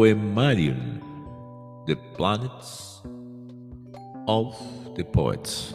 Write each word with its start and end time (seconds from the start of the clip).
Poemarium, 0.00 1.02
The 1.86 1.94
Planets 2.16 3.02
of 4.26 4.56
the 4.96 5.04
Poets. 5.04 5.74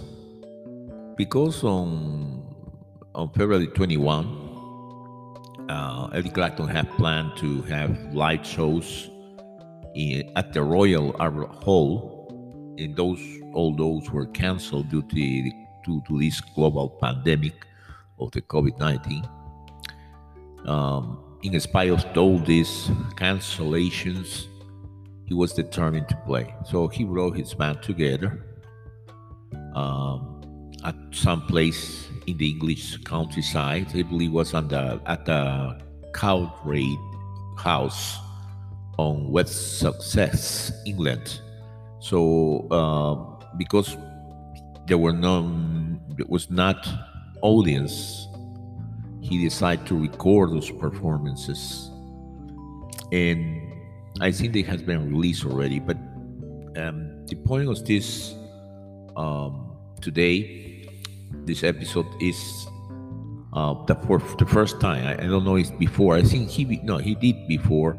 Because 1.15 1.63
on, 1.63 2.43
on 3.13 3.29
February 3.33 3.67
21, 3.67 4.25
uh, 5.69 6.09
Eric 6.11 6.33
Clapton 6.33 6.67
had 6.67 6.89
planned 6.93 7.37
to 7.37 7.61
have 7.69 8.15
live 8.15 8.43
shows 8.43 9.11
in, 9.93 10.31
at 10.35 10.53
the 10.53 10.63
Royal 10.63 11.15
Albert 11.21 11.53
Hall, 11.63 12.73
and 12.79 12.95
those 12.95 13.21
all 13.53 13.75
those 13.75 14.09
were 14.09 14.25
canceled 14.25 14.89
due 14.89 15.03
to, 15.03 15.15
the, 15.15 15.53
to, 15.85 16.01
to 16.07 16.19
this 16.19 16.41
global 16.41 16.89
pandemic 16.99 17.67
of 18.17 18.31
the 18.31 18.41
COVID 18.41 18.79
19. 18.79 19.23
Um, 20.65 21.24
in 21.45 21.59
spite 21.59 21.91
of 21.91 22.17
all 22.17 22.39
these 22.39 22.87
cancellations, 23.15 24.47
he 25.25 25.33
was 25.33 25.53
determined 25.53 26.09
to 26.09 26.15
play. 26.25 26.53
So 26.65 26.87
he 26.87 27.03
wrote 27.03 27.37
his 27.37 27.53
band 27.53 27.83
together 27.83 28.43
um, 29.75 30.71
at 30.83 30.95
some 31.11 31.45
place 31.45 32.09
in 32.27 32.37
the 32.37 32.49
English 32.49 32.97
countryside. 32.97 33.87
I 33.93 34.01
believe 34.01 34.31
was 34.31 34.53
on 34.53 34.67
the, 34.69 34.99
at 35.05 35.25
the 35.25 35.79
Cowdray 36.13 36.89
House 37.57 38.17
on 38.97 39.29
West 39.29 39.79
Sussex, 39.79 40.71
England. 40.85 41.41
So 41.99 42.67
uh, 42.71 43.45
because 43.57 43.95
there 44.87 44.97
were 44.97 45.13
no, 45.13 45.41
there 46.17 46.25
was 46.27 46.49
not 46.49 46.87
audience 47.41 48.27
he 49.25 49.41
decided 49.41 49.85
to 49.87 49.97
record 49.97 50.51
those 50.51 50.69
performances. 50.69 51.89
And 53.11 53.73
I 54.21 54.31
think 54.31 54.53
they 54.53 54.61
has 54.61 54.83
been 54.83 55.09
released 55.09 55.45
already. 55.45 55.79
But 55.79 55.97
um, 56.77 57.25
the 57.25 57.35
point 57.35 57.67
of 57.67 57.83
this 57.85 58.35
um, 59.17 59.75
today, 59.99 60.87
this 61.45 61.63
episode 61.63 62.05
is 62.21 62.37
uh, 63.53 63.73
the 63.85 63.95
for 63.95 64.19
the 64.37 64.45
first 64.45 64.79
time. 64.79 65.05
I, 65.05 65.13
I, 65.13 65.27
don't 65.27 65.43
know 65.43 65.57
if 65.57 65.75
before. 65.79 66.15
I 66.15 66.21
think 66.21 66.49
he 66.49 66.79
no 66.83 66.97
he 66.97 67.15
did 67.15 67.47
before 67.47 67.97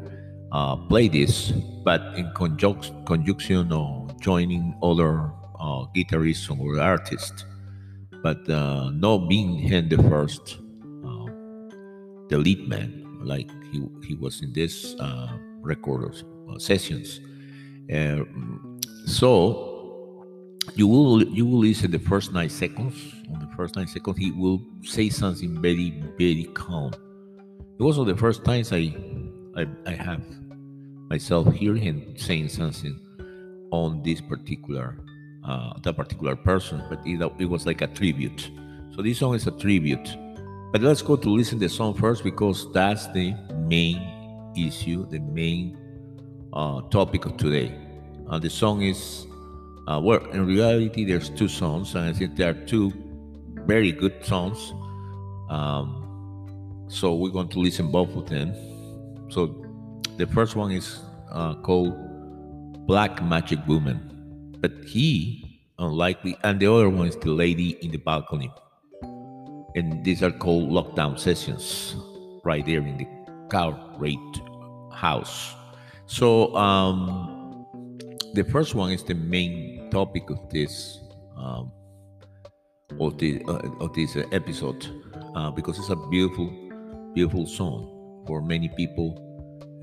uh, 0.51 0.77
play 0.87 1.09
this, 1.09 1.51
but 1.83 2.01
in 2.15 2.31
conjunction 2.35 3.03
conjunction 3.05 3.73
or 3.73 4.07
joining 4.21 4.77
other 4.81 5.31
uh, 5.59 5.85
guitarists 5.95 6.47
or 6.47 6.79
artists. 6.79 7.43
But 8.23 8.49
uh, 8.49 8.91
not 8.91 9.27
being 9.27 9.57
him 9.57 9.89
the 9.89 9.97
first 10.09 10.57
the 12.29 12.37
lead 12.37 12.67
man, 12.67 13.19
like 13.21 13.49
he, 13.71 13.83
he 14.05 14.15
was 14.15 14.41
in 14.41 14.53
this 14.53 14.95
uh, 14.99 15.37
record 15.61 16.13
uh, 16.49 16.57
sessions. 16.59 17.21
Uh, 17.93 18.23
so 19.05 19.67
you 20.75 20.87
will 20.87 21.23
you 21.23 21.45
will 21.45 21.59
listen 21.59 21.91
the 21.91 21.99
first 21.99 22.33
nine 22.33 22.49
seconds. 22.49 22.95
On 23.33 23.39
the 23.39 23.55
first 23.55 23.75
nine 23.75 23.87
seconds, 23.87 24.17
he 24.17 24.31
will 24.31 24.61
say 24.83 25.09
something 25.09 25.61
very 25.61 26.03
very 26.17 26.45
calm. 26.53 26.93
It 27.79 27.83
was 27.83 27.97
one 27.97 28.07
the 28.07 28.17
first 28.17 28.43
times 28.43 28.73
I 28.73 28.93
I, 29.55 29.67
I 29.85 29.91
have 29.91 30.23
myself 31.09 31.53
hearing 31.53 31.81
him 31.81 32.17
saying 32.17 32.49
something 32.49 32.99
on 33.71 34.03
this 34.03 34.21
particular 34.21 34.97
uh, 35.45 35.73
that 35.83 35.95
particular 35.95 36.35
person, 36.35 36.83
but 36.89 36.99
it, 37.05 37.21
it 37.39 37.45
was 37.45 37.65
like 37.65 37.81
a 37.81 37.87
tribute. 37.87 38.51
So 38.93 39.01
this 39.01 39.19
song 39.19 39.35
is 39.35 39.47
a 39.47 39.51
tribute 39.51 40.17
but 40.71 40.81
let's 40.81 41.01
go 41.01 41.15
to 41.15 41.29
listen 41.29 41.59
the 41.59 41.69
song 41.69 41.93
first 41.93 42.23
because 42.23 42.71
that's 42.73 43.07
the 43.07 43.33
main 43.67 44.51
issue, 44.55 45.07
the 45.07 45.19
main 45.19 45.77
uh, 46.53 46.81
topic 46.89 47.25
of 47.25 47.37
today. 47.37 47.73
Uh, 48.29 48.37
the 48.37 48.49
song 48.49 48.81
is, 48.81 49.27
uh, 49.87 49.99
well, 50.03 50.23
in 50.31 50.45
reality, 50.45 51.05
there's 51.05 51.29
two 51.29 51.47
songs, 51.47 51.95
and 51.95 52.03
I 52.05 52.13
think 52.13 52.35
there 52.35 52.49
are 52.49 52.65
two 52.65 52.91
very 53.65 53.91
good 53.91 54.25
songs. 54.25 54.73
Um, 55.49 56.85
so 56.89 57.15
we're 57.15 57.31
going 57.31 57.49
to 57.49 57.59
listen 57.59 57.89
both 57.89 58.13
of 58.15 58.27
them. 58.27 58.53
So 59.29 59.63
the 60.17 60.27
first 60.27 60.55
one 60.55 60.71
is 60.71 60.99
uh, 61.31 61.55
called 61.55 61.95
Black 62.87 63.23
Magic 63.23 63.65
Woman, 63.67 64.55
but 64.59 64.73
he, 64.85 65.61
unlikely, 65.79 66.37
and 66.43 66.59
the 66.59 66.71
other 66.71 66.89
one 66.89 67.07
is 67.07 67.15
the 67.15 67.29
lady 67.29 67.77
in 67.81 67.91
the 67.91 67.97
balcony 67.97 68.51
and 69.77 70.03
these 70.03 70.23
are 70.23 70.31
called 70.31 70.71
lockdown 70.71 71.19
sessions 71.19 71.95
right 72.43 72.65
there 72.65 72.79
in 72.79 72.97
the 72.97 73.07
car 73.49 73.79
rate 73.97 74.41
house. 74.91 75.53
So 76.07 76.55
um, 76.55 77.65
the 78.33 78.43
first 78.43 78.73
one 78.73 78.91
is 78.91 79.03
the 79.03 79.13
main 79.13 79.89
topic 79.91 80.29
of 80.31 80.49
this 80.49 80.99
um, 81.37 81.71
of, 82.99 83.17
the, 83.19 83.43
uh, 83.47 83.61
of 83.79 83.93
this 83.93 84.17
episode 84.31 84.87
uh, 85.35 85.51
because 85.51 85.77
it's 85.77 85.89
a 85.89 85.95
beautiful 85.95 86.49
beautiful 87.13 87.45
song 87.45 88.23
for 88.25 88.41
many 88.41 88.69
people 88.69 89.09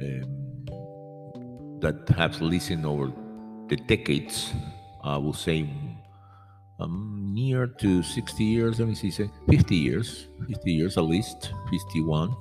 um, 0.00 1.80
that 1.80 2.08
have 2.16 2.40
listened 2.40 2.86
over 2.86 3.12
the 3.68 3.76
decades 3.76 4.52
i 5.02 5.16
will 5.16 5.32
say 5.32 5.68
um, 6.80 7.13
near 7.34 7.66
to 7.66 8.02
60 8.02 8.44
years, 8.44 8.78
let 8.78 8.88
me 8.88 8.94
see, 8.94 9.10
50 9.10 9.74
years, 9.74 10.28
50 10.46 10.72
years 10.72 10.96
at 10.96 11.04
least, 11.04 11.52
51. 11.70 12.34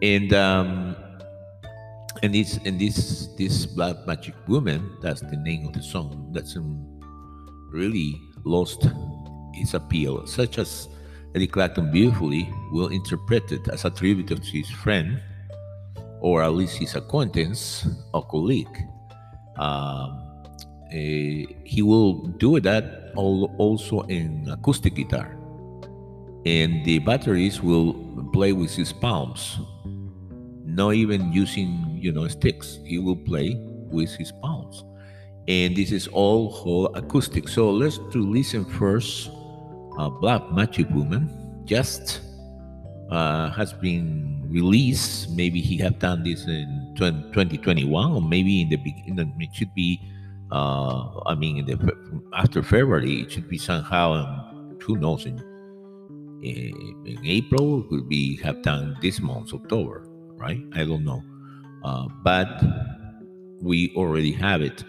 And 0.00 0.32
um, 0.32 0.94
and 2.22 2.32
this 2.32 2.58
and 2.64 2.78
this 2.78 3.26
this 3.36 3.66
black 3.66 4.06
magic 4.06 4.34
woman, 4.46 4.96
that's 5.02 5.20
the 5.20 5.36
name 5.36 5.66
of 5.66 5.72
the 5.72 5.82
song, 5.82 6.30
that's 6.32 6.56
really 7.72 8.14
lost 8.44 8.86
its 9.54 9.74
appeal, 9.74 10.24
such 10.26 10.58
as 10.58 10.88
Eric 11.34 11.52
Clapton 11.52 11.90
beautifully 11.90 12.48
will 12.70 12.88
interpret 12.88 13.50
it 13.50 13.68
as 13.68 13.84
a 13.84 13.90
tribute 13.90 14.28
to 14.28 14.36
his 14.36 14.70
friend, 14.70 15.20
or 16.20 16.42
at 16.42 16.52
least 16.54 16.78
his 16.78 16.94
acquaintance 16.94 17.86
or 18.14 18.24
colleague. 18.26 18.78
Um, 19.58 20.27
he 20.90 21.82
will 21.82 22.26
do 22.38 22.60
that 22.60 23.12
also 23.14 24.02
in 24.02 24.48
acoustic 24.50 24.94
guitar. 24.94 25.36
And 26.46 26.84
the 26.84 27.00
batteries 27.00 27.60
will 27.62 27.94
play 28.32 28.52
with 28.52 28.74
his 28.74 28.92
palms 28.92 29.58
not 30.78 30.94
even 30.94 31.32
using 31.32 31.98
you 32.00 32.12
know 32.12 32.28
sticks. 32.28 32.78
He 32.84 32.98
will 32.98 33.16
play 33.16 33.58
with 33.90 34.14
his 34.14 34.30
palms. 34.30 34.84
And 35.48 35.74
this 35.74 35.90
is 35.92 36.06
all 36.08 36.50
whole 36.52 36.94
acoustic. 36.94 37.48
So 37.48 37.70
let's 37.70 37.98
to 38.12 38.20
listen 38.22 38.64
first 38.64 39.30
uh, 39.98 40.08
black 40.08 40.52
magic 40.52 40.88
woman. 40.90 41.28
Just 41.64 42.20
uh, 43.10 43.50
has 43.50 43.72
been 43.72 44.46
released. 44.48 45.30
Maybe 45.34 45.60
he 45.60 45.76
have 45.78 45.98
done 45.98 46.22
this 46.22 46.46
in 46.46 46.94
2021 46.96 48.12
or 48.12 48.22
maybe 48.22 48.62
in 48.62 48.68
the 48.68 48.76
beginning 48.76 49.34
it 49.40 49.54
should 49.54 49.74
be 49.74 50.00
uh, 50.50 51.20
I 51.26 51.34
mean, 51.34 51.64
the, 51.66 51.76
after 52.34 52.62
February, 52.62 53.22
it 53.22 53.32
should 53.32 53.48
be 53.48 53.58
somehow, 53.58 54.12
um, 54.12 54.78
who 54.80 54.96
knows, 54.96 55.26
in, 55.26 55.42
in 56.42 57.18
April, 57.24 57.82
could 57.84 58.08
be 58.08 58.36
have 58.38 58.62
done 58.62 58.96
this 59.02 59.20
month, 59.20 59.52
October, 59.52 60.06
right? 60.36 60.60
I 60.74 60.84
don't 60.84 61.04
know. 61.04 61.22
Uh, 61.84 62.08
but 62.22 62.62
we 63.60 63.92
already 63.96 64.32
have 64.32 64.62
it. 64.62 64.84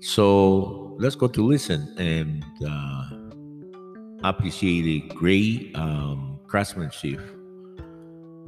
So 0.00 0.96
let's 0.98 1.14
go 1.14 1.28
to 1.28 1.46
listen 1.46 1.94
and 1.98 2.44
uh, 2.66 4.28
appreciate 4.28 4.82
the 4.82 5.00
great 5.14 5.70
um, 5.74 6.38
craftsmanship 6.46 7.20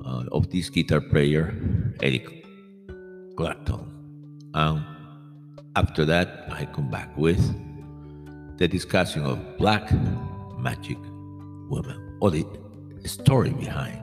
uh, 0.04 0.24
of 0.32 0.50
this 0.50 0.68
guitar 0.70 1.00
player, 1.00 1.54
Eric 2.02 2.44
Clapton. 3.36 3.86
Um, 4.54 4.84
after 5.76 6.04
that, 6.04 6.46
I 6.50 6.64
come 6.66 6.90
back 6.90 7.16
with 7.16 7.40
the 8.58 8.66
discussion 8.66 9.22
of 9.22 9.38
Black 9.56 9.90
Magic 10.58 10.98
Woman 11.68 12.18
or 12.20 12.30
the 12.30 12.44
story 13.04 13.50
behind. 13.50 13.99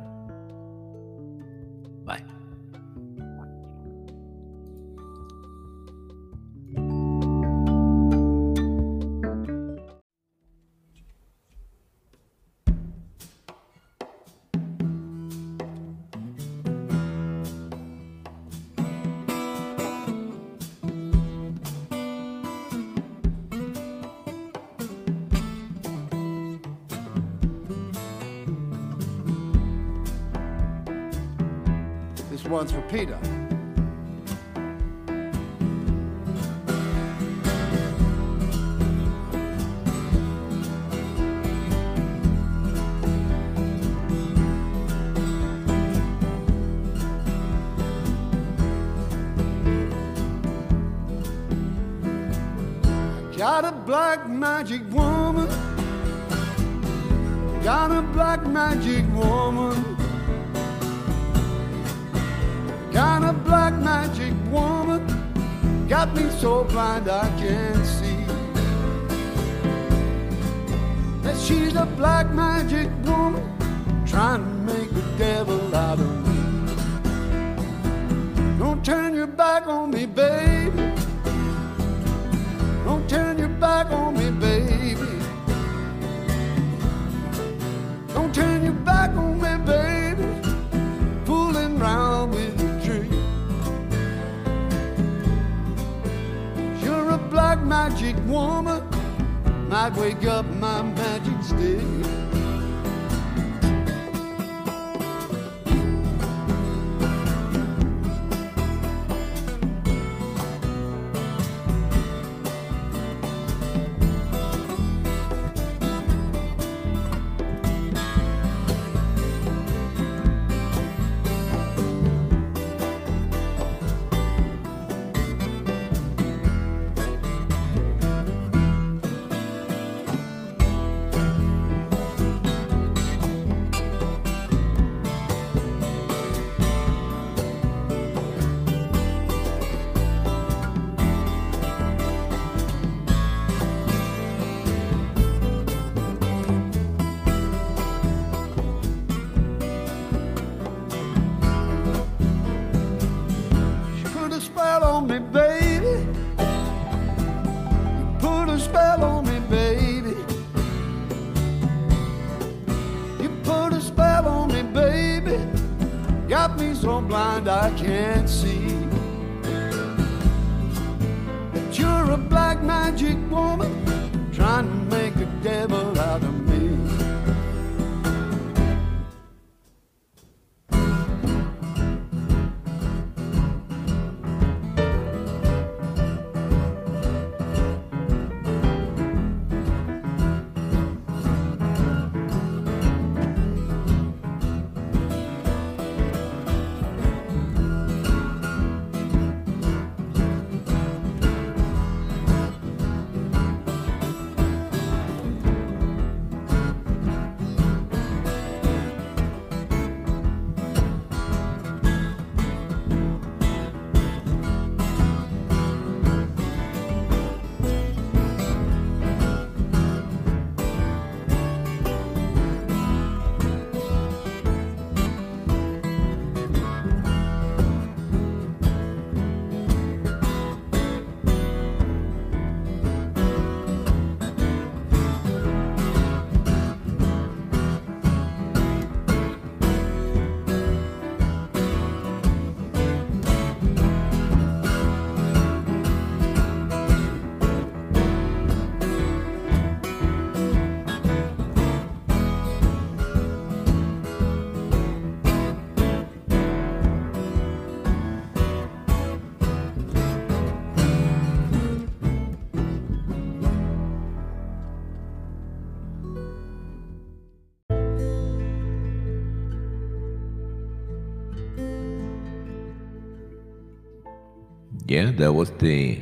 Yeah, 274.88 275.12
that 275.18 275.34
was 275.34 275.52
the 275.60 276.00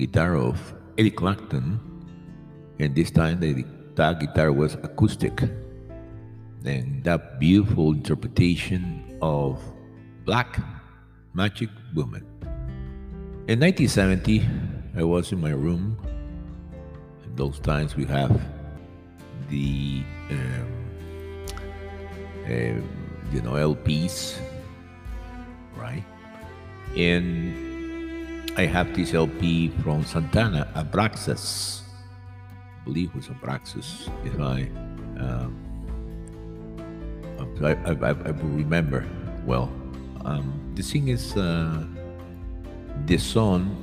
guitar 0.00 0.34
of 0.36 0.58
Eric 0.98 1.14
Clapton, 1.14 1.78
and 2.80 2.92
this 2.92 3.12
time 3.12 3.38
the 3.38 3.64
that 3.94 4.18
guitar 4.18 4.50
was 4.50 4.74
acoustic. 4.82 5.40
And 6.64 7.04
that 7.04 7.38
beautiful 7.38 7.92
interpretation 7.92 9.16
of 9.22 9.62
Black 10.24 10.58
Magic 11.34 11.68
Woman. 11.94 12.26
In 13.46 13.60
1970, 13.60 14.42
I 14.96 15.04
was 15.04 15.30
in 15.30 15.40
my 15.40 15.50
room. 15.50 15.96
In 17.22 17.36
those 17.36 17.60
times, 17.60 17.94
we 17.94 18.06
have 18.06 18.40
the 19.50 20.02
um, 20.30 21.46
uh, 22.46 22.74
you 23.30 23.40
know 23.42 23.52
LPs, 23.52 24.40
right? 25.76 26.02
And 26.96 27.63
I 28.56 28.66
have 28.66 28.94
this 28.94 29.14
LP 29.14 29.68
from 29.82 30.04
Santana, 30.04 30.70
Abraxas. 30.76 31.82
I 31.82 32.84
believe 32.84 33.10
it 33.10 33.16
was 33.16 33.26
Abraxas, 33.26 34.06
if 34.24 34.38
I, 34.38 34.70
um, 35.18 35.58
I, 37.60 37.72
I, 37.72 37.90
I, 37.90 38.10
I 38.10 38.30
will 38.30 38.54
remember 38.54 39.04
well. 39.44 39.72
Um, 40.24 40.72
the 40.76 40.82
thing 40.82 41.08
is, 41.08 41.36
uh, 41.36 41.84
the 43.06 43.18
song, 43.18 43.74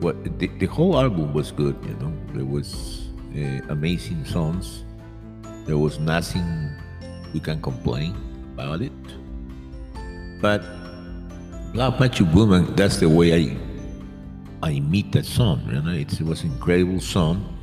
what 0.00 0.38
the, 0.38 0.48
the 0.58 0.66
whole 0.66 1.00
album 1.00 1.32
was 1.32 1.52
good, 1.52 1.76
you 1.82 1.94
know. 1.94 2.12
There 2.34 2.44
was 2.44 3.08
uh, 3.34 3.72
amazing 3.72 4.26
songs. 4.26 4.84
There 5.64 5.78
was 5.78 5.98
nothing 5.98 6.70
we 7.32 7.40
can 7.40 7.62
complain 7.62 8.14
about 8.52 8.82
it. 8.82 8.92
But 10.42 10.62
Black 11.76 12.00
Magic 12.00 12.32
Woman, 12.32 12.74
that's 12.74 12.96
the 12.96 13.06
way 13.06 13.34
I 13.34 13.56
I 14.62 14.80
meet 14.80 15.12
that 15.12 15.26
song. 15.26 15.60
You 15.70 15.82
know, 15.82 15.92
it's, 15.92 16.18
it 16.18 16.24
was 16.24 16.42
an 16.42 16.52
incredible 16.52 17.00
song, 17.00 17.54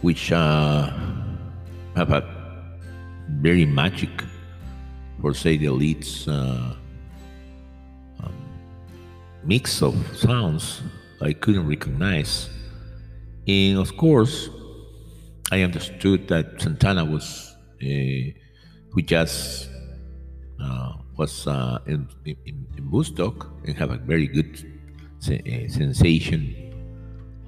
which 0.00 0.32
uh, 0.32 0.88
have 1.94 2.10
a 2.10 2.24
very 3.28 3.66
magic, 3.66 4.08
for 5.20 5.34
say 5.34 5.58
the 5.58 5.68
least, 5.68 6.26
uh, 6.26 6.72
um, 8.24 8.32
mix 9.44 9.82
of 9.82 9.94
sounds 10.16 10.80
I 11.20 11.34
couldn't 11.34 11.68
recognize. 11.68 12.48
And 13.46 13.76
of 13.76 13.94
course, 13.98 14.48
I 15.52 15.60
understood 15.60 16.28
that 16.28 16.62
Santana 16.62 17.04
was 17.04 17.54
uh, 17.82 18.32
who 18.90 19.02
just 19.04 19.68
uh, 20.58 20.94
was 21.20 21.46
uh, 21.46 21.78
in, 21.84 22.08
in, 22.24 22.66
in 22.78 22.90
Woodstock 22.90 23.46
and 23.66 23.76
have 23.76 23.90
a 23.90 23.98
very 23.98 24.26
good 24.26 24.52
se- 25.18 25.44
uh, 25.44 25.70
sensation 25.70 26.40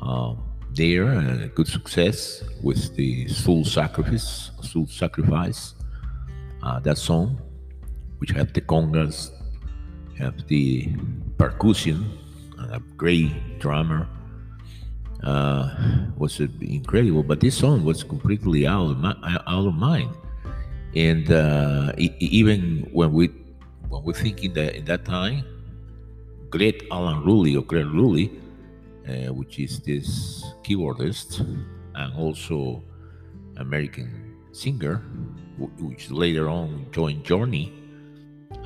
um, 0.03 0.45
there 0.75 1.07
and 1.07 1.43
a 1.43 1.49
good 1.49 1.67
success 1.67 2.45
with 2.63 2.95
the 2.97 3.27
Soul 3.29 3.65
Sacrifice, 3.65 4.51
Soul 4.61 4.87
Sacrifice, 4.87 5.75
uh, 6.63 6.81
that 6.81 6.99
song, 6.99 7.41
which 8.19 8.31
have 8.33 8.53
the 8.53 8.61
congas, 8.61 9.31
have 10.19 10.47
the 10.49 10.93
percussion, 11.39 11.99
a 12.79 12.81
great 12.97 13.33
drummer. 13.59 14.07
Uh, 15.25 15.71
was 16.19 16.41
incredible, 16.61 17.23
but 17.23 17.39
this 17.39 17.57
song 17.57 17.85
was 17.85 18.03
completely 18.03 18.67
out 18.67 18.91
of 18.91 18.99
my, 18.99 19.15
out 19.47 19.67
of 19.71 19.75
mind. 19.75 20.11
And 20.97 21.31
uh, 21.31 21.93
even 21.97 22.91
when 22.93 23.13
we 23.13 23.31
when 23.93 24.03
we 24.05 24.13
think 24.15 24.43
in 24.43 24.55
that 24.55 24.75
in 24.75 24.85
that 24.87 25.05
time, 25.05 25.45
great 26.49 26.85
Alan 26.91 27.23
Rolie 27.25 27.57
or 27.57 27.63
Gregg 27.63 27.87
Rolie, 27.87 28.33
uh, 29.07 29.33
which 29.35 29.59
is 29.59 29.81
this 29.81 30.45
keyboardist 30.65 31.41
and 31.95 32.15
also 32.17 32.83
American 33.59 34.09
singer, 34.53 35.05
which 35.79 36.11
later 36.11 36.49
on 36.49 36.87
joined 36.91 37.23
Journey, 37.23 37.71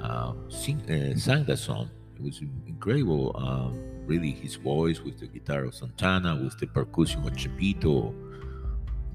uh, 0.00 0.33
sing, 0.49 0.78
uh, 0.88 1.18
sang 1.18 1.45
that 1.45 1.59
song. 1.59 1.90
It 2.14 2.23
was 2.23 2.40
incredible. 2.66 3.35
Um, 3.35 3.83
really, 4.06 4.30
his 4.30 4.54
voice 4.54 5.00
with 5.00 5.18
the 5.18 5.26
guitar 5.26 5.64
of 5.64 5.75
Santana, 5.75 6.37
with 6.37 6.56
the 6.61 6.68
percussion 6.68 7.26
of 7.26 7.33
Chepito, 7.33 8.14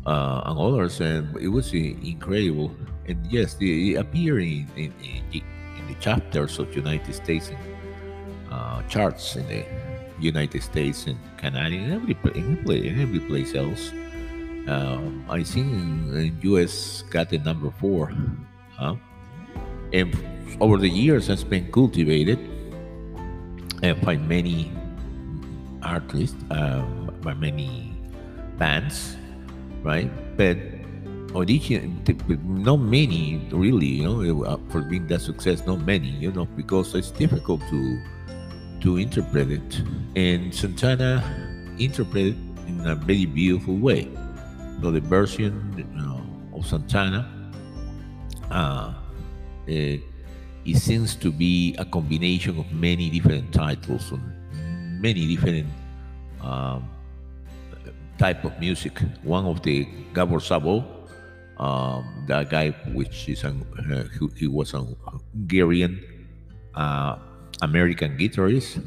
uh, 0.05 0.41
and 0.45 0.59
others, 0.59 0.99
and 0.99 1.35
it 1.37 1.47
was 1.47 1.73
uh, 1.73 1.77
incredible. 1.77 2.75
And 3.07 3.25
yes, 3.31 3.53
they 3.53 3.95
appear 3.95 4.39
in, 4.39 4.67
in, 4.75 4.93
in, 5.01 5.23
in 5.31 5.43
the 5.91 5.99
chapters 5.99 6.59
of 6.59 6.75
United 6.75 7.13
States 7.13 7.49
and, 7.49 7.59
uh, 8.51 8.81
charts 8.87 9.35
in 9.35 9.47
the 9.47 9.65
United 10.19 10.61
States 10.63 11.07
and 11.07 11.17
Canada 11.37 11.75
and 11.75 11.93
every 11.93 12.15
in 12.87 13.01
every, 13.01 13.19
place 13.19 13.55
else. 13.55 13.91
Um, 14.67 15.25
I 15.29 15.43
think 15.43 15.67
in 16.13 16.37
US 16.53 17.03
got 17.09 17.29
the 17.29 17.39
number 17.39 17.71
four, 17.79 18.13
huh? 18.77 18.95
and 19.91 20.15
over 20.59 20.77
the 20.77 20.89
years 20.89 21.27
has 21.27 21.43
been 21.43 21.71
cultivated 21.71 22.39
and 23.83 23.99
by 24.05 24.15
many 24.17 24.71
artists, 25.81 26.37
uh, 26.51 26.85
by 27.25 27.33
many 27.33 27.93
bands, 28.57 29.17
right? 29.81 30.09
But 30.37 30.57
audition, 31.35 32.03
not 32.43 32.77
many 32.77 33.47
really, 33.51 33.87
you 33.87 34.03
know, 34.03 34.43
uh, 34.43 34.57
for 34.69 34.81
being 34.81 35.07
that 35.07 35.21
success, 35.21 35.65
not 35.65 35.85
many, 35.85 36.09
you 36.09 36.31
know, 36.31 36.45
because 36.45 36.95
it's 36.95 37.11
difficult 37.11 37.61
to 37.69 38.01
to 38.81 38.97
interpret 38.97 39.51
it. 39.51 39.81
And 40.15 40.53
Santana 40.53 41.23
interpreted 41.77 42.35
in 42.67 42.81
a 42.85 42.95
very 42.95 43.25
beautiful 43.25 43.77
way. 43.77 44.09
So 44.81 44.91
the 44.91 44.99
version 44.99 45.85
know, 45.93 46.25
of 46.57 46.65
Santana, 46.65 47.29
uh, 48.49 48.93
it, 49.67 50.01
it 50.65 50.77
seems 50.77 51.15
to 51.15 51.31
be 51.31 51.75
a 51.77 51.85
combination 51.85 52.57
of 52.57 52.71
many 52.73 53.09
different 53.09 53.53
titles 53.53 54.11
and 54.11 55.01
many 55.01 55.27
different 55.27 55.67
um, 56.41 56.89
type 58.17 58.43
of 58.43 58.59
music. 58.59 58.99
One 59.23 59.45
of 59.45 59.61
the 59.61 59.85
Gabor 60.13 60.39
Szabo, 60.39 60.83
um, 61.61 62.25
that 62.27 62.49
guy 62.49 62.71
which 62.91 63.29
is 63.29 63.43
an, 63.43 63.63
uh, 63.93 64.03
he, 64.19 64.27
he 64.35 64.47
was 64.47 64.73
a 64.73 64.83
Hungarian 65.33 66.03
uh, 66.73 67.17
American 67.61 68.17
guitarist 68.17 68.83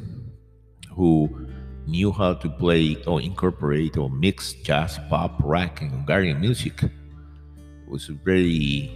who 0.91 1.47
knew 1.87 2.11
how 2.11 2.33
to 2.33 2.49
play 2.49 2.97
or 3.07 3.21
incorporate 3.21 3.97
or 3.97 4.09
mix 4.09 4.53
jazz, 4.53 4.99
pop, 5.09 5.39
rock, 5.43 5.81
and 5.81 5.91
Hungarian 5.91 6.41
music. 6.41 6.83
It 6.83 6.91
was 7.87 8.09
a 8.09 8.13
very, 8.13 8.91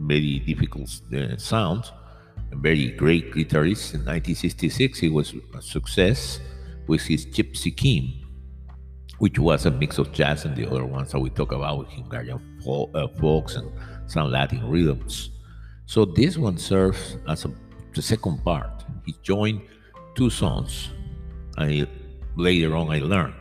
very 0.00 0.40
difficult 0.40 0.90
uh, 1.14 1.36
sound. 1.36 1.84
A 2.52 2.56
very 2.56 2.90
great 2.90 3.32
guitarist. 3.32 3.94
In 3.94 4.00
1966, 4.04 4.98
he 4.98 5.08
was 5.08 5.34
a 5.54 5.62
success 5.62 6.40
with 6.86 7.02
his 7.02 7.26
Gypsy 7.26 7.76
King, 7.76 8.25
which 9.18 9.38
was 9.38 9.66
a 9.66 9.70
mix 9.70 9.98
of 9.98 10.12
jazz 10.12 10.44
and 10.44 10.56
the 10.56 10.66
other 10.66 10.84
ones 10.84 11.12
that 11.12 11.20
we 11.20 11.30
talk 11.30 11.52
about, 11.52 11.78
with 11.78 11.88
Hungarian 11.88 12.40
folk, 12.64 12.90
uh, 12.94 13.08
folks 13.08 13.56
and 13.56 13.70
some 14.06 14.30
Latin 14.30 14.68
rhythms. 14.68 15.30
So 15.86 16.04
this 16.04 16.36
one 16.36 16.58
serves 16.58 17.16
as 17.28 17.44
a, 17.44 17.50
the 17.94 18.02
second 18.02 18.44
part 18.44 18.76
he 19.06 19.14
joined 19.22 19.62
two 20.14 20.28
songs. 20.28 20.90
I 21.56 21.86
later 22.36 22.76
on 22.76 22.90
I 22.90 22.98
learned. 22.98 23.34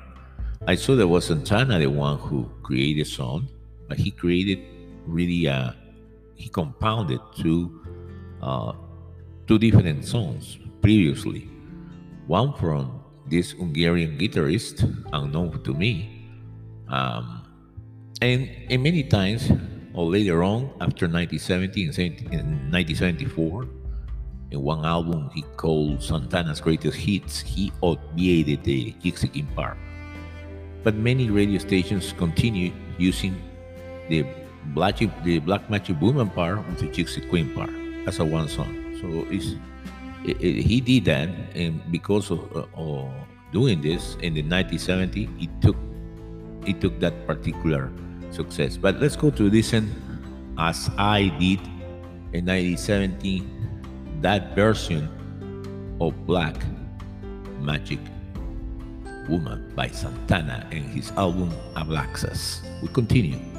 I 0.68 0.76
saw 0.76 0.96
there 0.96 1.08
was 1.08 1.26
Santana 1.26 1.80
the 1.80 1.88
one 1.88 2.18
who 2.18 2.50
created 2.64 3.08
song, 3.08 3.48
but 3.90 3.98
he 3.98 4.12
created 4.12 4.60
really 5.06 5.48
uh 5.48 5.72
he 6.36 6.50
compounded 6.50 7.20
two 7.36 7.82
uh 8.42 8.74
two 9.48 9.58
different 9.58 10.06
songs 10.06 10.58
previously. 10.82 11.50
One 12.28 12.54
from 12.54 13.04
this 13.28 13.52
Hungarian 13.52 14.18
guitarist, 14.18 14.84
unknown 15.14 15.64
to 15.64 15.74
me. 15.74 16.28
Um, 16.88 17.42
and, 18.22 18.50
and 18.70 18.84
many 18.84 19.04
times, 19.04 19.52
or 19.94 20.06
later 20.10 20.44
on, 20.44 20.66
after 20.82 21.08
1970 21.08 21.84
and 22.32 22.72
1974, 22.72 23.68
in 24.52 24.62
one 24.62 24.86
album 24.86 25.30
he 25.34 25.42
called 25.58 26.02
Santana's 26.02 26.62
Greatest 26.62 26.98
Hits, 26.98 27.42
he 27.42 27.72
obviated 27.82 28.64
the 28.64 28.92
King 29.02 29.48
part. 29.56 29.78
But 30.84 30.96
many 30.96 31.30
radio 31.30 31.58
stations 31.58 32.14
continue 32.14 32.72
using 32.98 33.36
the 34.08 34.26
Black, 34.74 34.98
the 35.24 35.40
Black 35.40 35.70
Magic 35.70 36.00
Woman 36.00 36.30
part 36.30 36.66
with 36.68 36.80
the 36.80 36.88
Gypsy 36.88 37.28
Queen 37.30 37.54
part 37.54 37.72
as 38.08 38.20
a 38.20 38.26
one 38.26 38.48
song. 38.48 38.74
So 39.02 39.26
it's, 39.30 39.56
it, 40.26 40.42
it, 40.42 40.62
he 40.64 40.82
did 40.82 41.06
that, 41.06 41.30
and 41.56 41.80
because 41.92 42.32
of, 42.32 42.42
uh, 42.56 43.06
doing 43.52 43.82
this 43.82 44.16
in 44.22 44.34
the 44.34 44.44
1970, 44.44 45.30
he 45.38 45.50
took 45.62 45.78
he 46.66 46.74
took 46.74 47.00
that 47.00 47.14
particular 47.28 47.92
success. 48.32 48.76
But 48.76 49.00
let's 49.00 49.16
go 49.16 49.30
to 49.30 49.44
listen 49.50 49.94
as 50.58 50.90
I 50.98 51.30
did 51.38 51.62
in 52.34 52.50
1970 52.50 53.46
that 54.22 54.56
version 54.56 55.08
of 56.02 56.18
Black 56.26 56.56
Magic 57.62 58.00
Woman 59.30 59.72
by 59.76 59.88
Santana 59.90 60.68
and 60.72 60.86
his 60.90 61.12
album 61.12 61.52
Abraxas. 61.76 62.66
We 62.82 62.90
continue. 62.90 63.55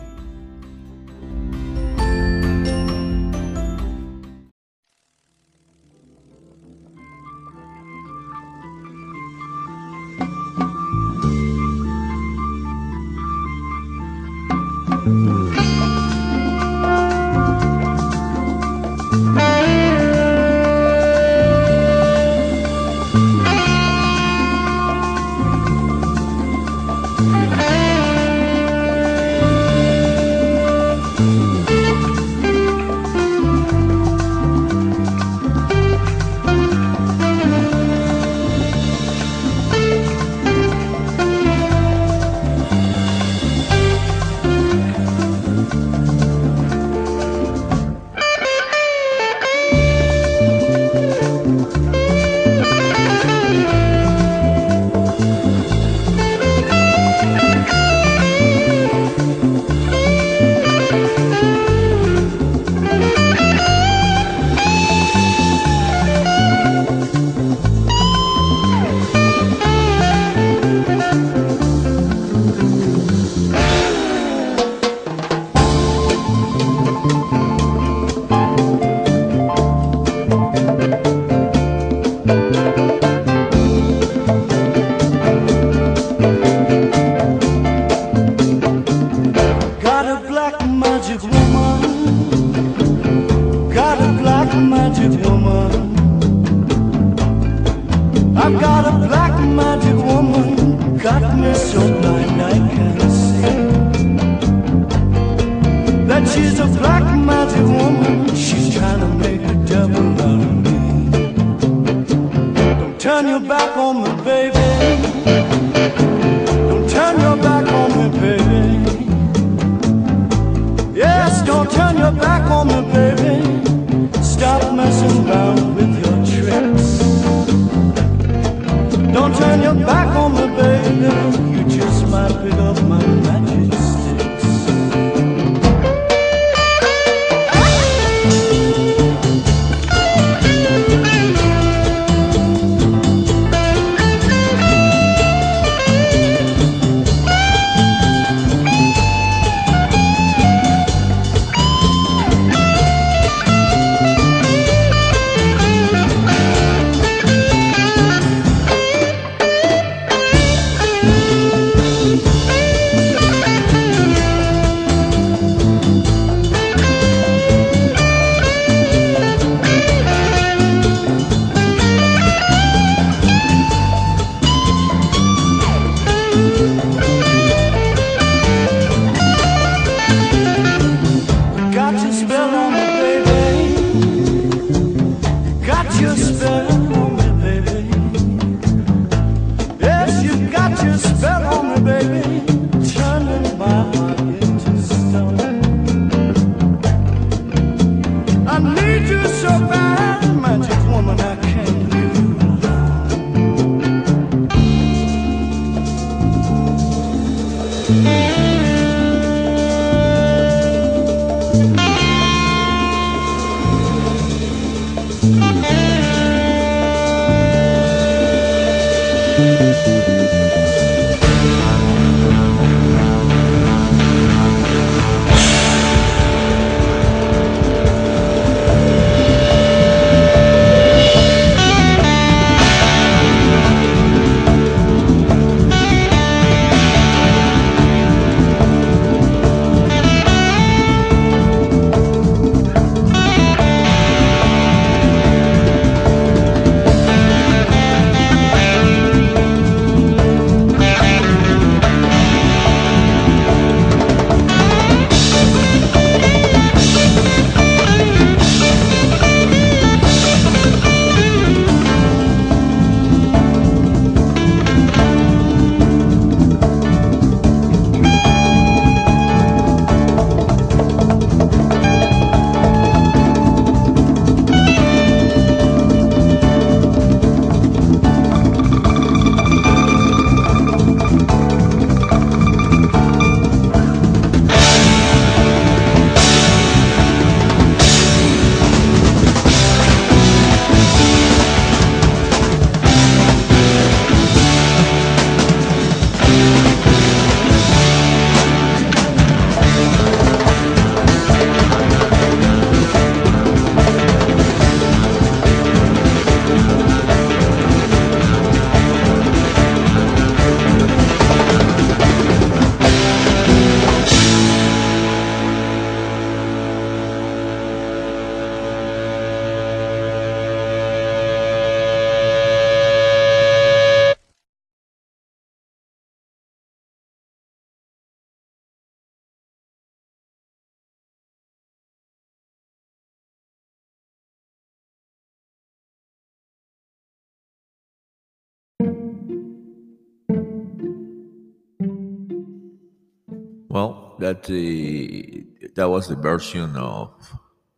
That 344.27 344.43
the 344.43 345.47
that 345.77 345.89
was 345.89 346.09
the 346.09 346.17
version 346.17 346.75
of 346.75 347.15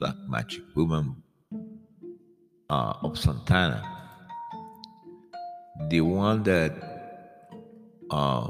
Black 0.00 0.16
Magic 0.28 0.64
Woman 0.74 1.22
uh, 2.70 2.94
of 3.02 3.18
Santana. 3.18 3.82
The 5.90 6.00
one 6.00 6.42
that 6.44 6.72
uh, 8.10 8.48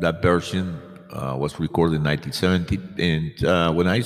that 0.00 0.20
version 0.20 0.78
uh, 1.10 1.36
was 1.38 1.58
recorded 1.58 1.96
in 1.96 2.04
1970, 2.04 2.76
and 3.02 3.44
uh, 3.44 3.72
I 3.88 4.02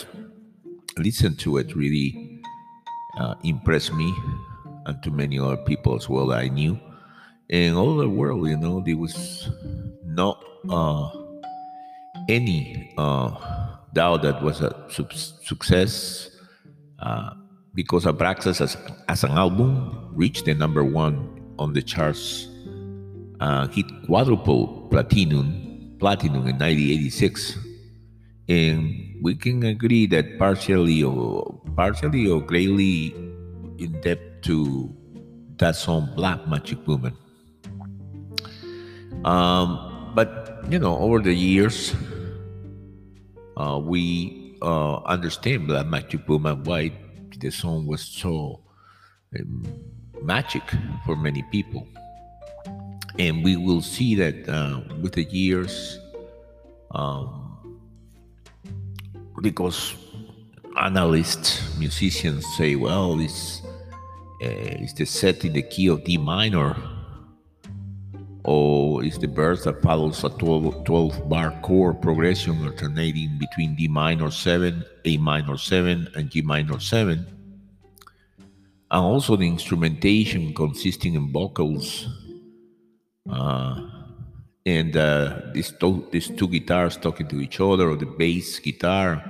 listened 0.96 1.40
to 1.40 1.57
it, 1.59 1.75
really 1.75 2.40
uh, 3.18 3.35
impressed 3.42 3.92
me, 3.92 4.14
and 4.87 5.03
to 5.03 5.11
many 5.11 5.37
other 5.37 5.57
people 5.57 5.96
as 5.96 6.09
well 6.09 6.33
I 6.33 6.46
knew, 6.46 6.79
and 7.51 7.75
all 7.75 7.96
the 7.96 8.09
world. 8.09 8.46
You 8.46 8.57
know, 8.57 8.81
there 8.87 8.96
was 8.96 9.51
no. 10.07 10.38
Any 12.30 12.94
uh, 12.96 13.34
doubt 13.92 14.22
that 14.22 14.40
was 14.40 14.60
a 14.62 14.70
suc 14.86 15.10
success 15.42 16.30
uh, 17.02 17.34
because 17.74 18.04
Abraxas 18.04 18.60
as, 18.60 18.76
as 19.08 19.24
an 19.24 19.32
album 19.32 20.14
reached 20.14 20.44
the 20.44 20.54
number 20.54 20.84
one 20.84 21.42
on 21.58 21.72
the 21.72 21.82
charts, 21.82 22.46
uh, 23.40 23.66
hit 23.66 23.86
quadruple 24.06 24.86
platinum, 24.94 25.96
platinum 25.98 26.46
in 26.46 26.54
1986, 26.54 27.58
and 28.48 28.94
we 29.20 29.34
can 29.34 29.64
agree 29.64 30.06
that 30.06 30.38
partially 30.38 31.02
or 31.02 31.60
partially 31.74 32.30
or 32.30 32.40
greatly 32.40 33.10
in 33.82 34.00
depth 34.02 34.42
to 34.42 34.86
that 35.58 35.74
song 35.74 36.06
"Black 36.14 36.46
Magic 36.46 36.78
Woman." 36.86 37.18
Um, 39.24 40.12
but 40.14 40.62
you 40.70 40.78
know, 40.78 40.96
over 40.98 41.18
the 41.18 41.34
years, 41.34 41.92
uh, 43.61 43.79
we 43.79 44.57
uh, 44.62 44.96
understand 45.05 45.66
Black 45.66 45.87
Magic 45.87 46.27
Woman 46.29 46.64
why 46.64 46.92
the 47.38 47.51
song 47.51 47.87
was 47.87 48.01
so 48.01 48.61
um, 49.38 49.66
magic 50.23 50.62
for 51.05 51.14
many 51.14 51.42
people, 51.53 51.87
and 53.18 53.44
we 53.44 53.57
will 53.57 53.83
see 53.83 54.14
that 54.14 54.49
uh, 54.49 54.81
with 55.03 55.12
the 55.12 55.25
years, 55.25 55.99
um, 56.92 57.77
because 59.42 59.94
analysts, 60.81 61.61
musicians 61.79 62.46
say, 62.57 62.77
well, 62.77 63.20
it's, 63.20 63.61
uh, 64.42 64.85
is 64.85 64.94
the 64.94 65.05
set 65.05 65.44
in 65.44 65.53
the 65.53 65.62
key 65.62 65.88
of 65.88 66.03
D 66.05 66.16
minor, 66.16 66.77
or 68.50 69.04
is 69.04 69.16
the 69.16 69.28
verse 69.28 69.62
that 69.62 69.80
follows 69.80 70.24
a 70.24 70.28
12, 70.28 70.84
12 70.84 71.28
bar 71.28 71.56
chord 71.62 72.02
progression 72.02 72.64
alternating 72.66 73.38
between 73.38 73.76
D 73.76 73.86
minor 73.86 74.30
7, 74.30 74.84
A 75.04 75.16
minor 75.18 75.56
7, 75.56 76.08
and 76.16 76.30
G 76.30 76.42
minor 76.42 76.80
7. 76.80 77.26
And 78.90 79.04
also 79.12 79.36
the 79.36 79.46
instrumentation 79.46 80.52
consisting 80.52 81.14
in 81.14 81.30
vocals 81.32 82.08
uh, 83.30 83.86
and 84.66 84.96
uh, 84.96 85.42
these, 85.54 85.70
two, 85.78 86.08
these 86.10 86.28
two 86.28 86.48
guitars 86.48 86.96
talking 86.96 87.28
to 87.28 87.40
each 87.40 87.60
other, 87.60 87.88
or 87.88 87.96
the 87.96 88.06
bass 88.06 88.58
guitar 88.58 89.22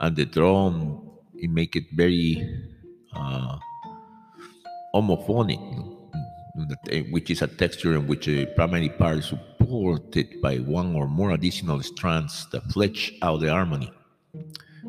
and 0.00 0.16
the 0.16 0.26
drum, 0.26 1.08
it 1.36 1.48
make 1.48 1.76
it 1.76 1.84
very 1.92 2.66
uh, 3.14 3.56
homophonic, 4.92 5.62
Eh, 6.90 7.02
which 7.10 7.30
is 7.30 7.42
a 7.42 7.46
texture 7.46 7.94
in 7.94 8.06
which 8.06 8.26
a 8.28 8.46
primary 8.56 8.88
part 8.88 9.18
is 9.18 9.26
supported 9.26 10.40
by 10.42 10.56
one 10.56 10.94
or 10.94 11.06
more 11.06 11.32
additional 11.32 11.80
strands 11.82 12.46
that 12.50 12.64
flesh 12.72 13.12
out 13.22 13.40
the 13.40 13.48
harmony, 13.48 13.92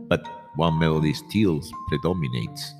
but 0.07 0.25
one 0.55 0.79
melody 0.79 1.13
still 1.13 1.61
predominates. 1.87 2.73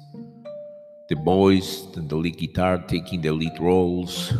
The 1.10 1.16
voice 1.16 1.86
and 1.96 2.10
the 2.10 2.16
lead 2.16 2.38
guitar 2.38 2.80
taking 2.88 3.22
the 3.22 3.32
lead 3.32 3.60
roles, 3.60 4.34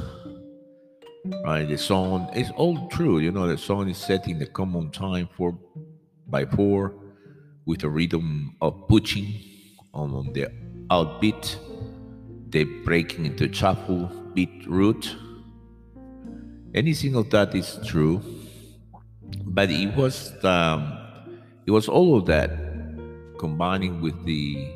right? 1.44 1.68
The 1.68 1.78
song 1.78 2.30
is 2.36 2.50
all 2.52 2.88
true. 2.88 3.20
You 3.20 3.32
know, 3.32 3.48
the 3.48 3.58
song 3.58 3.90
is 3.90 3.98
set 3.98 4.28
in 4.28 4.40
the 4.40 4.48
common 4.48 4.92
time 4.92 5.30
four 5.36 5.58
by 6.28 6.46
four 6.46 6.94
with 7.66 7.84
a 7.84 7.90
rhythm 7.90 8.56
of 8.62 8.88
pushing 8.88 9.34
on 9.94 10.32
the 10.34 10.48
outbeat, 10.90 11.58
the 12.50 12.64
breaking 12.84 13.26
into 13.26 13.52
shuffle 13.54 14.19
beat 14.34 14.68
root. 14.68 15.16
Anything 16.74 17.16
of 17.16 17.30
that 17.32 17.56
is 17.56 17.80
true, 17.86 18.22
but 19.46 19.70
it 19.70 19.96
was 19.96 20.34
um, 20.44 20.98
it 21.66 21.72
was 21.72 21.88
all 21.88 22.18
of 22.18 22.26
that 22.28 22.52
combining 23.40 24.02
with 24.02 24.24
the 24.26 24.70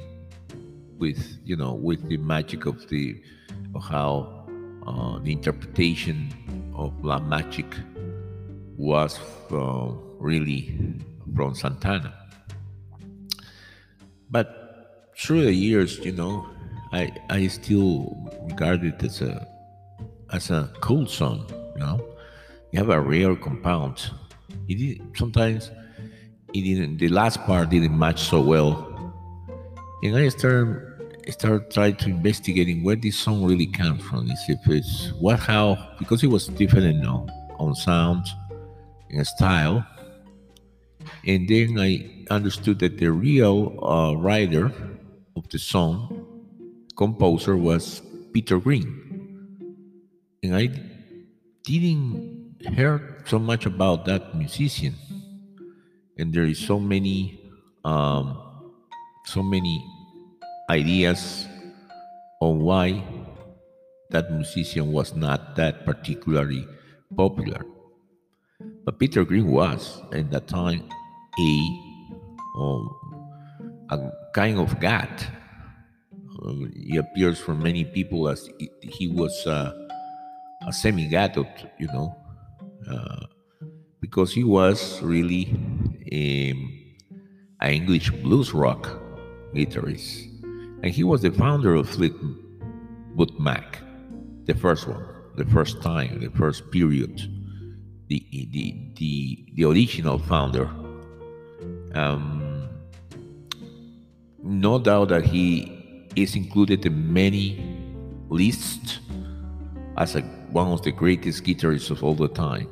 with 0.98 1.38
you 1.44 1.56
know 1.56 1.74
with 1.74 2.08
the 2.10 2.18
magic 2.18 2.66
of 2.66 2.88
the 2.90 3.22
of 3.76 3.84
how 3.84 4.46
uh, 4.88 5.20
the 5.20 5.32
interpretation 5.32 6.30
of 6.76 6.94
La 7.04 7.20
Magic 7.20 7.66
was 8.78 9.20
uh, 9.52 9.92
really 10.20 10.78
from 11.36 11.56
Santana. 11.56 12.14
But 14.30 15.12
through 15.18 15.44
the 15.44 15.54
years, 15.54 16.00
you 16.00 16.12
know, 16.12 16.50
I 16.94 17.12
I 17.30 17.48
still 17.48 18.16
regard 18.48 18.84
it 18.86 19.04
as 19.04 19.22
a 19.22 19.48
as 20.32 20.52
a 20.52 20.72
cool 20.80 21.08
song. 21.08 21.50
You 21.76 21.80
know, 21.80 22.06
you 22.72 22.80
have 22.80 22.90
a 22.90 23.02
rare 23.02 23.36
compound. 23.36 24.12
It 24.70 24.76
did, 24.76 25.18
sometimes 25.18 25.72
it 26.54 26.62
didn't. 26.62 26.98
The 26.98 27.10
last 27.10 27.40
part 27.42 27.72
didn't 27.72 27.98
match 27.98 28.22
so 28.22 28.42
well, 28.42 29.14
and 30.04 30.16
I 30.16 30.30
started 30.30 30.94
start 31.32 31.72
trying 31.72 31.96
to 31.96 32.10
investigating 32.10 32.84
where 32.84 32.96
this 32.96 33.18
song 33.18 33.44
really 33.44 33.66
came 33.66 33.98
from. 33.98 34.30
Is 34.30 34.44
if 34.48 34.60
it's 34.68 35.12
what 35.20 35.40
how 35.40 35.78
because 35.98 36.24
it 36.24 36.28
was 36.28 36.48
different 36.48 37.02
know, 37.02 37.28
on 37.58 37.74
sound 37.74 38.28
and 39.10 39.26
style, 39.26 39.84
and 41.26 41.50
then 41.50 41.80
I 41.80 42.26
understood 42.30 42.80
that 42.80 43.00
the 43.00 43.12
real 43.12 43.80
uh, 43.84 44.14
writer 44.14 44.72
of 45.36 45.50
the 45.50 45.58
song, 45.58 46.23
composer, 46.96 47.58
was 47.58 48.02
Peter 48.34 48.60
Green, 48.60 48.88
and 50.44 50.56
I 50.56 50.70
didn't 51.64 52.56
hear 52.60 53.24
so 53.26 53.40
much 53.40 53.66
about 53.66 54.06
that 54.06 54.36
musician, 54.36 54.96
and 56.18 56.34
there 56.34 56.46
is 56.46 56.60
so 56.60 56.80
many, 56.80 57.40
um, 57.86 58.38
so 59.26 59.44
many 59.44 59.84
ideas 60.70 61.48
on 62.42 62.60
why 62.62 63.04
that 64.12 64.32
musician 64.32 64.92
was 64.92 65.16
not 65.16 65.56
that 65.56 65.86
particularly 65.86 66.68
popular. 67.16 67.66
But 68.86 69.00
Peter 69.00 69.24
Green 69.24 69.48
was, 69.48 70.02
at 70.12 70.30
that 70.32 70.48
time, 70.48 70.84
a, 71.40 71.52
um, 72.58 72.90
a 73.90 74.12
kind 74.34 74.60
of 74.60 74.80
god. 74.80 75.10
He 76.76 76.98
appears 76.98 77.40
for 77.40 77.56
many 77.56 77.86
people 77.86 78.28
as 78.28 78.50
he, 78.82 79.08
was 79.08 79.48
uh, 79.48 79.72
a 80.68 80.74
semi-god, 80.74 81.38
you 81.80 81.88
know, 81.88 82.16
uh, 82.90 83.26
because 84.02 84.34
he 84.34 84.44
was 84.44 85.02
really 85.02 85.56
an 86.12 87.72
English 87.72 88.10
blues 88.12 88.54
rock 88.54 88.90
guitarist 89.54 90.34
and 90.84 90.92
he 90.92 91.04
was 91.04 91.22
the 91.22 91.32
founder 91.32 91.76
of 91.76 91.90
Fleetwood 91.90 93.40
Mac, 93.40 93.80
the 94.46 94.54
first 94.54 94.86
one, 94.86 95.06
the 95.38 95.46
first 95.46 95.82
time, 95.82 96.20
the 96.20 96.30
first 96.32 96.70
period, 96.72 97.22
the 98.10 98.20
the 98.52 98.92
the, 98.96 99.46
the 99.56 99.64
original 99.64 100.20
founder. 100.20 100.70
Um, 101.96 102.68
no 104.44 104.78
doubt 104.78 105.08
that 105.10 105.24
he 105.26 105.83
is 106.16 106.36
included 106.36 106.86
in 106.86 107.14
many 107.14 107.78
lists 108.30 109.00
as 109.98 110.16
a, 110.16 110.22
one 110.52 110.72
of 110.72 110.82
the 110.82 110.92
greatest 110.92 111.44
guitarists 111.44 111.92
of 111.92 112.04
all 112.04 112.16
the 112.16 112.28
time. 112.30 112.68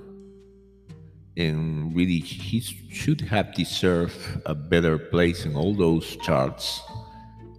And 1.38 1.96
really, 1.96 2.20
he 2.20 2.60
should 2.60 3.22
have 3.22 3.54
deserved 3.54 4.18
a 4.46 4.54
better 4.54 4.98
place 4.98 5.46
in 5.46 5.56
all 5.56 5.74
those 5.74 6.18
charts 6.18 6.82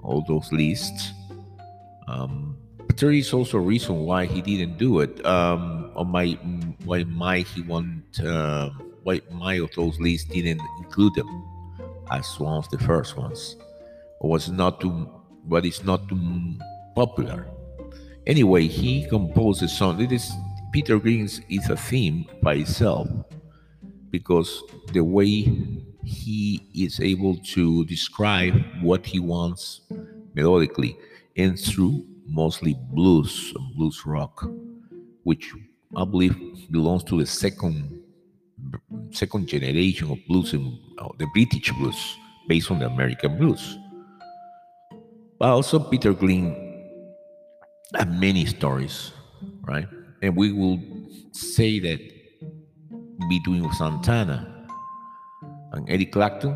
all 0.03 0.23
those 0.27 0.51
lists. 0.53 1.13
Um, 2.09 2.57
but 2.87 2.97
there 2.97 3.13
is 3.13 3.33
also 3.33 3.59
a 3.59 3.61
reason 3.61 4.01
why 4.01 4.27
he 4.27 4.43
didn't 4.43 4.79
do 4.79 5.01
it. 5.01 5.25
Um, 5.25 5.91
on 5.95 6.09
my 6.09 6.33
why 6.85 7.05
my 7.05 7.39
he 7.41 7.63
want 7.63 8.21
uh, 8.21 8.71
why 9.03 9.21
my 9.31 9.55
of 9.55 9.71
those 9.75 9.99
lists 10.01 10.29
didn't 10.29 10.61
include 10.79 11.15
them 11.15 11.45
as 12.11 12.39
one 12.39 12.59
of 12.59 12.69
the 12.71 12.79
first 12.79 13.17
ones, 13.17 13.57
or 14.21 14.31
was 14.31 14.51
not 14.51 14.81
too, 14.81 15.09
but 15.45 15.65
it's 15.65 15.85
not 15.85 16.03
popular. 16.95 17.47
Anyway, 18.27 18.67
he 18.67 19.07
composed 19.09 19.63
a 19.63 19.69
song. 19.69 20.01
It 20.01 20.13
is 20.13 20.33
Peter 20.73 20.99
Green's 20.99 21.41
is 21.49 21.69
a 21.69 21.77
theme 21.77 22.25
by 22.43 22.55
itself 22.55 23.09
because 24.11 24.63
the 24.93 25.03
way 25.03 25.51
he 26.05 26.67
is 26.75 27.01
able 27.01 27.37
to 27.37 27.85
describe 27.87 28.55
what 28.81 29.05
he 29.05 29.19
wants 29.19 29.83
melodically 30.35 30.97
and 31.37 31.59
through 31.59 32.05
mostly 32.27 32.77
blues, 32.91 33.53
blues 33.77 34.03
rock, 34.07 34.45
which 35.25 35.53
I 35.97 36.05
believe 36.05 36.37
belongs 36.71 37.05
to 37.05 37.19
the 37.19 37.27
second 37.27 38.01
second 39.11 39.49
generation 39.49 40.11
of 40.11 40.19
blues 40.29 40.53
and 40.55 40.79
uh, 40.99 41.09
the 41.19 41.27
British 41.35 41.71
blues 41.73 42.17
based 42.49 42.71
on 42.71 42.79
the 42.79 42.87
American 42.87 43.37
blues. 43.37 43.77
But 45.43 45.51
also 45.51 45.81
Peter 45.81 46.15
Green 46.15 46.55
had 47.99 48.15
many 48.15 48.47
stories, 48.47 49.11
right? 49.67 49.89
And 50.23 50.37
we 50.37 50.53
will 50.53 50.79
say 51.33 51.81
that 51.81 51.99
between 53.29 53.67
Santana 53.73 54.47
and 55.73 55.91
Eric 55.91 56.13
Clapton, 56.13 56.55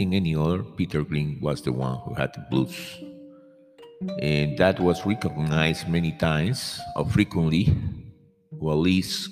in 0.00 0.12
any 0.14 0.34
other, 0.34 0.64
Peter 0.64 1.04
Green 1.04 1.38
was 1.40 1.62
the 1.62 1.70
one 1.70 1.96
who 2.04 2.14
had 2.14 2.34
the 2.34 2.44
blues. 2.50 2.74
And 4.20 4.58
that 4.58 4.80
was 4.80 5.06
recognized 5.06 5.88
many 5.88 6.10
times, 6.10 6.80
or 6.96 7.06
frequently, 7.06 7.72
or 8.58 8.72
at 8.72 8.78
least 8.78 9.30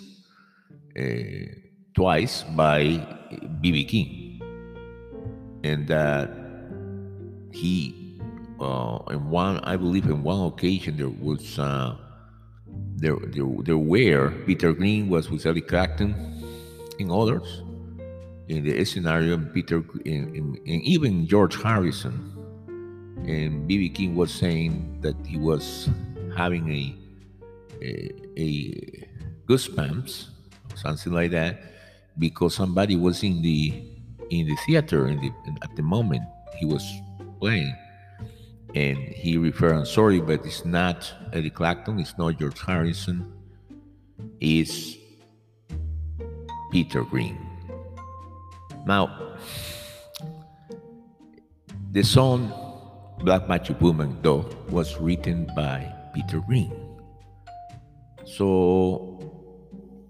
uh, 0.97 1.03
twice, 1.97 2.45
by 2.55 3.05
B.B. 3.61 3.85
King. 3.87 4.41
And 5.65 5.89
that 5.89 6.31
he, 7.51 8.00
uh, 8.61 8.99
in 9.11 9.31
one, 9.31 9.59
I 9.65 9.77
believe, 9.77 10.07
in 10.07 10.23
one 10.23 10.47
occasion, 10.47 10.97
there 10.97 11.09
was. 11.09 11.59
Uh, 11.59 11.97
there, 12.97 13.17
there, 13.17 13.47
there 13.65 13.79
were 13.79 14.31
Peter 14.47 14.73
Green 14.73 15.09
was 15.09 15.31
with 15.31 15.47
Eric 15.47 15.67
Clapton, 15.69 16.15
in 16.99 17.11
others, 17.11 17.63
in 18.49 18.65
the 18.65 18.85
scenario, 18.85 19.39
Peter 19.39 19.83
and, 20.05 20.59
even 20.67 21.27
George 21.27 21.61
Harrison 21.63 22.31
and 23.27 23.69
BB 23.69 23.95
King 23.95 24.15
was 24.15 24.33
saying 24.33 24.99
that 25.01 25.15
he 25.27 25.39
was 25.39 25.89
having 26.37 26.71
a 26.71 26.97
a, 27.83 28.11
a 28.37 29.09
goosebumps, 29.47 30.29
something 30.75 31.13
like 31.13 31.31
that, 31.31 31.61
because 32.19 32.55
somebody 32.55 32.97
was 32.97 33.23
in 33.23 33.41
the 33.41 33.83
in 34.31 34.47
the 34.47 34.57
theater 34.67 35.09
in 35.09 35.21
the, 35.21 35.33
at 35.63 35.75
the 35.77 35.83
moment 35.83 36.23
he 36.59 36.67
was 36.67 36.85
playing. 37.41 37.75
And 38.75 38.99
he 38.99 39.37
referred, 39.37 39.75
I'm 39.75 39.87
sorry, 39.87 40.21
but 40.21 40.45
it's 40.47 40.65
not 40.65 41.13
Eddie 41.33 41.51
Clapton, 41.51 41.99
it's 41.99 42.17
not 42.17 42.39
George 42.39 42.61
Harrison, 42.61 43.33
it's 44.41 44.97
Peter 46.71 47.03
Green. 47.03 47.39
Now, 48.87 49.37
the 51.93 52.03
song 52.05 52.53
Black 53.25 53.49
Magic 53.49 53.81
Woman, 53.81 54.17
though, 54.23 54.49
was 54.69 54.97
written 54.99 55.51
by 55.57 55.93
Peter 56.15 56.41
Green. 56.41 56.73
So 58.25 59.19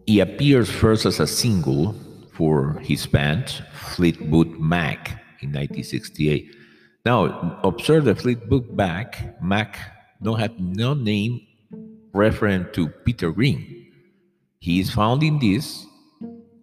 he 0.07 0.21
appears 0.21 0.71
first 0.71 1.07
as 1.07 1.21
a 1.21 1.27
single 1.27 1.95
for 2.35 2.75
his 2.81 3.07
band, 3.07 3.65
Fleetwood 3.73 4.59
Mac, 4.59 5.23
in 5.41 5.49
1968. 5.53 6.55
Now, 7.05 7.59
observe 7.65 8.05
the 8.05 8.15
Fleetwood 8.15 8.71
Mac, 8.71 9.41
Mac 9.43 9.79
don't 10.23 10.39
have 10.39 10.59
no 10.61 10.93
name 10.93 11.47
referent 12.13 12.73
to 12.75 12.89
Peter 12.89 13.31
Green. 13.31 13.87
He 14.59 14.81
is 14.81 14.91
found 14.91 15.23
in 15.23 15.39
this, 15.39 15.87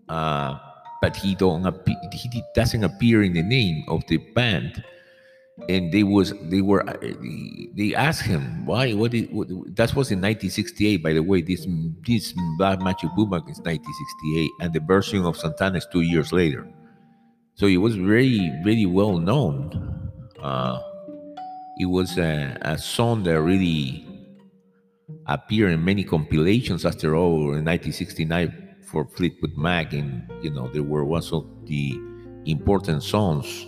uh, 0.09 0.59
but 1.01 1.15
he 1.15 1.33
don't 1.33 1.65
he 2.13 2.43
doesn't 2.53 2.83
appear 2.83 3.23
in 3.23 3.33
the 3.33 3.41
name 3.41 3.83
of 3.87 4.05
the 4.07 4.17
band. 4.17 4.83
And 5.69 5.91
they 5.91 6.03
was 6.03 6.33
they 6.43 6.61
were 6.61 6.85
they 7.75 7.95
asked 7.95 8.21
him 8.21 8.63
why 8.67 8.93
what, 8.93 9.15
it, 9.15 9.33
what 9.33 9.47
that 9.75 9.95
was 9.95 10.11
in 10.11 10.21
1968 10.21 11.01
by 11.01 11.13
the 11.13 11.23
way. 11.23 11.41
This 11.41 11.65
this 12.05 12.35
black 12.59 12.79
magic 12.79 13.09
boomerang 13.15 13.49
is 13.49 13.57
1968 13.65 14.51
and 14.61 14.71
the 14.71 14.81
version 14.81 15.25
of 15.25 15.35
santana 15.35 15.79
is 15.79 15.87
two 15.91 16.01
years 16.01 16.31
later. 16.31 16.67
So 17.55 17.65
it 17.65 17.77
was 17.77 17.95
very 17.95 18.53
very 18.63 18.85
well 18.85 19.17
known 19.17 19.96
uh, 20.41 20.79
it 21.77 21.85
was 21.85 22.17
a, 22.17 22.57
a 22.61 22.77
song 22.77 23.23
that 23.23 23.41
really 23.41 24.05
appeared 25.27 25.71
in 25.71 25.83
many 25.83 26.03
compilations 26.03 26.85
after 26.85 27.15
all 27.15 27.53
in 27.53 27.63
1969 27.65 28.75
for 28.83 29.05
fleetwood 29.05 29.55
mac 29.57 29.93
and 29.93 30.29
you 30.41 30.49
know 30.49 30.67
there 30.69 30.83
were 30.83 31.03
also 31.03 31.47
the 31.65 31.97
important 32.45 33.03
songs 33.03 33.67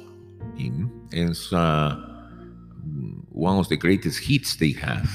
in 0.57 0.89
it's 1.11 1.51
uh, 1.53 1.95
one 3.29 3.57
of 3.57 3.69
the 3.69 3.77
greatest 3.77 4.19
hits 4.19 4.55
they 4.55 4.71
have. 4.71 5.09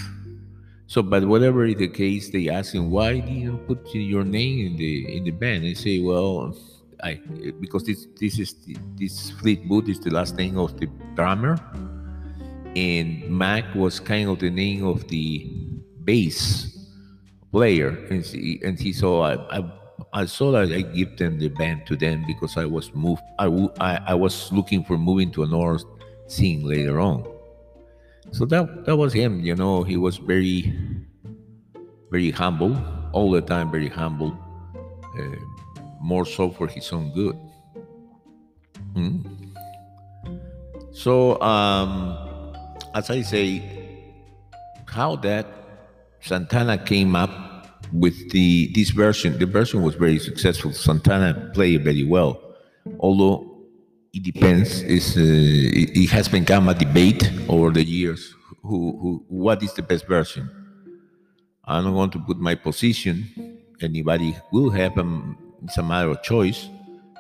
So, 0.87 1.03
but 1.03 1.27
whatever 1.27 1.67
the 1.73 1.88
case, 1.88 2.31
they 2.31 2.49
ask 2.49 2.75
him 2.75 2.90
why 2.90 3.21
did 3.21 3.29
you 3.29 3.59
put 3.67 3.95
your 3.95 4.25
name 4.25 4.67
in 4.67 4.77
the 4.77 5.17
in 5.17 5.25
the 5.25 5.31
band. 5.31 5.64
They 5.64 5.75
say, 5.75 5.99
well, 5.99 6.57
I 7.02 7.20
because 7.61 7.85
this 7.85 8.07
this 8.20 8.38
is 8.38 8.54
this 8.96 9.30
Fleetwood 9.30 9.88
is 9.88 10.00
the 10.00 10.11
last 10.11 10.37
name 10.37 10.59
of 10.59 10.78
the 10.78 10.87
drummer, 11.14 11.59
and 12.76 13.28
Mac 13.28 13.74
was 13.74 14.00
kind 14.00 14.28
of 14.28 14.38
the 14.38 14.50
name 14.50 14.85
of 14.85 15.09
the 15.09 15.50
bass 16.04 16.70
player, 17.50 17.90
and 18.11 18.24
he, 18.24 18.61
and 18.64 18.78
he 18.78 18.92
so 18.92 19.20
I, 19.20 19.59
I 19.59 19.64
I 20.12 20.26
saw 20.26 20.52
that 20.52 20.70
I 20.70 20.83
give 20.83 21.16
them 21.16 21.38
the 21.38 21.48
band 21.48 21.87
to 21.87 21.96
them 21.96 22.24
because 22.26 22.57
I 22.57 22.66
was 22.66 22.94
moved. 22.94 23.22
I, 23.38 23.46
I, 23.80 24.00
I 24.09 24.14
was 24.14 24.52
looking 24.52 24.85
for 24.85 24.96
moving 24.96 25.30
to 25.33 25.42
another 25.42 25.78
scene 26.28 26.62
later 26.62 27.00
on. 27.00 27.26
So 28.30 28.44
that 28.46 28.87
that 28.87 28.96
was 28.96 29.12
him. 29.12 29.40
You 29.40 29.54
know, 29.54 29.83
he 29.83 29.96
was 29.96 30.16
very, 30.18 30.72
very 32.11 32.30
humble 32.30 32.76
all 33.12 33.30
the 33.30 33.40
time. 33.40 33.70
Very 33.70 33.88
humble, 33.88 34.37
uh, 35.18 35.37
more 36.05 36.27
so 36.27 36.51
for 36.51 36.69
his 36.69 36.93
own 36.93 37.11
good. 37.14 37.37
Hmm? 38.95 39.21
So, 40.93 41.40
um, 41.40 42.55
as 42.95 43.09
I 43.09 43.23
say, 43.23 43.62
how 44.85 45.17
that 45.17 45.47
Santana 46.21 46.77
came 46.77 47.17
up 47.17 47.31
with 47.90 48.31
the 48.31 48.71
this 48.75 48.90
version, 48.90 49.38
the 49.38 49.47
version 49.47 49.83
was 49.83 49.95
very 49.95 50.19
successful. 50.19 50.73
Santana 50.73 51.51
played 51.55 51.83
very 51.85 52.05
well, 52.05 52.40
although 53.01 53.64
it 54.12 54.23
depends. 54.23 54.83
Is 54.83 55.17
uh, 55.17 55.21
it, 55.23 55.97
it, 55.97 56.11
has 56.11 56.29
become 56.29 56.69
a 56.69 56.75
debate 56.75 57.31
over 57.49 57.71
the 57.71 57.83
years. 57.83 58.35
Who, 58.62 58.99
who, 59.01 59.25
what 59.29 59.62
is 59.62 59.73
the 59.73 59.83
best 59.83 60.07
version? 60.07 60.49
I 61.64 61.81
don't 61.81 61.95
want 61.95 62.12
to 62.12 62.19
put 62.19 62.38
my 62.38 62.55
position. 62.55 63.59
Anybody 63.81 64.37
will 64.53 64.71
have 64.71 64.97
um, 64.99 65.37
it's 65.64 65.79
a 65.79 65.83
matter 65.83 66.11
of 66.11 66.22
choice. 66.22 66.68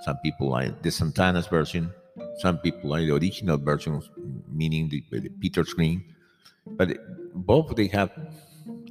Some 0.02 0.18
people 0.18 0.50
like 0.50 0.82
the 0.82 0.90
Santana's 0.90 1.46
version. 1.46 1.90
Some 2.38 2.58
people 2.58 2.90
like 2.90 3.06
the 3.06 3.14
original 3.14 3.56
version, 3.56 4.02
meaning 4.48 4.88
the, 4.88 5.02
the 5.10 5.30
Peter 5.40 5.64
Green. 5.64 6.04
But 6.66 6.98
both 7.34 7.74
they 7.74 7.86
have 7.88 8.10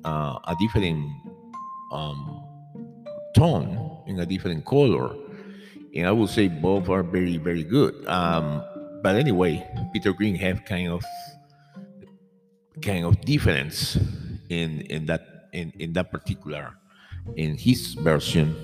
uh, 0.03 0.39
a 0.45 0.55
different 0.59 1.09
um, 1.91 2.43
tone 3.35 4.03
in 4.07 4.19
a 4.19 4.25
different 4.25 4.65
color. 4.65 5.15
And 5.95 6.07
I 6.07 6.11
would 6.11 6.29
say 6.29 6.47
both 6.47 6.89
are 6.89 7.03
very, 7.03 7.37
very 7.37 7.63
good. 7.63 8.07
Um, 8.07 8.63
but 9.03 9.15
anyway, 9.15 9.67
Peter 9.93 10.13
Green 10.13 10.35
have 10.35 10.65
kind 10.65 10.89
of 10.89 11.03
kind 12.81 13.05
of 13.05 13.21
difference 13.21 13.97
in 14.49 14.81
in 14.89 15.05
that 15.05 15.49
in, 15.53 15.71
in 15.77 15.93
that 15.93 16.09
particular 16.11 16.73
in 17.35 17.57
his 17.57 17.93
version. 17.93 18.55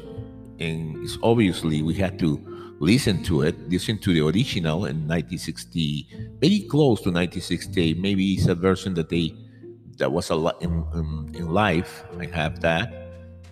And 0.60 1.04
it's 1.04 1.18
obviously 1.24 1.82
we 1.82 1.94
had 1.94 2.20
to 2.20 2.40
listen 2.80 3.24
to 3.24 3.42
it, 3.44 3.70
listen 3.70 3.98
to 4.00 4.14
the 4.14 4.22
original 4.22 4.86
in 4.86 5.08
1960, 5.08 6.08
very 6.40 6.62
close 6.62 7.02
to 7.02 7.12
1968. 7.12 8.00
Maybe 8.00 8.34
it's 8.34 8.48
a 8.48 8.56
version 8.56 8.94
that 8.96 9.10
they 9.10 9.34
that 9.98 10.12
was 10.12 10.30
a 10.30 10.36
lot 10.36 10.62
in, 10.62 10.86
in, 10.94 11.36
in 11.36 11.50
life. 11.50 12.04
I 12.18 12.26
have 12.28 12.62
that 12.62 13.00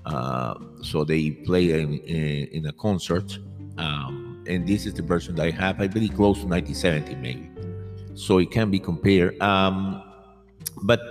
uh, 0.08 0.56
so 0.82 1.04
they 1.04 1.32
play 1.32 1.82
in, 1.82 2.00
in, 2.00 2.48
in 2.48 2.65
a 2.67 2.72
concert, 2.72 3.38
um, 3.78 4.41
and 4.48 4.65
this 4.65 4.86
is 4.86 4.93
the 4.93 5.02
version 5.02 5.36
that 5.36 5.46
I 5.46 5.52
have. 5.52 5.82
I 5.82 5.88
believe 5.88 6.15
close 6.15 6.39
to 6.39 6.48
1970 6.48 7.15
maybe, 7.15 7.50
so 8.15 8.38
it 8.38 8.50
can 8.50 8.72
be 8.72 8.80
compared. 8.80 9.39
Um, 9.41 10.02
but 10.84 11.02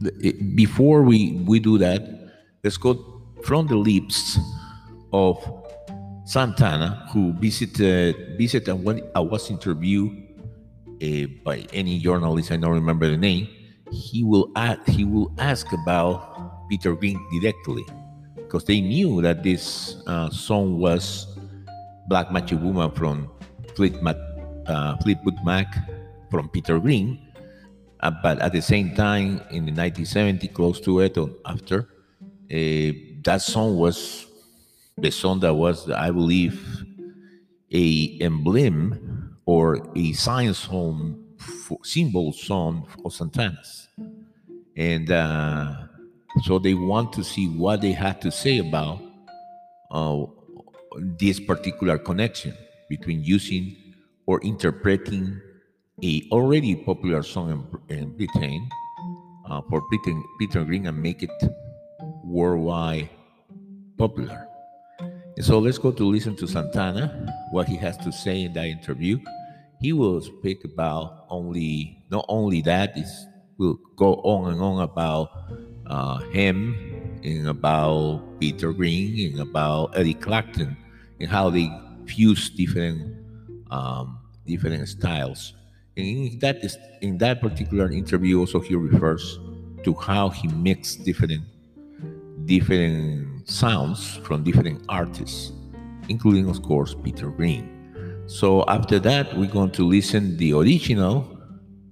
it, 0.00 0.56
before 0.56 1.02
we 1.02 1.32
we 1.46 1.60
do 1.60 1.76
that, 1.76 2.32
let's 2.62 2.78
go 2.78 3.22
from 3.42 3.66
the 3.66 3.76
lips 3.76 4.38
of 5.14 5.38
Santana, 6.26 7.06
who 7.12 7.32
visited 7.34 8.36
visited 8.36 8.68
and 8.68 8.82
when 8.82 9.00
I 9.14 9.20
was 9.20 9.48
interviewed 9.48 10.10
uh, 10.98 11.30
by 11.44 11.62
any 11.72 12.00
journalist, 12.00 12.50
I 12.50 12.56
don't 12.56 12.74
remember 12.74 13.08
the 13.08 13.16
name. 13.16 13.46
He 13.92 14.24
will 14.24 14.50
ask, 14.56 14.82
he 14.88 15.04
will 15.04 15.30
ask 15.38 15.70
about 15.72 16.68
Peter 16.68 16.94
Green 16.96 17.20
directly 17.30 17.86
because 18.34 18.64
they 18.64 18.80
knew 18.80 19.22
that 19.22 19.44
this 19.44 19.96
uh, 20.08 20.30
song 20.30 20.80
was 20.80 21.38
Black 22.08 22.32
Woman 22.32 22.90
from 22.90 23.30
Fleet 23.76 23.94
uh, 24.66 24.96
Fleetwood 24.98 25.38
Mac 25.44 25.68
from 26.30 26.48
Peter 26.48 26.80
Green. 26.80 27.20
Uh, 28.00 28.10
but 28.22 28.40
at 28.40 28.52
the 28.52 28.60
same 28.60 28.94
time, 28.94 29.40
in 29.50 29.64
the 29.64 29.72
1970, 29.72 30.48
close 30.48 30.80
to 30.80 31.00
it 31.00 31.16
or 31.16 31.30
after, 31.46 31.88
uh, 32.50 32.90
that 33.22 33.40
song 33.40 33.76
was 33.76 34.23
the 34.96 35.10
song 35.10 35.40
that 35.40 35.54
was, 35.54 35.90
I 35.90 36.10
believe, 36.10 36.84
a 37.72 38.18
emblem 38.20 39.36
or 39.46 39.86
a 39.96 40.12
sign 40.12 40.54
song, 40.54 41.22
symbol 41.82 42.32
song 42.32 42.86
of 43.04 43.12
Santana's. 43.12 43.88
And 44.76 45.10
uh, 45.10 45.74
so 46.42 46.58
they 46.58 46.74
want 46.74 47.12
to 47.14 47.24
see 47.24 47.48
what 47.48 47.80
they 47.80 47.92
had 47.92 48.20
to 48.22 48.30
say 48.30 48.58
about 48.58 49.00
uh, 49.90 50.26
this 51.18 51.40
particular 51.40 51.98
connection 51.98 52.56
between 52.88 53.22
using 53.22 53.76
or 54.26 54.40
interpreting 54.42 55.40
a 56.02 56.26
already 56.32 56.74
popular 56.74 57.22
song 57.22 57.68
in, 57.88 57.96
in 57.96 58.16
Britain 58.16 58.68
uh, 59.48 59.60
for 59.68 59.82
Peter, 59.90 60.20
Peter 60.38 60.64
Green 60.64 60.86
and 60.86 61.00
make 61.00 61.22
it 61.22 61.30
worldwide 62.24 63.08
popular. 63.98 64.48
So 65.40 65.58
let's 65.58 65.78
go 65.78 65.90
to 65.90 66.04
listen 66.04 66.36
to 66.36 66.46
Santana, 66.46 67.32
what 67.50 67.66
he 67.68 67.76
has 67.76 67.96
to 67.98 68.12
say 68.12 68.42
in 68.42 68.52
that 68.52 68.66
interview. 68.66 69.18
He 69.80 69.92
will 69.92 70.20
speak 70.20 70.64
about 70.64 71.26
only, 71.28 72.04
not 72.10 72.24
only 72.28 72.62
that. 72.62 72.96
is 72.96 73.26
will 73.58 73.78
go 73.96 74.14
on 74.16 74.52
and 74.52 74.60
on 74.60 74.82
about 74.82 75.30
uh, 75.86 76.18
him 76.30 77.20
and 77.22 77.48
about 77.48 78.22
Peter 78.40 78.72
Green 78.72 79.32
and 79.32 79.40
about 79.40 79.96
Eddie 79.96 80.14
Clapton 80.14 80.76
and 81.20 81.28
how 81.28 81.50
they 81.50 81.70
fuse 82.06 82.50
different 82.50 83.16
um, 83.70 84.18
different 84.46 84.88
styles. 84.88 85.54
And 85.96 86.06
in 86.06 86.38
that 86.40 86.64
is 86.64 86.76
in 87.00 87.18
that 87.18 87.40
particular 87.40 87.90
interview, 87.90 88.40
also 88.40 88.60
he 88.60 88.74
refers 88.74 89.38
to 89.84 89.94
how 89.94 90.30
he 90.30 90.48
mixed 90.48 91.04
different 91.04 91.42
different 92.46 93.33
sounds 93.44 94.16
from 94.24 94.42
different 94.42 94.84
artists, 94.88 95.52
including 96.08 96.48
of 96.48 96.62
course 96.62 96.94
Peter 96.94 97.30
Green. 97.30 97.70
So 98.26 98.64
after 98.68 98.98
that, 99.00 99.36
we're 99.36 99.50
going 99.50 99.70
to 99.72 99.86
listen 99.86 100.36
the 100.36 100.54
original, 100.54 101.28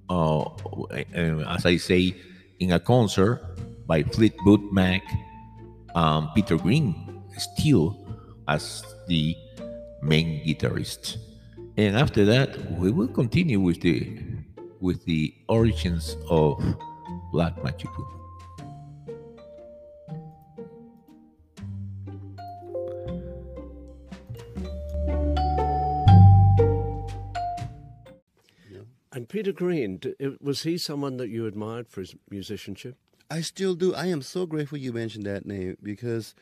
uh, 0.09 0.45
as 1.47 1.65
I 1.65 1.77
say, 1.77 2.15
in 2.59 2.71
a 2.71 2.79
concert 2.79 3.41
by 3.85 4.03
Fleetwood 4.03 4.71
Mac, 4.71 5.03
um, 5.95 6.31
Peter 6.33 6.57
Green 6.57 7.21
still 7.37 7.97
as 8.47 8.83
the 9.07 9.35
main 10.01 10.43
guitarist. 10.45 11.17
And 11.77 11.95
after 11.97 12.25
that, 12.25 12.71
we 12.73 12.91
will 12.91 13.07
continue 13.07 13.59
with 13.59 13.81
the 13.81 14.17
with 14.79 15.05
the 15.05 15.33
origins 15.47 16.17
of 16.29 16.61
Black 17.31 17.63
Magic 17.63 17.89
And 29.13 29.29
Peter 29.29 29.51
Green, 29.51 30.01
was 30.41 30.63
he 30.63 30.77
someone 30.77 31.17
that 31.17 31.29
you 31.29 31.45
admired 31.45 31.87
for 31.87 32.01
his 32.01 32.15
musicianship? 32.31 32.97
I 33.29 33.41
still 33.41 33.75
do. 33.75 33.93
I 33.93 34.07
am 34.07 34.23
so 34.23 34.47
grateful 34.47 34.79
you 34.79 34.91
mentioned 34.91 35.25
that 35.25 35.45
name 35.45 35.77
because 35.83 36.33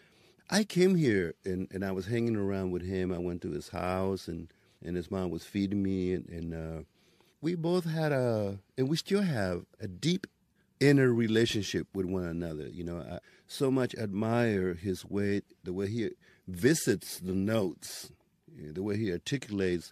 I 0.49 0.63
came 0.63 0.95
here 0.95 1.33
and, 1.43 1.67
and 1.71 1.83
I 1.83 1.91
was 1.91 2.07
hanging 2.07 2.37
around 2.37 2.71
with 2.71 2.81
him. 2.81 3.11
I 3.11 3.17
went 3.17 3.41
to 3.41 3.51
his 3.51 3.69
house 3.69 4.29
and, 4.29 4.47
and 4.83 4.95
his 4.95 5.11
mom 5.11 5.31
was 5.31 5.43
feeding 5.43 5.83
me 5.83 6.13
and, 6.13 6.29
and 6.29 6.53
uh, 6.53 6.83
we 7.41 7.55
both 7.55 7.85
had 7.85 8.13
a 8.13 8.59
and 8.77 8.87
we 8.87 8.95
still 8.95 9.21
have 9.21 9.65
a 9.81 9.87
deep 9.87 10.25
inner 10.79 11.13
relationship 11.13 11.87
with 11.93 12.05
one 12.05 12.25
another. 12.25 12.69
You 12.69 12.85
know, 12.85 12.99
I 12.99 13.19
so 13.47 13.69
much 13.69 13.95
admire 13.95 14.75
his 14.75 15.03
way, 15.03 15.41
the 15.63 15.73
way 15.73 15.87
he 15.89 16.11
visits 16.47 17.19
the 17.19 17.33
notes, 17.33 18.11
the 18.57 18.81
way 18.81 18.97
he 18.97 19.11
articulates 19.11 19.91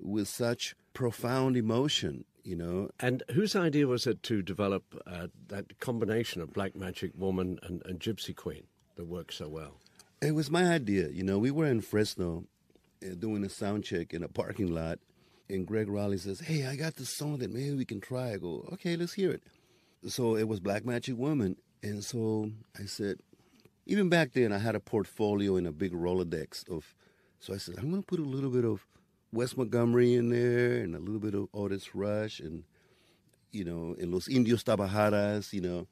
with 0.00 0.28
such 0.28 0.74
profound 0.98 1.56
emotion. 1.56 2.24
You 2.42 2.56
know, 2.56 2.90
And 2.98 3.22
whose 3.32 3.54
idea 3.54 3.86
was 3.86 4.06
it 4.06 4.22
to 4.24 4.42
develop 4.42 4.82
uh, 5.06 5.28
that 5.48 5.78
combination 5.78 6.40
of 6.40 6.52
Black 6.52 6.74
Magic 6.74 7.12
Woman 7.14 7.60
and, 7.62 7.82
and 7.84 8.00
Gypsy 8.00 8.34
Queen 8.34 8.64
that 8.96 9.04
worked 9.04 9.34
so 9.34 9.48
well? 9.48 9.74
It 10.20 10.34
was 10.34 10.50
my 10.50 10.64
idea. 10.72 11.08
You 11.10 11.22
know, 11.22 11.38
we 11.38 11.52
were 11.52 11.66
in 11.66 11.82
Fresno 11.82 12.44
uh, 13.04 13.14
doing 13.16 13.44
a 13.44 13.48
sound 13.48 13.84
check 13.84 14.12
in 14.12 14.24
a 14.24 14.28
parking 14.28 14.74
lot, 14.74 14.98
and 15.48 15.66
Gregg 15.66 15.88
Rolie 15.88 16.18
says, 16.18 16.40
Hey, 16.40 16.66
I 16.66 16.74
got 16.74 16.96
this 16.96 17.10
song 17.10 17.38
that 17.38 17.52
maybe 17.52 17.76
we 17.76 17.84
can 17.84 18.00
try. 18.00 18.32
I 18.32 18.38
go, 18.38 18.68
Okay, 18.72 18.96
let's 18.96 19.12
hear 19.12 19.30
it. 19.30 19.42
So 20.08 20.36
it 20.36 20.48
was 20.48 20.58
Black 20.58 20.84
Magic 20.84 21.16
Woman. 21.16 21.56
And 21.82 22.02
so 22.02 22.50
I 22.76 22.86
said, 22.86 23.18
even 23.86 24.08
back 24.08 24.32
then, 24.32 24.52
I 24.52 24.58
had 24.58 24.74
a 24.74 24.80
portfolio 24.80 25.54
and 25.56 25.66
a 25.66 25.72
big 25.72 25.92
Rolodex 25.92 26.68
of, 26.68 26.96
so 27.38 27.54
I 27.54 27.58
said, 27.58 27.76
I'm 27.78 27.90
going 27.90 28.02
to 28.02 28.06
put 28.06 28.18
a 28.18 28.22
little 28.22 28.50
bit 28.50 28.64
of 28.64 28.84
Wes 29.32 29.56
Montgomery 29.56 30.14
in 30.14 30.30
there 30.30 30.82
and 30.82 30.94
a 30.94 30.98
little 30.98 31.20
bit 31.20 31.34
of 31.34 31.48
Otis 31.52 31.94
Rush 31.94 32.40
and, 32.40 32.64
you 33.52 33.64
know, 33.64 33.94
and 34.00 34.12
Los 34.12 34.28
Indios 34.28 34.64
Tabajaras, 34.64 35.52
you 35.52 35.60
know, 35.60 35.86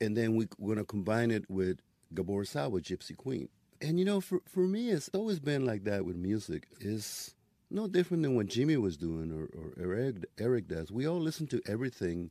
and 0.00 0.16
then 0.16 0.36
we, 0.36 0.46
we're 0.58 0.74
going 0.74 0.84
to 0.84 0.90
combine 0.90 1.30
it 1.30 1.48
with 1.50 1.80
Gabor 2.14 2.44
Szabo, 2.44 2.80
Gypsy 2.80 3.16
Queen. 3.16 3.48
And 3.80 3.98
you 3.98 4.04
know, 4.06 4.20
for 4.22 4.40
for 4.46 4.60
me, 4.60 4.90
it's 4.90 5.10
always 5.12 5.38
been 5.38 5.66
like 5.66 5.84
that 5.84 6.06
with 6.06 6.16
music. 6.16 6.66
It's 6.80 7.34
no 7.70 7.86
different 7.86 8.22
than 8.22 8.34
what 8.34 8.46
Jimmy 8.46 8.76
was 8.78 8.96
doing 8.96 9.30
or, 9.30 9.44
or 9.58 9.74
Eric 9.78 10.24
Eric 10.38 10.68
does. 10.68 10.90
We 10.90 11.06
all 11.06 11.20
listen 11.20 11.46
to 11.48 11.60
everything, 11.66 12.30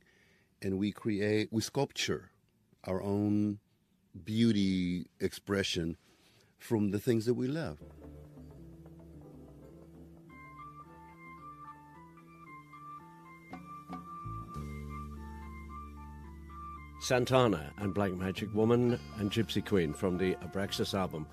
and 0.60 0.76
we 0.76 0.90
create, 0.90 1.48
we 1.52 1.62
sculpture 1.62 2.30
our 2.84 3.00
own 3.00 3.60
beauty 4.24 5.06
expression 5.20 5.96
from 6.58 6.90
the 6.90 6.98
things 6.98 7.26
that 7.26 7.34
we 7.34 7.46
love. 7.46 7.78
Santana 17.06 17.72
and 17.78 17.94
Black 17.94 18.10
Magic 18.14 18.52
Woman 18.52 18.98
and 19.18 19.30
Gypsy 19.30 19.64
Queen 19.64 19.92
from 19.92 20.18
the 20.18 20.34
Abraxas 20.44 20.92
album. 20.92 21.24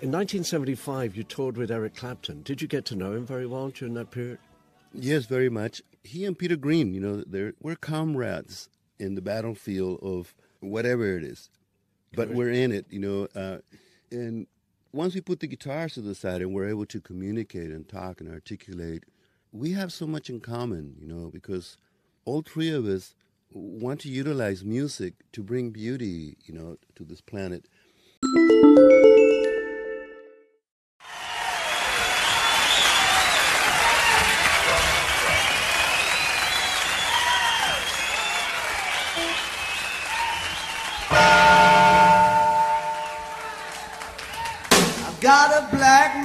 In 0.00 0.12
1975, 0.12 1.16
you 1.16 1.24
toured 1.24 1.56
with 1.56 1.72
Eric 1.72 1.96
Clapton. 1.96 2.42
Did 2.42 2.62
you 2.62 2.68
get 2.68 2.84
to 2.84 2.94
know 2.94 3.14
him 3.14 3.26
very 3.26 3.44
well 3.44 3.70
during 3.70 3.94
that 3.94 4.12
period? 4.12 4.38
Yes, 4.94 5.26
very 5.26 5.50
much. 5.50 5.82
He 6.04 6.24
and 6.24 6.38
Peter 6.38 6.54
Green, 6.54 6.94
you 6.94 7.00
know, 7.00 7.24
they're 7.26 7.54
we're 7.60 7.74
comrades 7.74 8.68
in 9.00 9.16
the 9.16 9.20
battlefield 9.20 9.98
of 10.00 10.32
whatever 10.60 11.16
it 11.16 11.24
is, 11.24 11.50
but 12.14 12.28
we're 12.28 12.52
in 12.52 12.70
it, 12.70 12.86
you 12.88 13.00
know. 13.00 13.26
Uh, 13.34 13.58
and 14.12 14.46
once 14.92 15.14
we 15.14 15.20
put 15.20 15.40
the 15.40 15.46
guitars 15.46 15.94
to 15.94 16.00
the 16.00 16.14
side 16.14 16.42
and 16.42 16.52
we're 16.52 16.68
able 16.68 16.86
to 16.86 17.00
communicate 17.00 17.70
and 17.70 17.88
talk 17.88 18.20
and 18.20 18.30
articulate, 18.30 19.04
we 19.52 19.72
have 19.72 19.92
so 19.92 20.06
much 20.06 20.28
in 20.28 20.40
common, 20.40 20.94
you 20.98 21.06
know, 21.06 21.30
because 21.32 21.76
all 22.24 22.42
three 22.42 22.70
of 22.70 22.86
us 22.86 23.14
want 23.52 24.00
to 24.00 24.08
utilize 24.08 24.64
music 24.64 25.14
to 25.32 25.42
bring 25.42 25.70
beauty, 25.70 26.36
you 26.44 26.54
know, 26.54 26.76
to 26.94 27.04
this 27.04 27.20
planet. 27.20 27.66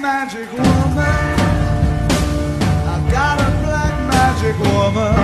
Magic 0.06 0.52
woman. 0.52 1.26
I've 2.94 3.12
got 3.12 3.40
a 3.42 3.50
black 3.66 3.96
magic 4.14 4.56
woman. 4.60 5.16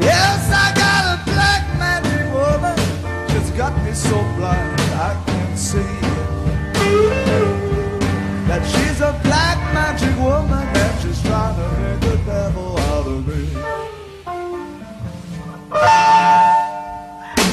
Yes, 0.00 0.40
I 0.64 0.72
got 0.82 1.02
a 1.14 1.16
black 1.30 1.62
magic 1.84 2.24
woman. 2.32 2.76
She's 3.28 3.50
got 3.50 3.72
me 3.84 3.92
so 3.92 4.16
blind 4.38 4.80
I 5.08 5.12
can't 5.26 5.58
see 5.58 5.94
that 8.48 8.62
she's 8.72 8.98
a 9.02 9.12
black 9.24 9.58
magic 9.74 10.16
woman 10.18 10.66
and 10.82 10.94
she's 11.02 11.20
trying 11.20 11.56
to 11.60 11.68
make 11.82 12.00
the 12.08 12.16
devil 12.24 12.78
out 12.78 13.06
of 13.06 13.28
me. 13.28 13.42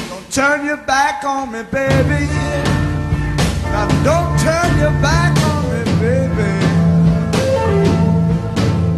Don't 0.09 0.31
turn 0.31 0.65
your 0.65 0.77
back 0.77 1.25
on 1.25 1.51
me, 1.51 1.63
baby. 1.63 2.23
Now 3.73 3.87
don't 4.05 4.30
turn 4.41 4.79
your 4.79 4.95
back 5.01 5.37
on 5.49 5.61
me, 5.71 5.81
baby. 6.01 6.51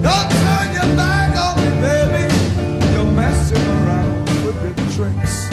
Don't 0.01 0.29
turn 0.43 0.67
your 0.77 0.89
back 0.95 1.35
on 1.45 1.53
me, 1.59 1.69
baby. 1.83 2.25
You're 2.93 3.11
messing 3.11 3.67
around 3.75 4.23
with 4.45 4.57
the 4.63 4.73
tricks. 4.95 5.49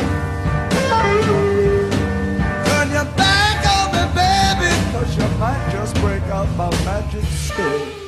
Turn 2.69 2.89
your 2.99 3.09
back 3.17 3.59
on 3.77 3.87
me, 3.95 4.03
baby, 4.15 4.73
you 5.17 5.29
might 5.39 5.69
just 5.73 5.95
break 5.97 6.23
out 6.25 6.49
my 6.57 6.71
magic 6.85 7.25
stick. 7.25 8.00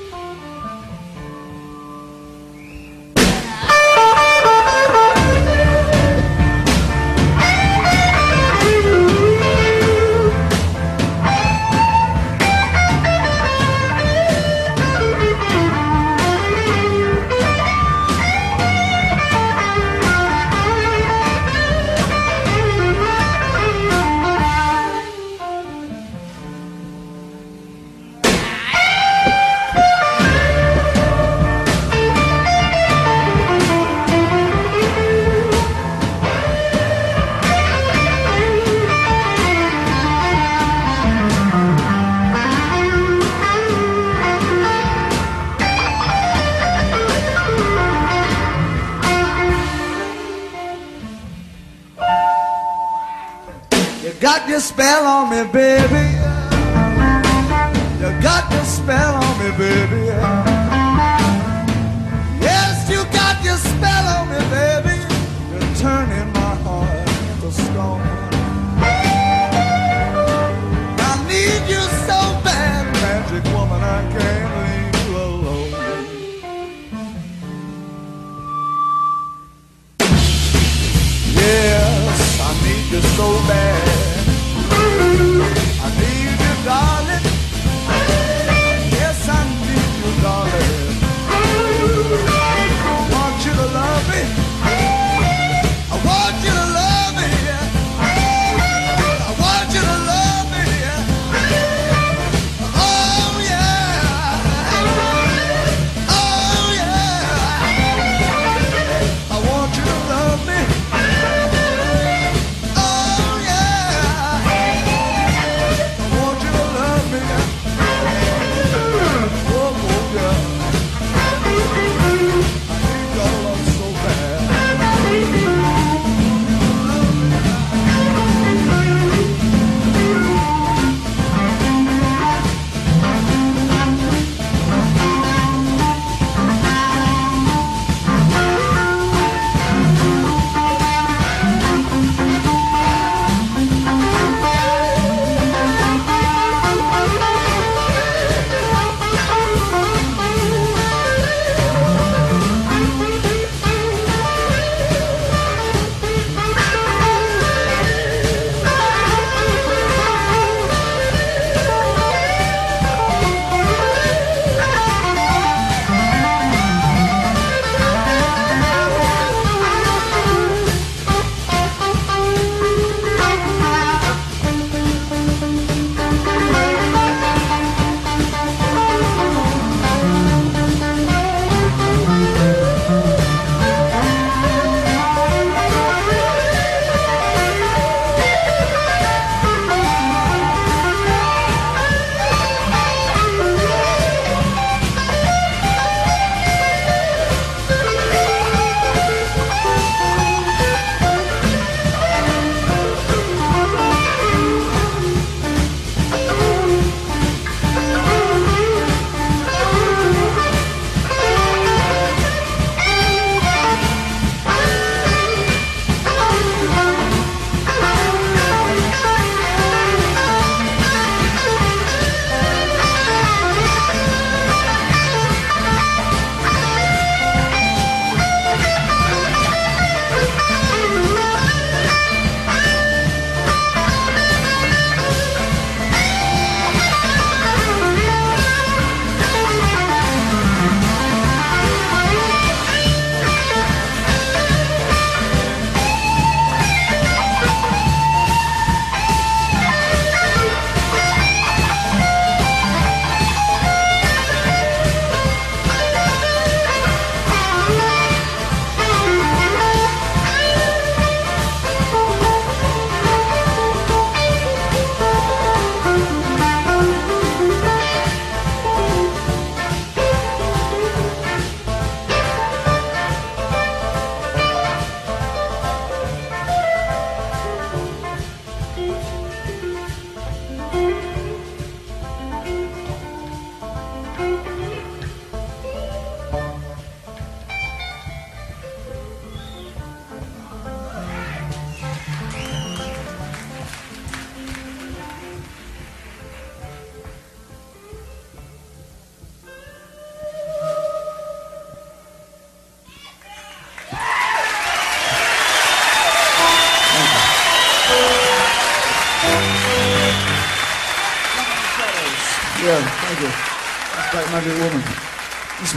Your 54.52 54.60
spell 54.60 55.06
on 55.06 55.30
me, 55.30 55.50
baby. 55.50 56.12
You 57.98 58.10
got 58.20 58.52
your 58.52 58.64
spell 58.64 59.11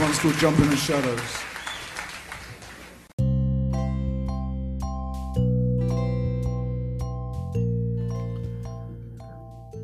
one's 0.06 0.18
called 0.20 0.34
Jump 0.34 0.58
in 0.60 0.70
the 0.70 0.76
Shadows. 0.76 1.20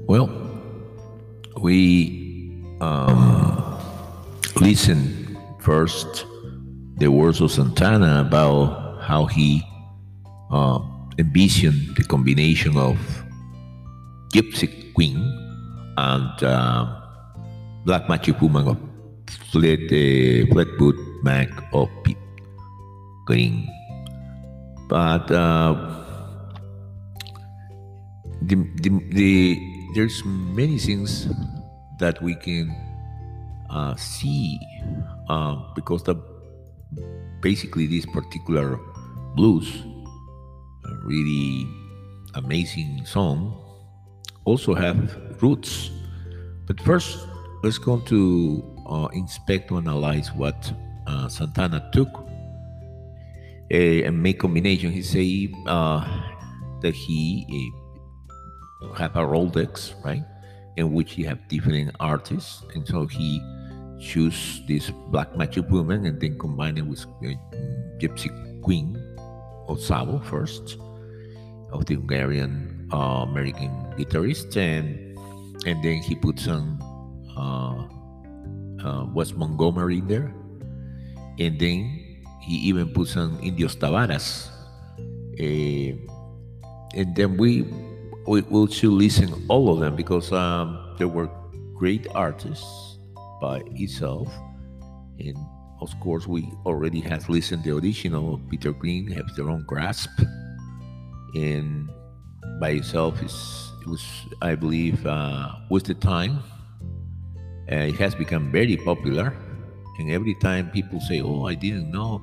Well, 0.07 0.31
we 1.61 2.63
um, 2.81 3.81
listen 4.61 5.37
first 5.61 6.27
the 6.99 7.09
words 7.09 7.41
of 7.41 7.51
Santana 7.51 8.21
about 8.21 9.01
how 9.03 9.27
he 9.27 9.63
uh, 10.53 10.79
envisioned 11.19 11.97
the 11.97 12.05
combination 12.05 12.77
of 12.77 12.97
Gypsy 14.33 14.95
Queen 14.95 15.17
and 15.97 16.45
uh, 16.45 17.01
Black 17.85 18.09
Magic 18.09 18.41
Woman 18.41 18.69
of 18.69 18.92
Fleet, 19.53 19.85
uh, 19.93 20.49
Fleetwood 20.49 20.97
Mac 21.23 21.49
of 21.75 21.89
Pete 22.03 22.17
Green. 23.27 23.69
But 24.89 25.31
uh, 25.31 25.77
the, 28.41 28.57
the, 28.81 28.91
the 29.13 29.61
there's 29.95 30.25
many 30.25 30.79
things 30.79 31.29
that 31.99 32.21
we 32.23 32.35
can 32.35 32.75
uh, 33.69 33.95
see 33.97 34.59
uh, 35.29 35.57
because 35.75 36.03
the 36.03 36.17
basically 37.41 37.87
this 37.87 38.07
particular 38.07 38.79
blues 39.35 39.83
a 40.85 40.95
really 41.05 41.67
amazing 42.35 43.05
song 43.05 43.53
also 44.45 44.75
have 44.75 45.17
roots 45.43 45.91
but 46.67 46.81
first 46.81 47.27
let's 47.63 47.79
go 47.79 47.99
to 48.01 48.72
uh, 48.87 49.09
inspect 49.13 49.71
or 49.71 49.79
analyze 49.79 50.33
what 50.33 50.73
uh, 51.07 51.29
santana 51.29 51.89
took 51.93 52.09
eh, 53.71 54.03
and 54.05 54.23
make 54.23 54.39
combination. 54.39 54.93
He 54.93 55.03
say 55.03 55.53
uh, 55.67 56.05
that 56.81 56.95
he 56.95 57.73
uh, 58.83 58.93
have 58.95 59.17
a 59.17 59.21
Rolodex, 59.21 59.95
right, 60.05 60.25
in 60.77 60.93
which 60.93 61.13
he 61.13 61.23
have 61.25 61.47
different 61.49 61.95
artists, 62.01 62.63
and 62.75 62.87
so 62.87 63.07
he 63.07 63.41
choose 64.01 64.63
this 64.67 64.91
black 65.09 65.37
magic 65.37 65.71
woman 65.71 66.07
and 66.07 66.21
then 66.21 66.37
combine 66.39 66.77
it 66.77 66.85
with 66.85 67.07
uh, 67.07 67.29
Gypsy 67.99 68.31
Queen 68.63 68.97
of 69.69 69.79
Szabo 69.79 70.23
first, 70.25 70.77
of 71.73 71.87
the 71.87 71.95
Hungarian 71.95 72.89
uh, 72.93 73.25
American 73.29 73.71
guitarist, 73.97 74.57
and 74.57 74.99
and 75.67 75.83
then 75.83 76.03
he 76.03 76.15
puts 76.15 76.45
some 76.45 76.83
uh, 77.37 77.72
uh, 78.85 79.07
Wes 79.13 79.33
Montgomery 79.33 80.01
there, 80.01 80.35
and 81.39 81.59
then 81.59 82.03
he 82.41 82.57
even 82.69 82.93
put 82.93 83.09
some 83.09 83.39
Indios 83.43 83.77
Tavares, 83.77 84.49
uh, 85.39 85.97
and 86.95 87.17
then 87.17 87.37
we 87.37 87.63
we 88.27 88.43
will 88.43 88.67
should 88.67 88.93
listen 88.93 89.33
all 89.49 89.73
of 89.73 89.81
them 89.81 89.97
because 89.97 90.33
um, 90.33 90.95
there 90.99 91.09
were 91.09 91.31
great 91.75 92.07
artists 92.15 92.99
by 93.41 93.63
itself, 93.75 94.29
and 95.19 95.37
of 95.81 95.91
course 96.01 96.27
we 96.27 96.47
already 96.67 97.01
have 97.01 97.29
listened 97.29 97.65
the 97.65 97.75
original 97.75 98.41
Peter 98.51 98.73
Green 98.73 99.11
have 99.11 99.27
their 99.37 99.51
own 99.51 99.65
grasp, 99.67 100.11
and 101.35 101.89
by 102.61 102.71
itself 102.71 103.23
is 103.23 103.73
it 103.83 103.89
was 103.89 104.05
I 104.41 104.55
believe 104.55 105.05
uh, 105.07 105.51
with 105.71 105.85
the 105.85 105.95
time 105.95 106.39
uh, 107.73 107.89
it 107.89 107.97
has 107.97 108.15
become 108.15 108.53
very 108.53 108.77
popular, 108.77 109.35
and 109.99 110.11
every 110.11 110.35
time 110.35 110.71
people 110.71 111.01
say, 111.01 111.23
"Oh, 111.23 111.47
I 111.47 111.55
didn't 111.55 111.91
know 111.91 112.21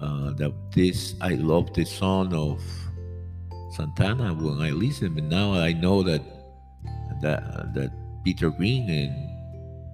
uh, 0.00 0.30
that 0.38 0.52
this 0.70 1.14
I 1.20 1.34
love 1.34 1.74
the 1.74 1.84
song 1.84 2.32
of 2.32 2.62
Santana 3.74 4.34
when 4.34 4.60
I 4.60 4.70
listen, 4.70 5.14
but 5.14 5.24
now 5.24 5.54
I 5.54 5.72
know 5.72 6.02
that 6.02 6.22
that 7.22 7.74
that 7.74 7.90
Peter 8.24 8.50
Green 8.50 8.88
and 8.88 9.14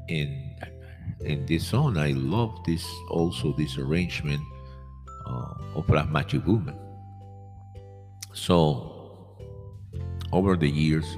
in 0.08 0.28
in 1.24 1.46
this 1.46 1.66
song 1.66 1.96
I 1.96 2.12
love 2.12 2.52
this 2.64 2.84
also 3.08 3.52
this 3.56 3.78
arrangement 3.78 4.42
uh, 5.26 5.80
of 5.80 5.88
Magic 6.10 6.44
Woman. 6.46 6.76
So 8.34 8.98
over 10.32 10.56
the 10.56 10.68
years, 10.68 11.16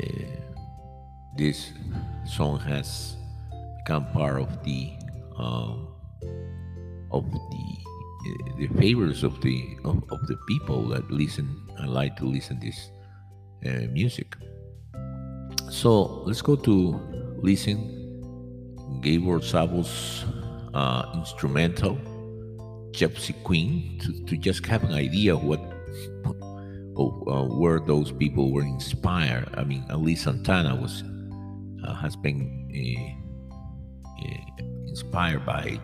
uh, 0.00 0.24
this 1.36 1.70
song 2.26 2.58
has 2.60 3.16
become 3.84 4.06
part 4.12 4.40
of 4.40 4.64
the 4.64 4.92
um, 5.36 5.88
of 7.10 7.30
the 7.30 7.38
uh, 8.26 8.56
the 8.58 8.68
favors 8.78 9.22
of 9.22 9.40
the 9.40 9.76
of, 9.84 10.02
of 10.10 10.26
the 10.26 10.36
people 10.48 10.88
that 10.88 11.10
listen 11.10 11.48
and 11.78 11.92
like 11.92 12.16
to 12.16 12.24
listen 12.24 12.58
this 12.60 12.90
uh, 13.66 13.86
music. 13.92 14.36
So 15.70 16.22
let's 16.24 16.42
go 16.42 16.56
to 16.56 17.00
listen 17.42 19.00
Gabor 19.00 19.40
Szabo's 19.40 20.24
uh, 20.72 21.10
instrumental 21.14 21.98
Gypsy 22.92 23.34
Queen 23.42 23.98
to, 24.00 24.24
to 24.24 24.36
just 24.36 24.64
have 24.66 24.84
an 24.84 24.92
idea 24.92 25.36
what 25.36 25.60
of 26.96 27.28
uh, 27.28 27.42
where 27.42 27.80
those 27.80 28.12
people 28.12 28.52
were 28.52 28.62
inspired. 28.62 29.48
I 29.54 29.64
mean, 29.64 29.84
at 29.90 30.00
least 30.00 30.24
Santana 30.24 30.76
was 30.76 31.02
uh, 31.84 31.94
has 31.94 32.16
been 32.16 32.68
uh, 32.72 34.24
uh, 34.24 34.64
inspired 34.88 35.44
by 35.44 35.78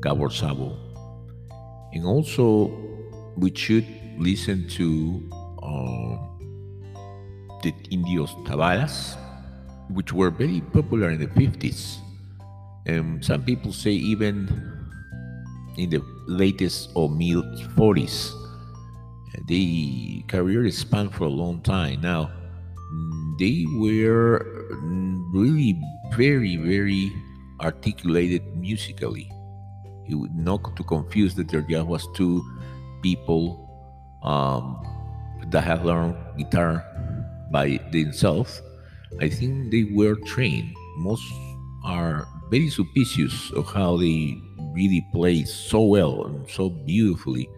Gabor 0.00 0.28
Szabo, 0.28 0.76
and 1.92 2.04
also 2.04 2.70
we 3.36 3.54
should 3.54 3.86
listen 4.18 4.68
to 4.68 5.28
the 7.62 7.72
Indios 7.90 8.34
Tavares, 8.44 9.16
which 9.88 10.12
were 10.12 10.30
very 10.30 10.60
popular 10.72 11.10
in 11.10 11.20
the 11.20 11.28
50s. 11.28 11.98
And 12.86 13.24
some 13.24 13.44
people 13.44 13.72
say 13.72 13.92
even 13.92 14.50
in 15.76 15.90
the 15.90 16.02
latest 16.26 16.90
or 16.94 17.08
mid 17.08 17.44
40s. 17.76 18.32
The 19.46 20.22
career 20.28 20.70
spanned 20.70 21.14
for 21.14 21.24
a 21.24 21.32
long 21.32 21.62
time. 21.62 22.00
Now, 22.02 22.30
they 23.38 23.64
were 23.74 24.61
really 24.80 25.80
very, 26.14 26.56
very 26.56 27.12
articulated 27.60 28.42
musically. 28.56 29.30
You 30.06 30.18
would 30.18 30.34
not 30.34 30.76
to 30.76 30.84
confuse 30.84 31.34
that 31.36 31.48
there 31.48 31.62
just 31.62 31.86
was 31.86 32.08
two 32.14 32.42
people 33.02 33.68
um, 34.22 34.82
that 35.50 35.64
had 35.64 35.84
learned 35.84 36.16
guitar 36.36 36.84
by 37.50 37.78
themselves. 37.92 38.62
I 39.20 39.28
think 39.28 39.70
they 39.70 39.84
were 39.84 40.16
trained. 40.26 40.74
Most 40.98 41.24
are 41.84 42.26
very 42.50 42.70
suspicious 42.70 43.50
of 43.52 43.66
how 43.66 43.96
they 43.96 44.36
really 44.72 45.06
play 45.12 45.44
so 45.44 45.82
well 45.82 46.24
and 46.26 46.48
so 46.48 46.70
beautifully 46.70 47.48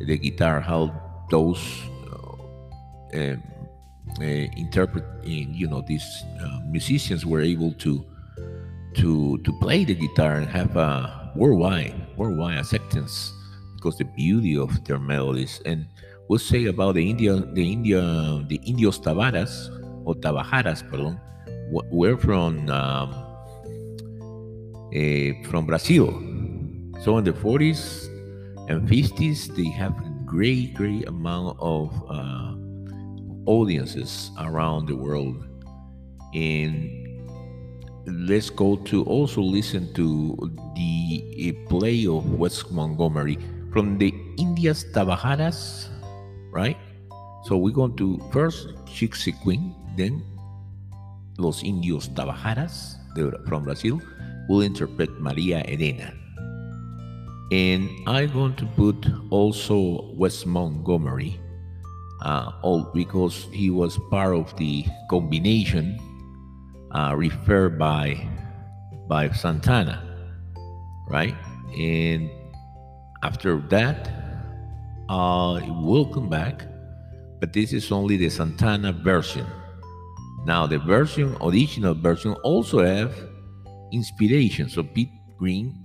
the 0.00 0.18
guitar, 0.18 0.60
how 0.60 0.90
those 1.30 1.62
uh, 2.10 3.18
um, 3.18 3.42
interpret, 4.20 5.04
you 5.24 5.66
know, 5.66 5.82
these 5.86 6.24
uh, 6.40 6.60
musicians 6.66 7.24
were 7.24 7.40
able 7.40 7.72
to 7.74 8.04
to 8.94 9.38
to 9.38 9.52
play 9.60 9.84
the 9.84 9.94
guitar 9.94 10.36
and 10.36 10.46
have 10.46 10.76
a 10.76 11.32
worldwide 11.34 11.94
worldwide 12.18 12.58
acceptance 12.58 13.32
because 13.76 13.96
the 13.96 14.04
beauty 14.04 14.54
of 14.54 14.68
their 14.84 14.98
melodies 14.98 15.62
and 15.64 15.86
we'll 16.28 16.38
say 16.38 16.66
about 16.66 16.94
the 16.94 17.08
India 17.08 17.36
the 17.54 17.72
India 17.72 18.02
the 18.48 18.60
Indios 18.66 18.98
Tavares 19.00 19.72
or 20.04 20.14
Tabajaras, 20.14 20.88
pardon, 20.88 21.20
were 21.70 22.16
from 22.16 22.68
um, 22.70 23.10
uh, 24.94 25.48
from 25.48 25.66
Brazil. 25.66 26.12
So 27.00 27.18
in 27.18 27.24
the 27.24 27.32
40s 27.32 28.06
and 28.68 28.88
50s, 28.88 29.54
they 29.56 29.70
have 29.70 29.94
great, 30.26 30.74
great 30.74 31.08
amount 31.08 31.58
of 31.60 31.90
uh, 32.08 32.51
audiences 33.46 34.30
around 34.38 34.86
the 34.86 34.96
world. 34.96 35.44
And 36.34 37.02
let's 38.06 38.50
go 38.50 38.76
to 38.90 39.04
also 39.04 39.40
listen 39.40 39.92
to 39.94 40.36
the 40.74 41.24
eh, 41.38 41.52
play 41.68 42.06
of 42.06 42.34
Wes 42.34 42.70
Montgomery 42.70 43.38
from 43.72 43.98
the 43.98 44.14
Indias 44.38 44.84
Tabajaras, 44.92 45.88
right? 46.50 46.76
So 47.44 47.56
we're 47.56 47.74
going 47.74 47.96
to 47.96 48.20
first 48.32 48.68
Gypsy 48.86 49.34
Queen, 49.42 49.74
then 49.96 50.22
Los 51.38 51.62
Indios 51.62 52.08
Tabajaras 52.08 52.96
from 53.48 53.64
Brazil 53.64 54.00
will 54.48 54.62
interpret 54.62 55.10
Maria 55.20 55.64
Elena. 55.66 56.14
And 57.52 57.90
I'm 58.06 58.32
going 58.32 58.56
to 58.56 58.66
put 58.76 58.96
also 59.30 60.08
Wes 60.14 60.46
Montgomery, 60.46 61.38
uh, 62.22 62.52
all 62.62 62.84
because 62.94 63.48
he 63.52 63.70
was 63.70 63.98
part 64.10 64.34
of 64.34 64.56
the 64.56 64.84
combination 65.10 65.98
uh, 66.92 67.14
referred 67.16 67.78
by 67.78 68.28
by 69.08 69.28
Santana, 69.30 70.00
right? 71.08 71.34
And 71.76 72.30
after 73.22 73.58
that, 73.68 74.10
uh, 75.08 75.60
we'll 75.82 76.06
come 76.06 76.28
back, 76.28 76.62
but 77.40 77.52
this 77.52 77.72
is 77.72 77.90
only 77.90 78.16
the 78.16 78.30
Santana 78.30 78.92
version. 78.92 79.46
Now, 80.44 80.66
the 80.66 80.78
version, 80.78 81.36
original 81.40 81.94
version, 81.94 82.34
also 82.42 82.84
have 82.84 83.14
inspiration. 83.92 84.68
So 84.68 84.82
Pete 84.82 85.12
Green 85.38 85.84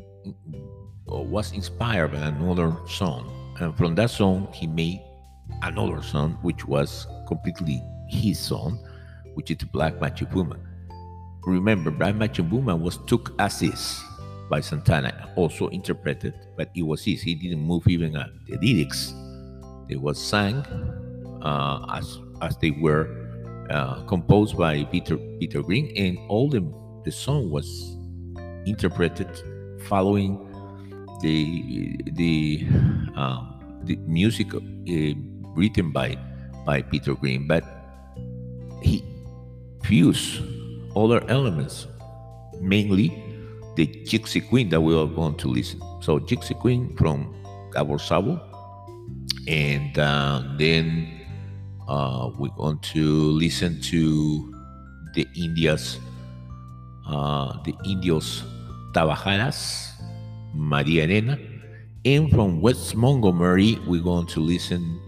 uh, 1.11 1.21
was 1.21 1.51
inspired 1.51 2.11
by 2.11 2.19
another 2.19 2.77
song, 2.87 3.29
and 3.59 3.75
from 3.75 3.95
that 3.95 4.11
song 4.11 4.47
he 4.53 4.67
made 4.67 5.01
another 5.61 6.01
song, 6.01 6.37
which 6.41 6.65
was 6.65 7.07
completely 7.27 7.81
his 8.09 8.39
song, 8.39 8.79
which 9.33 9.51
is 9.51 9.57
Black 9.71 9.99
Woman. 10.33 10.59
Remember, 11.45 11.91
Black 11.91 12.37
Woman 12.39 12.81
was 12.81 12.97
took 13.05 13.33
as 13.39 13.61
is 13.61 14.03
by 14.49 14.61
Santana, 14.61 15.31
also 15.35 15.67
interpreted, 15.69 16.33
but 16.55 16.69
it 16.75 16.83
was 16.83 17.03
his. 17.03 17.21
He 17.21 17.35
didn't 17.35 17.61
move 17.61 17.87
even 17.87 18.15
at 18.15 18.29
the 18.45 18.57
lyrics. 18.57 19.13
They 19.87 19.95
was 19.95 20.21
sang 20.21 20.65
uh, 21.41 21.85
as 21.93 22.19
as 22.41 22.57
they 22.57 22.71
were 22.71 23.07
uh, 23.69 24.03
composed 24.05 24.57
by 24.57 24.83
Peter 24.85 25.17
Peter 25.39 25.61
Green, 25.61 25.91
and 25.95 26.17
all 26.29 26.49
the 26.49 26.61
the 27.03 27.11
song 27.11 27.49
was 27.49 27.97
interpreted 28.65 29.29
following 29.87 30.35
the 31.21 31.97
the 32.13 32.67
um, 33.15 33.81
the 33.83 33.95
music 34.07 34.53
uh, 34.53 34.59
written 35.57 35.91
by 35.91 36.15
by 36.65 36.81
Peter 36.85 37.15
Green, 37.15 37.47
but 37.49 37.65
he 38.85 39.03
fused 39.83 40.45
other 40.95 41.23
elements, 41.27 41.87
mainly 42.61 43.09
the 43.75 43.87
Gypsy 44.05 44.45
Queen 44.47 44.69
that 44.69 44.81
we 44.81 44.93
are 44.93 45.07
going 45.07 45.35
to 45.41 45.47
listen. 45.47 45.81
So 46.01 46.19
Gypsy 46.19 46.53
Queen 46.53 46.95
from 46.95 47.33
Gabor 47.73 47.97
Szabo, 47.97 48.37
and 49.47 49.97
uh, 49.97 50.43
then 50.57 51.09
uh, 51.87 52.29
we're 52.37 52.53
going 52.55 52.79
to 52.93 53.31
listen 53.33 53.81
to 53.89 54.53
the 55.15 55.25
Indias, 55.35 55.99
uh, 57.07 57.57
the 57.63 57.73
Indios 57.85 58.43
Tabajaras, 58.93 59.93
Maria 60.53 61.03
Elena, 61.03 61.39
and 62.03 62.29
from 62.29 62.61
Wes 62.61 62.93
Montgomery 62.93 63.79
we're 63.87 64.03
going 64.03 64.27
to 64.27 64.39
listen 64.39 64.99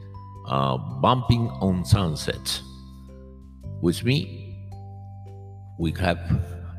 uh, 0.49 0.77
Bumping 0.77 1.49
on 1.61 1.85
Sunset. 1.85 2.61
With 3.81 4.03
me, 4.03 4.69
we 5.77 5.91
have 5.93 6.19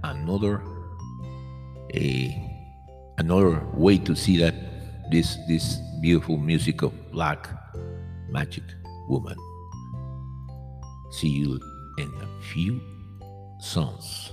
another 0.04 0.62
a 1.94 2.36
another 3.18 3.64
way 3.74 3.98
to 3.98 4.14
see 4.14 4.36
that 4.38 4.54
this 5.10 5.38
this 5.48 5.78
beautiful 6.00 6.36
music 6.36 6.82
of 6.82 6.92
black 7.10 7.48
magic 8.28 8.64
woman. 9.08 9.36
See 11.10 11.28
you 11.28 11.58
in 11.98 12.12
a 12.20 12.42
few 12.52 12.80
songs. 13.60 14.32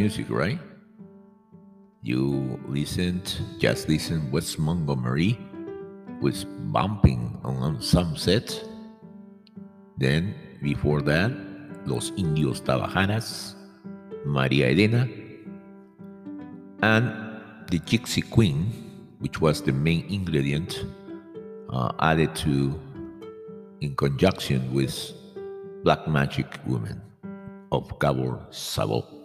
Music, 0.00 0.30
right? 0.30 0.58
You 2.02 2.58
listened, 2.66 3.36
just 3.58 3.86
listen, 3.86 4.30
Wes 4.32 4.56
Montgomery 4.56 5.38
was 6.22 6.46
bumping 6.72 7.38
on 7.44 7.82
Sunset. 7.82 8.48
Then, 9.98 10.34
before 10.62 11.02
that, 11.02 11.30
Los 11.84 12.12
Indios 12.16 12.62
Tabajaras, 12.62 13.54
Maria 14.24 14.70
Elena, 14.70 15.06
and 16.82 17.04
the 17.70 17.78
Gypsy 17.80 18.24
Queen, 18.30 18.72
which 19.18 19.42
was 19.42 19.60
the 19.60 19.72
main 19.72 20.06
ingredient 20.08 20.86
uh, 21.68 21.92
added 22.00 22.34
to 22.36 22.80
in 23.82 23.94
conjunction 23.96 24.72
with 24.72 25.12
Black 25.84 26.08
Magic 26.08 26.46
Woman 26.66 27.02
of 27.70 27.98
Gabor 27.98 28.40
Szabo. 28.50 29.19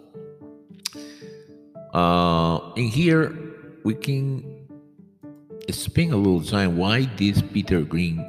Uh, 1.96 2.60
in 2.76 2.88
here, 2.88 3.32
we 3.82 3.94
can 3.94 4.44
spend 5.70 6.12
a 6.12 6.16
little 6.16 6.44
time 6.44 6.76
why 6.76 7.08
this 7.16 7.40
Peter 7.40 7.80
Green 7.80 8.20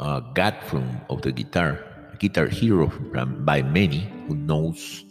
uh, 0.00 0.20
got 0.32 0.64
from 0.64 0.88
of 1.10 1.20
the 1.20 1.30
guitar, 1.30 1.76
guitar 2.18 2.46
hero 2.46 2.88
from, 2.88 3.44
by 3.44 3.60
many 3.60 4.08
who 4.26 4.34
knows, 4.34 5.04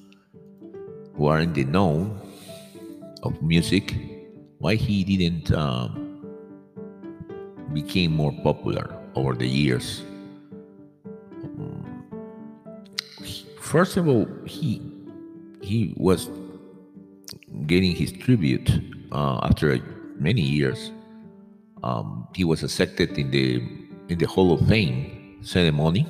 who 1.13 1.27
are 1.27 1.41
in 1.41 1.53
the 1.53 1.63
know 1.63 2.09
of 3.21 3.39
music, 3.43 3.93
why 4.57 4.73
he 4.73 5.03
didn't 5.03 5.53
um, 5.53 6.25
became 7.71 8.11
more 8.15 8.33
popular 8.41 8.97
over 9.13 9.35
the 9.35 9.45
years. 9.45 10.01
Um, 11.43 11.85
first 13.61 13.95
of 13.95 14.07
all, 14.07 14.25
he 14.47 14.81
he 15.61 15.93
was 15.97 16.31
getting 17.65 17.95
his 17.95 18.11
tribute 18.11 18.69
uh, 19.11 19.39
after 19.43 19.79
many 20.17 20.41
years. 20.41 20.91
Um, 21.83 22.27
he 22.35 22.43
was 22.43 22.63
accepted 22.63 23.17
in 23.17 23.31
the 23.31 23.61
in 24.09 24.17
the 24.17 24.25
Hall 24.27 24.51
of 24.53 24.67
Fame 24.67 25.37
ceremony 25.41 26.07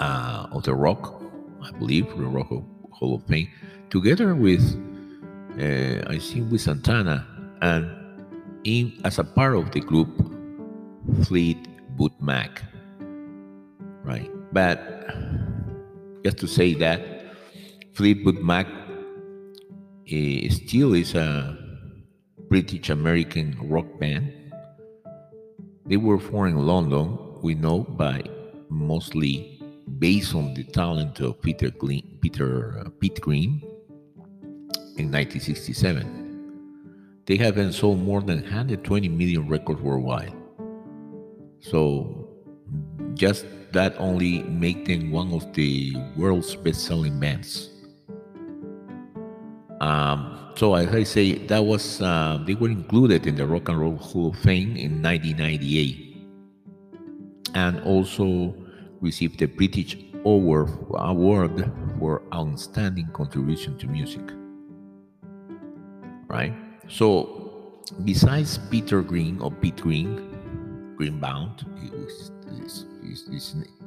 uh, 0.00 0.46
of 0.52 0.62
the 0.62 0.74
Rock, 0.74 1.22
I 1.62 1.70
believe, 1.72 2.08
the 2.08 2.24
Rock 2.24 2.48
Hall 2.90 3.14
of 3.14 3.24
Fame, 3.26 3.48
together 3.90 4.34
with 4.34 4.62
uh, 5.58 6.04
I 6.06 6.18
think 6.18 6.50
with 6.50 6.60
Santana 6.60 7.26
and 7.62 7.90
in 8.64 8.92
as 9.04 9.18
a 9.18 9.24
part 9.24 9.56
of 9.56 9.72
the 9.72 9.80
group 9.80 10.08
Fleetwood 11.24 12.12
Mac, 12.20 12.62
right? 14.04 14.30
But 14.52 14.78
just 16.24 16.38
to 16.38 16.46
say 16.46 16.74
that 16.74 17.00
Fleetwood 17.92 18.38
Mac 18.42 18.66
uh, 20.04 20.48
still 20.50 20.94
is 20.94 21.14
a 21.14 21.56
British 22.48 22.90
American 22.90 23.56
rock 23.62 23.86
band. 23.98 24.32
They 25.86 25.96
were 25.96 26.18
formed 26.18 26.58
in 26.58 26.66
London, 26.66 27.18
we 27.42 27.54
know, 27.54 27.80
by 27.80 28.22
mostly 28.68 29.62
based 29.98 30.34
on 30.34 30.54
the 30.54 30.64
talent 30.64 31.20
of 31.20 31.40
Peter 31.40 31.70
Green, 31.70 32.18
Peter 32.20 32.80
uh, 32.80 32.88
Pete 33.00 33.20
Green 33.20 33.60
in 34.96 35.10
1967. 35.10 37.22
They 37.26 37.36
have 37.36 37.54
been 37.54 37.72
sold 37.72 38.00
more 38.00 38.20
than 38.20 38.42
120 38.42 39.08
million 39.08 39.48
records 39.48 39.80
worldwide. 39.80 40.34
So 41.60 42.28
just 43.14 43.46
that 43.72 43.94
only 43.98 44.42
make 44.42 44.84
them 44.84 45.10
one 45.10 45.32
of 45.32 45.52
the 45.54 45.96
world's 46.16 46.54
best-selling 46.54 47.18
bands. 47.18 47.70
Um, 49.80 50.52
so 50.56 50.74
as 50.74 50.94
I 50.94 51.02
say, 51.02 51.34
that 51.46 51.64
was 51.64 52.00
uh, 52.00 52.42
they 52.46 52.54
were 52.54 52.68
included 52.68 53.26
in 53.26 53.34
the 53.36 53.46
Rock 53.46 53.68
and 53.68 53.78
Roll 53.78 53.96
Hall 53.96 54.30
of 54.30 54.38
Fame 54.38 54.76
in 54.76 55.02
1998, 55.02 56.16
and 57.54 57.80
also 57.82 58.54
received 59.00 59.38
the 59.40 59.46
British 59.46 59.96
Award 60.24 60.70
for 61.98 62.22
outstanding 62.32 63.08
contribution 63.12 63.76
to 63.78 63.86
music. 63.86 64.24
Right. 66.28 66.54
So, 66.88 67.82
besides 68.04 68.58
Peter 68.70 69.02
Green 69.02 69.40
or 69.40 69.50
Pete 69.50 69.76
Green, 69.76 70.94
Greenbaum, 70.96 71.56
he 71.82 71.90
was 71.90 72.30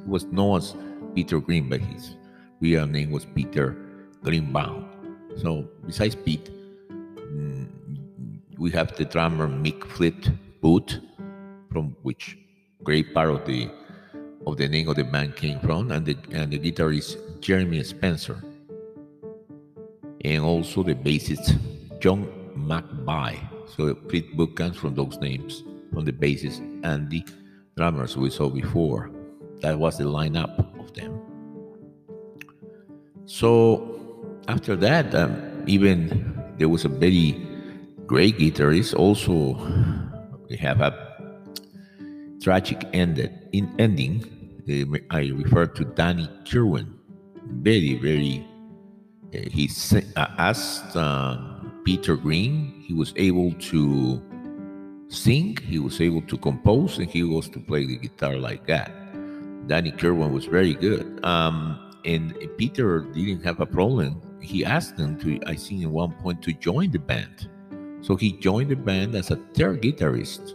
was 0.06 0.24
known 0.26 0.58
as 0.58 0.74
Peter 1.14 1.40
Green, 1.40 1.68
but 1.68 1.80
his 1.80 2.16
real 2.60 2.86
name 2.86 3.10
was 3.10 3.24
Peter 3.34 3.76
Greenbaum. 4.22 4.87
So, 5.40 5.68
besides 5.86 6.16
Pete, 6.16 6.50
mm, 6.90 7.68
we 8.58 8.70
have 8.72 8.96
the 8.96 9.04
drummer 9.04 9.46
Mick 9.46 9.84
Fleet 9.84 10.30
Boot, 10.60 11.00
from 11.70 11.94
which 12.02 12.36
great 12.82 13.14
part 13.14 13.30
of 13.30 13.44
the 13.46 13.70
of 14.46 14.56
the 14.56 14.68
name 14.68 14.88
of 14.88 14.96
the 14.96 15.04
band 15.04 15.36
came 15.36 15.60
from, 15.60 15.92
and 15.92 16.04
the 16.04 16.16
and 16.32 16.50
the 16.52 16.58
guitarist 16.58 17.40
Jeremy 17.40 17.82
Spencer, 17.84 18.42
and 20.24 20.42
also 20.42 20.82
the 20.82 20.94
bassist 20.94 21.56
John 22.00 22.26
McVie. 22.56 23.38
So 23.76 23.94
Fleetwood 24.08 24.56
comes 24.56 24.76
from 24.76 24.94
those 24.96 25.18
names, 25.18 25.62
from 25.92 26.04
the 26.04 26.12
bassist 26.12 26.58
and 26.82 27.08
the 27.08 27.24
drummers 27.76 28.16
we 28.16 28.30
saw 28.30 28.48
before. 28.48 29.10
That 29.60 29.78
was 29.78 29.98
the 29.98 30.04
lineup 30.04 30.58
of 30.80 30.94
them. 30.94 31.20
So 33.26 33.97
after 34.48 34.74
that, 34.76 35.14
um, 35.14 35.64
even 35.66 36.42
there 36.58 36.68
was 36.68 36.84
a 36.84 36.88
very 36.88 37.36
great 38.06 38.38
guitarist. 38.38 38.94
Also, 38.94 39.54
they 40.48 40.56
have 40.56 40.80
a 40.80 40.92
tragic 42.42 42.84
ended 42.92 43.32
in 43.52 43.72
ending. 43.78 44.24
I 45.10 45.28
refer 45.28 45.66
to 45.66 45.84
Danny 45.84 46.28
Kirwan. 46.44 46.98
Very, 47.62 47.94
very. 47.94 48.44
Uh, 49.34 49.48
he 49.50 49.70
uh, 50.16 50.26
asked. 50.38 50.96
Uh, 50.96 51.58
Peter 51.88 52.16
Green. 52.16 52.84
He 52.86 52.92
was 52.92 53.14
able 53.16 53.50
to 53.72 54.20
sing, 55.08 55.56
he 55.56 55.78
was 55.78 56.02
able 56.02 56.20
to 56.20 56.36
compose, 56.36 56.98
and 56.98 57.08
he 57.08 57.22
was 57.22 57.48
to 57.48 57.60
play 57.60 57.86
the 57.86 57.96
guitar 57.96 58.36
like 58.36 58.66
that. 58.66 58.92
Danny 59.68 59.92
Kirwan 59.92 60.34
was 60.34 60.44
very 60.44 60.74
good. 60.74 61.24
Um, 61.24 61.80
and 62.04 62.36
Peter 62.58 63.00
didn't 63.14 63.42
have 63.42 63.58
a 63.60 63.64
problem. 63.64 64.20
He 64.40 64.64
asked 64.64 64.96
them 64.96 65.18
to, 65.20 65.40
I 65.46 65.54
think, 65.54 65.82
at 65.82 65.90
one 65.90 66.12
point, 66.12 66.42
to 66.42 66.52
join 66.52 66.90
the 66.90 66.98
band. 66.98 67.48
So 68.00 68.16
he 68.16 68.32
joined 68.32 68.70
the 68.70 68.76
band 68.76 69.14
as 69.14 69.30
a 69.30 69.36
third 69.54 69.82
guitarist. 69.82 70.54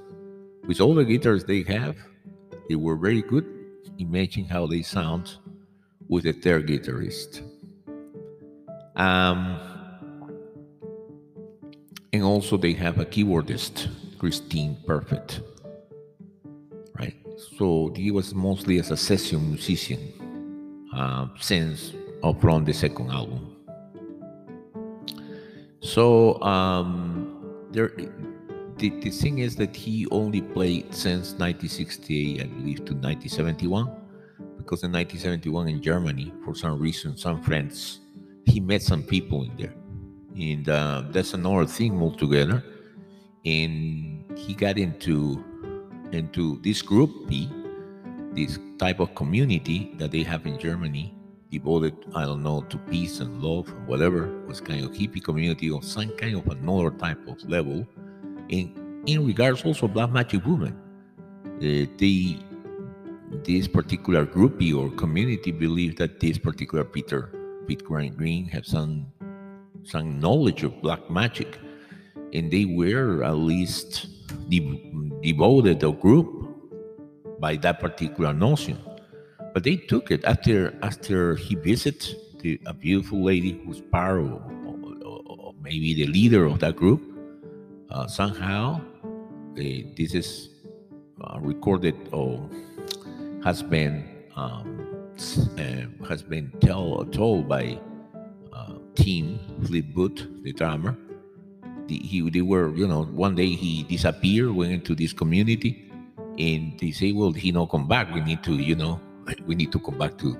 With 0.67 0.79
all 0.79 0.95
the 0.95 1.03
guitars 1.03 1.43
they 1.43 1.63
have, 1.63 1.97
they 2.69 2.75
were 2.75 2.95
very 2.95 3.21
good. 3.21 3.45
Imagine 3.99 4.45
how 4.45 4.65
they 4.65 4.81
sound 4.81 5.38
with 6.07 6.25
a 6.25 6.34
third 6.34 6.67
guitarist. 6.67 7.41
Um, 8.95 9.59
and 12.13 12.23
also 12.23 12.57
they 12.57 12.73
have 12.73 12.99
a 12.99 13.05
keyboardist, 13.05 13.89
Christine 14.19 14.77
Perfect. 14.86 15.41
Right? 16.97 17.15
So 17.57 17.91
he 17.95 18.11
was 18.11 18.34
mostly 18.34 18.79
as 18.79 18.91
a 18.91 18.97
session 18.97 19.49
musician 19.49 20.88
uh, 20.95 21.27
since 21.39 21.93
or 22.21 22.34
from 22.36 22.63
the 22.63 22.73
second 22.73 23.11
album. 23.11 23.52
So 25.84 26.41
um, 26.41 27.67
there, 27.71 27.91
the, 28.77 28.89
the 28.89 29.09
thing 29.09 29.39
is 29.39 29.55
that 29.57 29.75
he 29.75 30.07
only 30.11 30.41
played 30.41 30.93
since 30.95 31.34
1968, 31.34 32.41
I 32.41 32.45
believe, 32.45 32.77
to 32.86 32.93
1971, 32.93 33.86
because 34.57 34.84
in 34.84 34.91
1971 34.91 35.67
in 35.67 35.81
Germany, 35.81 36.34
for 36.43 36.55
some 36.55 36.79
reason, 36.79 37.17
some 37.17 37.41
friends, 37.41 37.99
he 38.45 38.59
met 38.59 38.81
some 38.81 39.03
people 39.03 39.43
in 39.43 39.55
there 39.57 39.73
and 40.38 40.67
uh, 40.69 41.03
that's 41.09 41.34
another 41.34 41.65
thing 41.65 42.01
altogether. 42.01 42.63
And 43.45 44.25
he 44.38 44.53
got 44.53 44.77
into 44.77 45.43
into 46.11 46.59
this 46.61 46.81
group, 46.81 47.27
B, 47.27 47.49
this 48.34 48.59
type 48.77 48.99
of 48.99 49.15
community 49.15 49.93
that 49.97 50.11
they 50.11 50.23
have 50.23 50.45
in 50.45 50.59
Germany, 50.59 51.13
devoted, 51.57 51.95
I 52.15 52.23
don't 52.23 52.43
know, 52.43 52.61
to 52.71 52.77
peace 52.77 53.19
and 53.19 53.41
love, 53.41 53.69
and 53.69 53.87
whatever, 53.87 54.21
was 54.47 54.59
kind 54.59 54.83
of 54.83 54.91
hippie 54.91 55.23
community 55.23 55.69
or 55.69 55.81
some 55.81 56.09
kind 56.17 56.35
of 56.35 56.47
another 56.47 56.91
type 56.91 57.21
of 57.27 57.37
level. 57.49 57.87
And 58.49 58.65
in 59.05 59.25
regards 59.25 59.63
also 59.63 59.87
Black 59.87 60.11
Magic 60.11 60.45
Women, 60.45 60.75
uh, 61.57 61.85
they 61.97 62.39
this 63.43 63.67
particular 63.67 64.25
groupie 64.25 64.75
or 64.77 64.89
community 64.95 65.51
believed 65.51 65.97
that 65.97 66.19
this 66.19 66.37
particular 66.37 66.83
Peter 66.83 67.21
Pete 67.67 67.83
Green 67.83 68.45
have 68.45 68.65
some 68.65 69.07
some 69.83 70.19
knowledge 70.19 70.63
of 70.63 70.81
black 70.81 71.09
magic, 71.09 71.59
and 72.33 72.51
they 72.51 72.65
were 72.65 73.23
at 73.23 73.35
least 73.35 74.07
de- 74.49 74.91
devoted 75.21 75.83
a 75.83 75.91
group 75.91 76.29
by 77.39 77.55
that 77.57 77.79
particular 77.79 78.33
notion. 78.33 78.77
But 79.53 79.63
they 79.63 79.77
took 79.77 80.09
it 80.11 80.25
after 80.25 80.73
after 80.81 81.35
he 81.35 81.55
visited 81.55 82.17
the, 82.39 82.59
a 82.65 82.73
beautiful 82.73 83.23
lady 83.23 83.61
who's 83.65 83.81
part 83.81 84.19
of, 84.19 84.41
of 85.05 85.55
maybe 85.61 85.93
the 85.93 86.07
leader 86.07 86.45
of 86.45 86.59
that 86.59 86.75
group. 86.75 87.01
Uh, 87.89 88.07
somehow, 88.07 88.81
eh, 89.57 89.83
this 89.95 90.15
is 90.15 90.49
uh, 91.21 91.37
recorded 91.39 91.95
or 92.11 92.49
has 93.43 93.61
been 93.61 94.09
um, 94.35 94.83
uh, 95.57 96.07
has 96.07 96.23
been 96.23 96.51
tell, 96.59 97.05
told 97.11 97.47
by 97.47 97.79
uh, 98.51 98.73
Tim 98.95 99.39
Fleetwood, 99.65 100.43
the 100.43 100.53
drummer. 100.53 100.97
The, 101.87 101.99
he, 101.99 102.27
they 102.29 102.41
were, 102.41 102.73
you 102.75 102.87
know, 102.87 103.03
one 103.03 103.35
day 103.35 103.49
he 103.49 103.83
disappeared, 103.83 104.51
went 104.51 104.71
into 104.71 104.95
this 104.95 105.13
community, 105.13 105.91
and 106.39 106.79
they 106.79 106.91
say, 106.91 107.11
"Well, 107.11 107.31
he 107.31 107.51
no 107.51 107.67
come 107.67 107.87
back. 107.87 108.13
We 108.13 108.21
need 108.21 108.41
to, 108.43 108.53
you 108.53 108.75
know, 108.75 108.99
we 109.47 109.55
need 109.55 109.71
to 109.71 109.80
come 109.80 109.97
back 109.97 110.17
to 110.19 110.38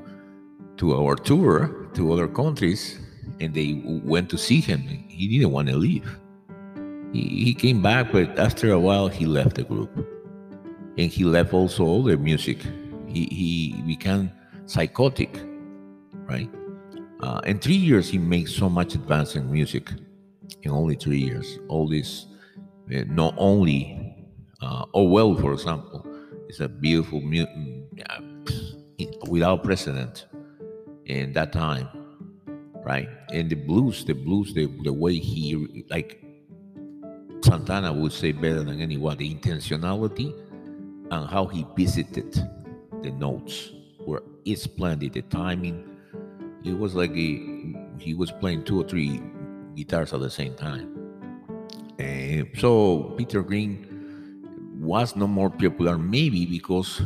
to 0.78 0.96
our 0.96 1.16
tour 1.16 1.88
to 1.94 2.14
other 2.14 2.28
countries." 2.28 3.00
And 3.40 3.54
they 3.54 3.82
went 4.06 4.30
to 4.32 4.38
see 4.38 4.62
him. 4.62 4.82
He 5.10 5.28
didn't 5.28 5.52
want 5.52 5.70
to 5.70 5.78
leave. 5.78 6.08
He, 7.14 7.22
he 7.46 7.54
came 7.54 7.82
back, 7.82 8.12
but 8.12 8.38
after 8.40 8.72
a 8.72 8.80
while, 8.80 9.08
he 9.08 9.26
left 9.26 9.56
the 9.56 9.64
group, 9.64 9.92
and 10.98 11.12
he 11.12 11.24
left 11.24 11.54
also 11.54 11.86
all 11.86 12.04
the 12.04 12.18
music. 12.18 12.60
He 13.08 13.26
he 13.32 13.82
became 13.88 14.32
psychotic, 14.66 15.40
right? 16.28 16.50
Uh, 17.22 17.42
in 17.46 17.60
three 17.60 17.76
years, 17.76 18.10
he 18.10 18.18
made 18.18 18.50
so 18.50 18.70
much 18.70 18.96
advance 18.96 19.36
in 19.36 19.52
music. 19.52 19.92
In 20.64 20.72
only 20.72 20.96
three 20.96 21.20
years, 21.20 21.60
all 21.70 21.88
this, 21.88 22.28
uh, 22.94 23.04
not 23.08 23.34
only 23.38 24.16
uh, 24.62 24.86
Oh 24.94 25.04
Well, 25.04 25.36
for 25.36 25.54
example, 25.54 26.06
is 26.50 26.62
a 26.62 26.68
beautiful 26.70 27.22
mu- 27.22 27.46
without 29.28 29.64
precedent 29.64 30.28
in 31.06 31.34
that 31.34 31.52
time, 31.52 31.88
right? 32.86 33.10
And 33.32 33.50
the 33.50 33.56
blues, 33.56 34.06
the 34.06 34.14
blues, 34.14 34.54
the, 34.54 34.68
the 34.84 34.94
way 34.94 35.16
he 35.16 35.86
like 35.89 36.24
Santana 37.44 37.91
would 37.91 38.14
say 38.14 38.32
better 38.32 38.64
than 38.64 38.82
anyone, 38.82 39.18
the 39.18 39.34
intentionality 39.34 40.34
and 41.12 41.30
how 41.30 41.46
he 41.46 41.66
visited 41.76 42.34
the 43.02 43.12
notes 43.12 43.72
were 44.06 44.24
it's 44.46 44.64
splendid. 44.64 45.14
The 45.14 45.22
timing, 45.24 45.98
it 46.64 46.78
was 46.78 46.96
like 46.96 47.14
he, 47.14 47.76
he 47.98 48.14
was 48.14 48.32
playing 48.32 48.64
two 48.64 48.82
or 48.82 48.88
three 48.88 49.22
guitars 49.76 50.14
at 50.14 50.22
the 50.22 50.30
same 50.30 50.56
time. 50.56 50.89
And 52.00 52.50
so 52.58 53.14
Peter 53.18 53.44
Green 53.44 54.80
was 54.80 55.16
no 55.16 55.28
more 55.28 55.50
popular, 55.50 55.98
maybe 55.98 56.46
because 56.46 57.02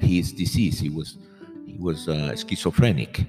his 0.00 0.32
disease. 0.32 0.78
He 0.78 0.90
was 0.90 1.18
he 1.66 1.76
was 1.78 2.08
uh, 2.08 2.34
schizophrenic, 2.36 3.26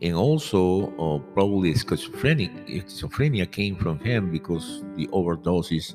and 0.00 0.14
also 0.14 0.90
uh, 0.96 1.18
probably 1.34 1.74
schizophrenic 1.74 2.50
schizophrenia 2.66 3.50
came 3.50 3.76
from 3.76 3.98
him 3.98 4.30
because 4.30 4.82
the 4.96 5.06
overdoses 5.08 5.94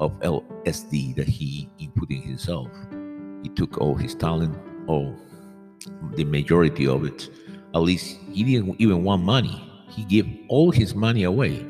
of 0.00 0.18
LSD 0.20 1.14
that 1.16 1.28
he 1.28 1.68
input 1.78 2.10
in 2.10 2.22
himself. 2.22 2.68
He 3.42 3.48
took 3.50 3.78
all 3.78 3.94
his 3.94 4.14
talent, 4.14 4.56
all 4.86 5.14
the 6.14 6.24
majority 6.24 6.86
of 6.86 7.04
it. 7.04 7.30
At 7.74 7.80
least 7.80 8.18
he 8.32 8.42
didn't 8.42 8.80
even 8.80 9.04
want 9.04 9.22
money. 9.22 9.62
He 9.88 10.04
gave 10.04 10.26
all 10.48 10.70
his 10.70 10.94
money 10.94 11.24
away. 11.24 11.66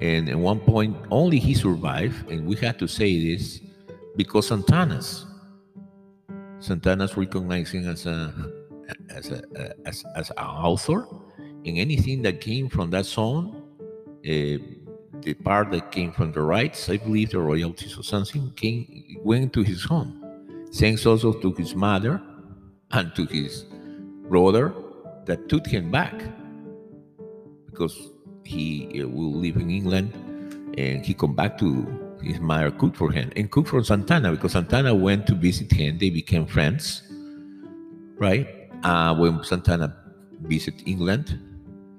And 0.00 0.28
at 0.28 0.36
one 0.36 0.60
point, 0.60 0.96
only 1.10 1.38
he 1.38 1.54
survived, 1.54 2.30
and 2.30 2.46
we 2.46 2.56
had 2.56 2.78
to 2.80 2.88
say 2.88 3.32
this 3.32 3.60
because 4.16 4.48
Santana's 4.48 5.24
Santana's 6.60 7.16
recognizing 7.16 7.86
as 7.86 8.06
a 8.06 8.32
as 9.10 9.30
a 9.30 9.42
as, 9.86 10.04
as 10.16 10.30
an 10.30 10.38
author, 10.38 11.06
and 11.38 11.78
anything 11.78 12.22
that 12.22 12.40
came 12.40 12.68
from 12.68 12.90
that 12.90 13.06
song, 13.06 13.62
uh, 14.24 14.58
the 15.20 15.34
part 15.42 15.70
that 15.70 15.90
came 15.90 16.12
from 16.12 16.32
the 16.32 16.40
rights, 16.42 16.88
I 16.88 16.98
believe 16.98 17.30
the 17.30 17.40
royalties 17.40 17.98
or 17.98 18.02
something, 18.02 18.50
came 18.56 19.16
went 19.22 19.52
to 19.54 19.62
his 19.62 19.84
home. 19.84 20.20
Thanks 20.74 21.06
also 21.06 21.32
to 21.32 21.52
his 21.52 21.74
mother 21.74 22.20
and 22.90 23.14
to 23.14 23.26
his 23.26 23.64
brother 24.28 24.74
that 25.26 25.48
took 25.48 25.66
him 25.66 25.90
back 25.90 26.14
because 27.70 28.10
he 28.44 29.02
uh, 29.02 29.08
will 29.08 29.32
live 29.32 29.56
in 29.56 29.70
England 29.70 30.12
and 30.76 31.04
he 31.04 31.14
come 31.14 31.34
back 31.34 31.56
to 31.58 32.03
his 32.24 32.40
mother 32.40 32.70
cooked 32.70 32.96
for 32.96 33.10
him 33.10 33.30
and 33.36 33.50
cooked 33.50 33.68
for 33.68 33.82
Santana 33.82 34.30
because 34.30 34.52
Santana 34.52 34.94
went 34.94 35.26
to 35.26 35.34
visit 35.34 35.70
him. 35.72 35.98
They 35.98 36.10
became 36.10 36.46
friends, 36.46 37.02
right? 38.16 38.70
Uh, 38.82 39.14
when 39.14 39.42
Santana 39.44 39.96
visited 40.42 40.86
England, 40.86 41.38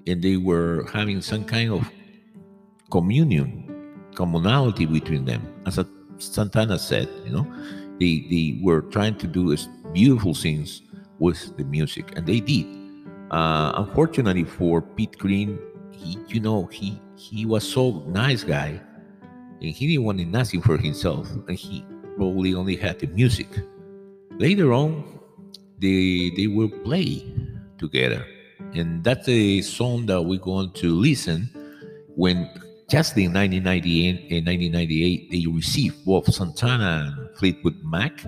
and 0.06 0.22
they 0.22 0.36
were 0.36 0.86
having 0.92 1.20
some 1.20 1.44
kind 1.44 1.72
of 1.72 1.90
communion, 2.90 4.04
commonality 4.14 4.86
between 4.86 5.24
them. 5.24 5.42
As 5.66 5.78
Santana 6.18 6.78
said, 6.78 7.08
you 7.24 7.32
know, 7.32 7.46
they 7.98 8.26
they 8.30 8.58
were 8.62 8.82
trying 8.82 9.16
to 9.18 9.26
do 9.26 9.56
beautiful 9.92 10.34
things 10.34 10.82
with 11.18 11.56
the 11.56 11.64
music, 11.64 12.16
and 12.16 12.26
they 12.26 12.40
did. 12.40 12.66
Uh, 13.30 13.72
unfortunately 13.76 14.44
for 14.44 14.80
Pete 14.80 15.18
Green, 15.18 15.58
he 15.90 16.18
you 16.28 16.40
know 16.40 16.66
he 16.66 17.00
he 17.16 17.46
was 17.46 17.66
so 17.66 18.04
nice 18.06 18.44
guy, 18.44 18.80
and 19.60 19.70
he 19.70 19.86
didn't 19.86 20.04
want 20.04 20.18
nothing 20.28 20.62
for 20.62 20.76
himself, 20.76 21.28
and 21.48 21.56
he 21.56 21.84
probably 22.16 22.54
only 22.54 22.76
had 22.76 22.98
the 22.98 23.06
music. 23.08 23.48
Later 24.38 24.72
on, 24.72 25.04
they 25.78 26.30
they 26.36 26.46
will 26.46 26.68
play 26.84 27.24
together, 27.78 28.24
and 28.74 29.02
that's 29.02 29.28
a 29.28 29.60
song 29.62 30.06
that 30.06 30.22
we're 30.22 30.38
going 30.40 30.72
to 30.72 30.94
listen 30.94 31.48
when 32.16 32.48
just 32.88 33.16
in 33.16 33.32
1998 33.32 34.30
and 34.30 34.46
1998 34.46 35.30
they 35.30 35.46
received 35.50 36.04
both 36.04 36.32
Santana 36.32 37.12
and 37.16 37.36
Fleetwood 37.36 37.76
Mac. 37.84 38.24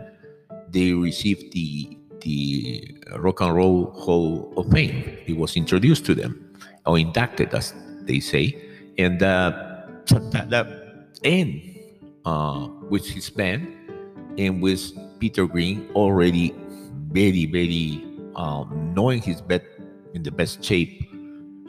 They 0.70 0.92
received 0.92 1.52
the 1.52 1.96
the 2.20 2.96
Rock 3.16 3.40
and 3.40 3.54
Roll 3.54 3.90
Hall 3.92 4.52
of 4.56 4.70
Fame. 4.72 5.18
It 5.26 5.36
was 5.36 5.56
introduced 5.56 6.04
to 6.06 6.14
them 6.14 6.52
or 6.84 6.98
inducted, 6.98 7.54
as 7.54 7.74
they 8.02 8.20
say, 8.20 8.56
and 8.98 9.22
uh, 9.22 9.52
Santana 10.04 10.87
and 11.24 11.60
uh, 12.24 12.68
with 12.88 13.06
his 13.06 13.30
band 13.30 13.74
and 14.38 14.62
with 14.62 14.92
Peter 15.18 15.46
Green 15.46 15.88
already 15.94 16.54
very 17.10 17.46
very 17.46 18.04
um, 18.36 18.92
knowing 18.94 19.20
his 19.20 19.40
bet 19.40 19.64
in 20.14 20.22
the 20.22 20.30
best 20.30 20.62
shape. 20.62 21.04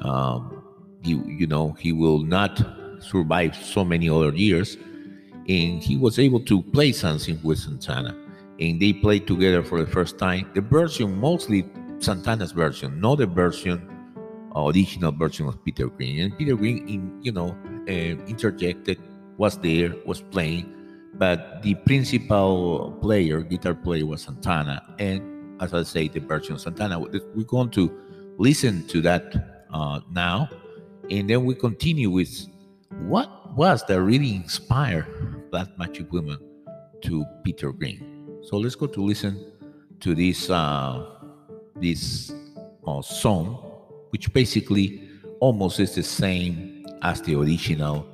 Um, 0.01 0.63
you 1.03 1.23
you 1.25 1.47
know 1.47 1.71
he 1.73 1.91
will 1.91 2.19
not 2.19 2.61
survive 2.99 3.55
so 3.55 3.83
many 3.83 4.09
other 4.09 4.33
years, 4.33 4.77
and 5.47 5.81
he 5.81 5.97
was 5.97 6.19
able 6.19 6.41
to 6.41 6.61
play 6.61 6.91
something 6.91 7.39
with 7.43 7.59
Santana, 7.59 8.15
and 8.59 8.81
they 8.81 8.93
played 8.93 9.27
together 9.27 9.63
for 9.63 9.83
the 9.83 9.89
first 9.89 10.17
time. 10.17 10.49
The 10.53 10.61
version 10.61 11.19
mostly 11.19 11.65
Santana's 11.99 12.51
version, 12.51 12.99
not 12.99 13.17
the 13.17 13.27
version 13.27 13.89
original 14.55 15.11
version 15.11 15.47
of 15.47 15.63
Peter 15.63 15.87
Green. 15.87 16.21
And 16.21 16.37
Peter 16.37 16.55
Green, 16.55 16.87
in, 16.87 17.19
you 17.21 17.31
know, 17.31 17.55
uh, 17.87 17.91
interjected, 18.27 18.99
was 19.39 19.57
there, 19.59 19.95
was 20.05 20.21
playing, 20.21 20.65
but 21.15 21.63
the 21.63 21.73
principal 21.73 22.91
player, 23.01 23.41
guitar 23.41 23.73
player, 23.73 24.05
was 24.05 24.21
Santana. 24.21 24.83
And 24.99 25.61
as 25.61 25.73
I 25.73 25.83
say, 25.83 26.09
the 26.09 26.19
version 26.19 26.55
of 26.55 26.61
Santana. 26.61 26.99
We're 26.99 27.43
going 27.45 27.69
to 27.71 27.89
listen 28.37 28.85
to 28.89 29.01
that 29.01 29.65
uh, 29.73 30.01
now, 30.11 30.49
and 31.09 31.29
then 31.29 31.45
we 31.45 31.55
continue 31.55 32.11
with 32.11 32.47
what 33.07 33.55
was 33.55 33.83
that 33.85 34.01
really 34.01 34.35
inspired 34.35 35.49
Black 35.51 35.69
Magic 35.77 36.11
Woman 36.11 36.37
to 37.01 37.25
Peter 37.43 37.71
Green. 37.71 38.39
So 38.43 38.57
let's 38.57 38.75
go 38.75 38.87
to 38.87 39.01
listen 39.01 39.53
to 40.01 40.13
this 40.13 40.49
uh, 40.49 41.05
this 41.75 42.33
uh, 42.85 43.01
song 43.01 43.65
which 44.09 44.33
basically 44.33 45.07
almost 45.39 45.79
is 45.79 45.95
the 45.95 46.03
same 46.03 46.85
as 47.03 47.21
the 47.21 47.35
original 47.35 48.05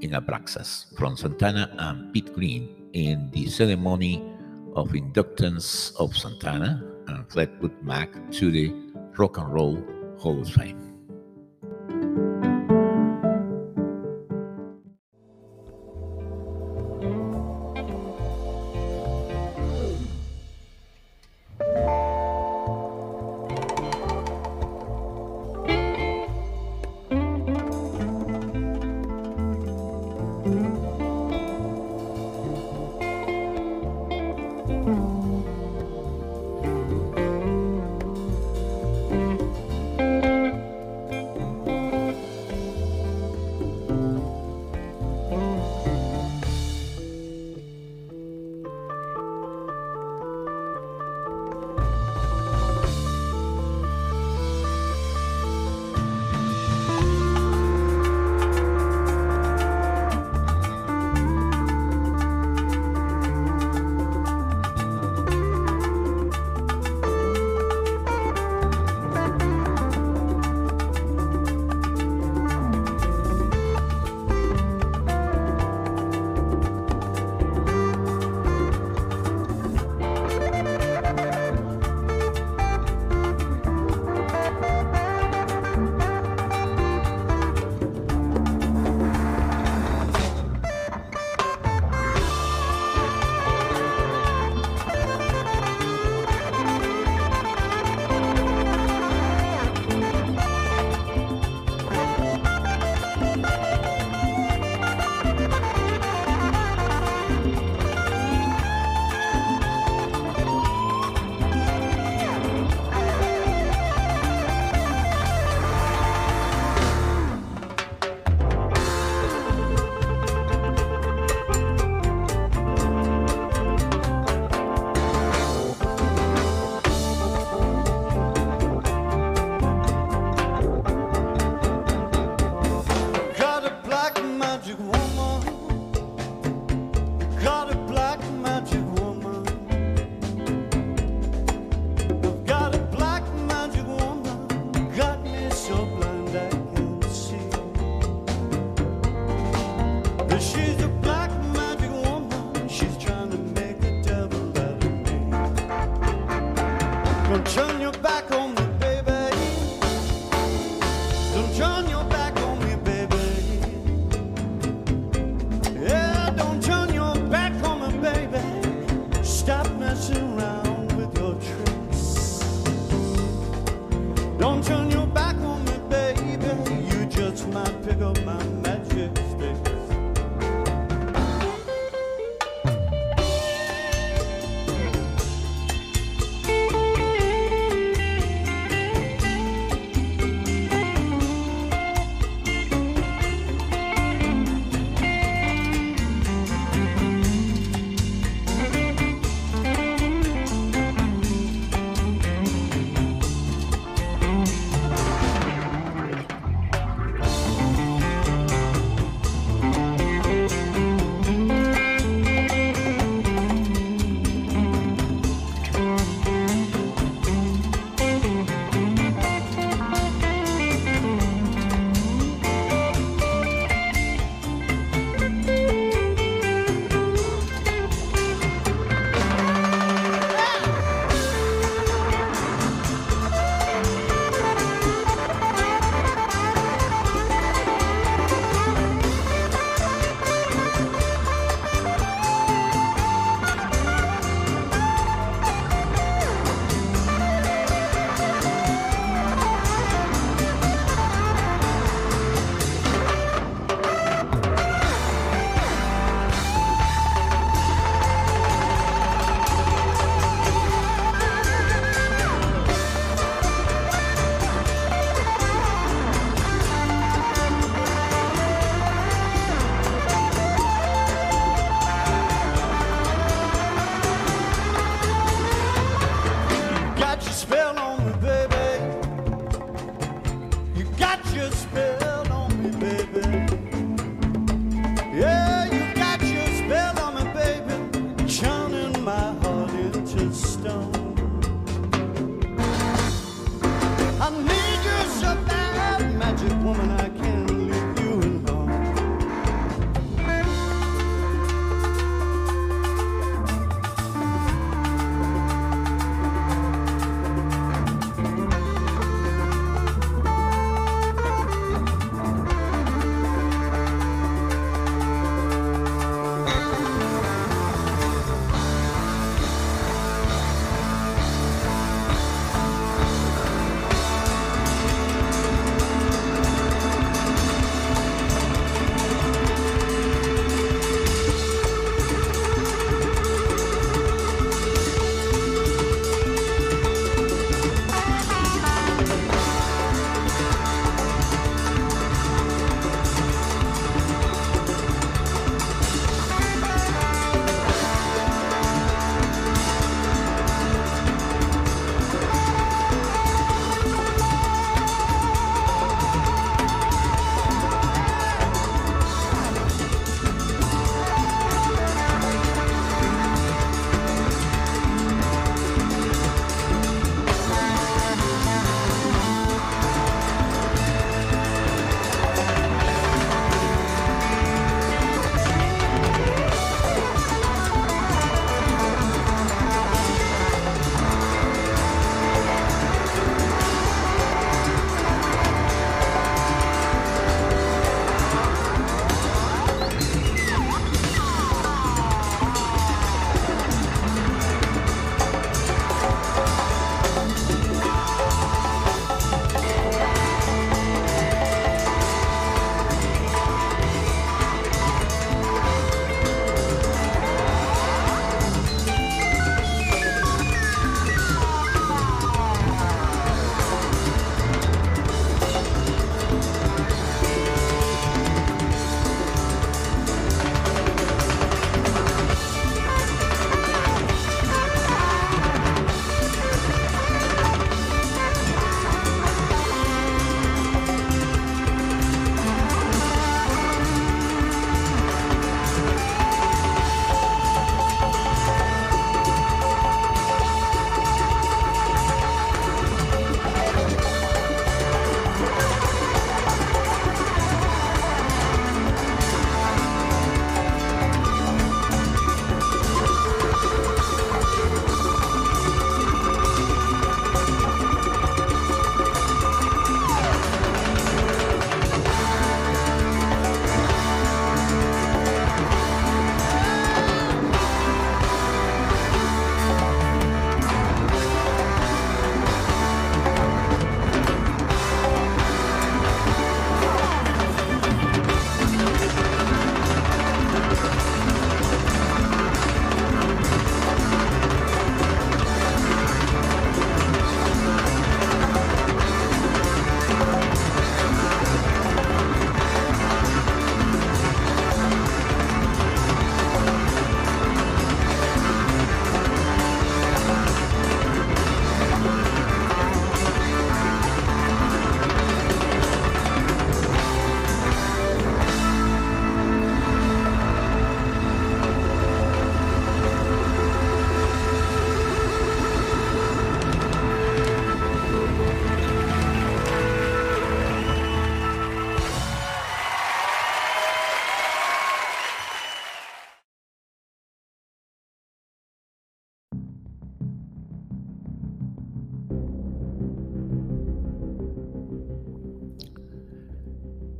in 0.00 0.10
Abraxas 0.12 0.96
from 0.96 1.16
Santana 1.16 1.70
and 1.78 2.12
Pete 2.12 2.32
Green 2.32 2.90
in 2.92 3.30
the 3.32 3.46
ceremony 3.46 4.22
of 4.74 4.90
inductance 4.90 5.94
of 5.96 6.16
Santana 6.16 6.82
and 7.08 7.28
Fleetwood 7.30 7.82
Mac 7.82 8.10
to 8.32 8.50
the 8.50 8.72
Rock 9.16 9.38
and 9.38 9.52
Roll 9.52 9.82
Hall 10.18 10.40
of 10.40 10.48
Fame. 10.50 10.87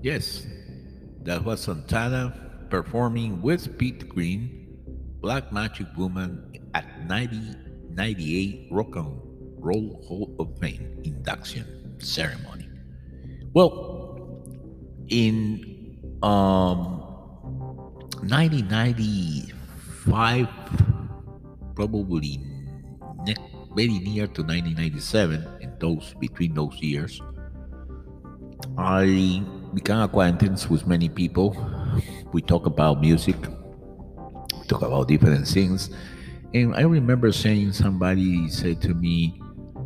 Yes, 0.09 0.49
that 1.25 1.45
was 1.45 1.61
Santana 1.61 2.33
performing 2.71 3.43
with 3.43 3.77
Pete 3.77 4.09
Green, 4.09 4.67
Black 5.21 5.53
Magic 5.53 5.87
Woman 5.99 6.51
at 6.73 6.87
1998 7.07 8.69
Rock 8.71 8.97
and 8.97 9.21
Roll 9.59 10.03
Hall 10.09 10.35
of 10.41 10.59
Fame 10.59 11.03
induction 11.05 12.01
ceremony. 12.01 12.71
Well, 13.53 14.41
in 15.09 15.99
um, 16.23 17.03
1995, 18.25 20.49
probably 21.77 22.41
very 23.77 23.99
near 23.99 24.27
to 24.27 24.41
1997, 24.41 25.47
in 25.61 25.77
those 25.79 26.15
between 26.19 26.55
those 26.55 26.81
years, 26.81 27.21
I 28.79 29.45
began 29.75 30.01
acquaintance 30.01 30.69
with 30.69 30.87
many 30.87 31.09
people. 31.09 31.57
We 32.33 32.43
talk 32.43 32.67
about 32.67 33.01
music, 33.01 33.37
we 33.41 34.67
talk 34.67 34.83
about 34.83 35.09
different 35.09 35.47
things. 35.47 35.91
And 36.55 36.75
I 36.75 36.83
remember 36.83 37.33
saying 37.33 37.73
somebody 37.73 38.49
said 38.49 38.81
to 38.83 38.95
me 38.95 39.41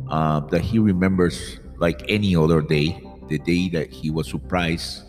uh, 0.09 0.39
that 0.51 0.61
he 0.61 0.79
remembers 0.79 1.59
like 1.77 2.03
any 2.07 2.35
other 2.35 2.61
day 2.61 3.01
the 3.27 3.39
day 3.39 3.69
that 3.69 3.89
he 3.89 4.09
was 4.09 4.27
surprised 4.29 5.03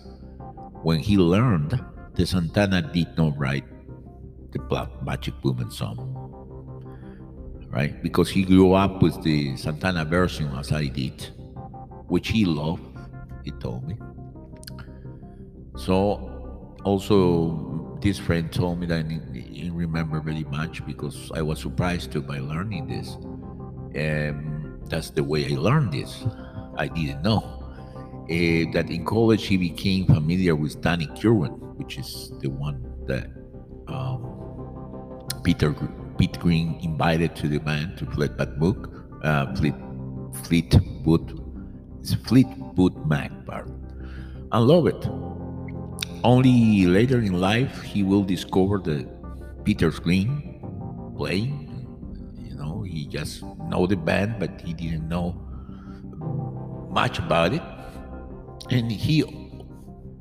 when 0.82 0.98
he 0.98 1.16
learned 1.16 1.78
that 2.14 2.26
Santana 2.26 2.82
did 2.82 3.16
not 3.16 3.36
write 3.36 3.64
the 4.52 4.58
Black 4.60 4.88
Magic 5.02 5.34
Woman 5.42 5.70
song. 5.70 5.98
Right? 7.68 8.00
Because 8.02 8.30
he 8.30 8.44
grew 8.44 8.74
up 8.74 9.02
with 9.02 9.20
the 9.22 9.56
Santana 9.56 10.04
version 10.04 10.48
as 10.54 10.70
I 10.70 10.86
did, 10.86 11.22
which 12.06 12.28
he 12.28 12.44
loved, 12.44 12.82
he 13.42 13.50
told 13.50 13.86
me. 13.88 13.96
So 15.76 16.76
also 16.84 17.98
this 18.00 18.18
friend 18.18 18.52
told 18.52 18.80
me 18.80 18.86
that 18.86 19.06
he 19.06 19.70
remember 19.70 20.20
very 20.20 20.44
much 20.44 20.84
because 20.86 21.30
I 21.34 21.42
was 21.42 21.60
surprised 21.60 22.12
too 22.12 22.22
by 22.22 22.38
learning 22.38 22.88
this. 22.88 23.16
Um, 23.96 24.80
that's 24.88 25.10
the 25.10 25.24
way 25.24 25.46
I 25.46 25.56
learned 25.56 25.92
this. 25.92 26.24
I 26.76 26.88
didn't 26.88 27.22
know. 27.22 27.60
Uh, 28.24 28.72
that 28.72 28.86
in 28.88 29.04
college 29.04 29.46
he 29.46 29.56
became 29.56 30.06
familiar 30.06 30.56
with 30.56 30.80
Danny 30.80 31.06
Kirwan, 31.08 31.52
which 31.76 31.98
is 31.98 32.32
the 32.40 32.48
one 32.48 32.80
that 33.06 33.26
um, 33.86 35.28
Peter 35.42 35.74
Pete 36.16 36.38
Green 36.40 36.78
invited 36.82 37.36
to 37.36 37.48
the 37.48 37.58
band 37.58 37.98
to 37.98 38.06
Fleetwood 38.06 38.58
Book, 38.58 38.90
uh, 39.22 39.54
Fleet 39.54 39.74
Fleetwood, 40.44 41.40
it's 42.00 42.14
Fleetwood 42.14 43.06
Mac, 43.06 43.30
pardon. 43.44 43.80
I 44.52 44.58
love 44.58 44.86
it. 44.86 45.06
Only 46.24 46.86
later 46.86 47.18
in 47.18 47.38
life 47.38 47.82
he 47.82 48.02
will 48.02 48.24
discover 48.24 48.78
that 48.78 49.06
Peter 49.64 49.90
Green 49.90 50.58
playing. 51.14 51.86
You 52.40 52.56
know, 52.56 52.82
he 52.82 53.06
just 53.06 53.42
know 53.68 53.86
the 53.86 53.96
band, 53.96 54.36
but 54.40 54.58
he 54.62 54.72
didn't 54.72 55.06
know 55.06 55.36
much 56.90 57.18
about 57.18 57.52
it. 57.52 57.62
And 58.70 58.90
he 58.90 59.22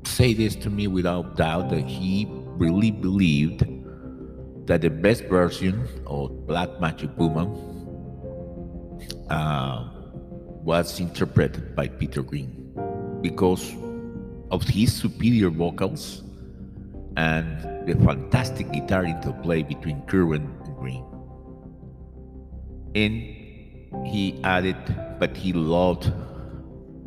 say 0.04 0.34
this 0.34 0.54
to 0.56 0.68
me 0.68 0.88
without 0.88 1.36
doubt 1.36 1.70
that 1.70 1.88
he 1.88 2.28
really 2.28 2.90
believed 2.90 3.64
that 4.66 4.82
the 4.82 4.90
best 4.90 5.24
version 5.24 5.88
of 6.06 6.46
Black 6.46 6.68
Magic 6.80 7.16
Woman 7.16 7.48
uh, 9.30 9.88
was 10.62 11.00
interpreted 11.00 11.74
by 11.74 11.88
Peter 11.88 12.22
Green 12.22 12.72
because 13.22 13.74
of 14.54 14.62
his 14.62 14.94
superior 14.94 15.50
vocals 15.50 16.22
and 17.16 17.60
the 17.88 17.94
fantastic 18.04 18.70
guitar 18.70 19.04
interplay 19.04 19.64
between 19.64 20.00
Kirwan 20.02 20.46
and 20.64 20.76
Green. 20.76 21.04
And 22.94 24.06
he 24.06 24.40
added, 24.44 24.76
but 25.18 25.36
he 25.36 25.52
loved 25.52 26.12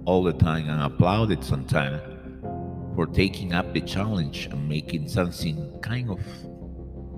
all 0.03 0.24
the 0.24 0.34
time 0.34 0.68
and 0.68 0.82
applauded 0.82 1.41
Santana 1.41 2.02
for 2.95 3.07
taking 3.07 3.53
up 3.53 3.74
the 3.74 3.80
challenge 3.80 4.48
and 4.52 4.68
making 4.68 5.07
something 5.07 5.80
kind 5.80 6.10
of 6.10 6.19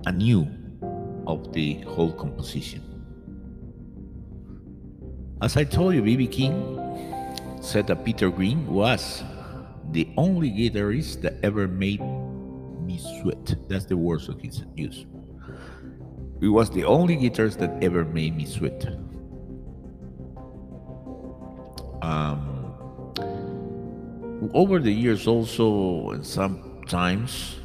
anew 0.05 0.47
of 1.25 1.51
the 1.53 1.73
whole 1.93 2.13
composition. 2.13 2.83
As 5.41 5.57
I 5.57 5.63
told 5.63 5.95
you, 5.95 6.03
B.B. 6.03 6.27
King 6.27 6.53
said 7.61 7.87
that 7.87 8.05
Peter 8.05 8.29
Green 8.29 8.67
was 8.67 9.23
the 9.91 10.07
only 10.17 10.51
guitarist 10.51 11.21
that 11.21 11.35
ever 11.43 11.67
made 11.67 12.01
me 12.81 12.99
sweat. 13.21 13.55
That's 13.67 13.85
the 13.85 13.97
words 13.97 14.29
of 14.29 14.39
his 14.41 14.63
used. 14.75 15.05
He 16.39 16.47
was 16.47 16.69
the 16.69 16.85
only 16.85 17.17
guitarist 17.17 17.57
that 17.57 17.83
ever 17.83 18.05
made 18.05 18.35
me 18.35 18.45
sweat. 18.45 18.85
Um, 22.01 22.59
over 24.53 24.79
the 24.79 24.91
years, 24.91 25.27
also, 25.27 26.11
and 26.11 26.25
sometimes 26.25 27.59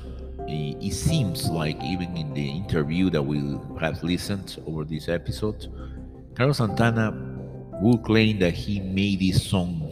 it, 0.48 0.76
it 0.82 0.92
seems 0.92 1.48
like 1.48 1.80
even 1.82 2.16
in 2.16 2.34
the 2.34 2.48
interview 2.48 3.10
that 3.10 3.22
we 3.22 3.38
have 3.80 4.02
listened 4.02 4.58
over 4.66 4.84
this 4.84 5.08
episode, 5.08 5.68
Carlos 6.34 6.58
Santana 6.58 7.12
will 7.80 7.98
claim 7.98 8.38
that 8.40 8.54
he 8.54 8.80
made 8.80 9.20
this 9.20 9.48
song 9.48 9.90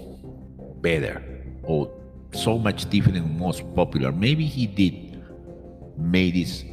better 0.81 1.23
or 1.63 2.02
so 2.33 2.59
much 2.59 2.89
different 2.89 3.19
and 3.19 3.39
most 3.39 3.63
popular. 3.75 4.11
Maybe 4.13 4.47
he 4.47 4.67
did 4.67 5.23
made 5.99 6.35
his 6.35 6.65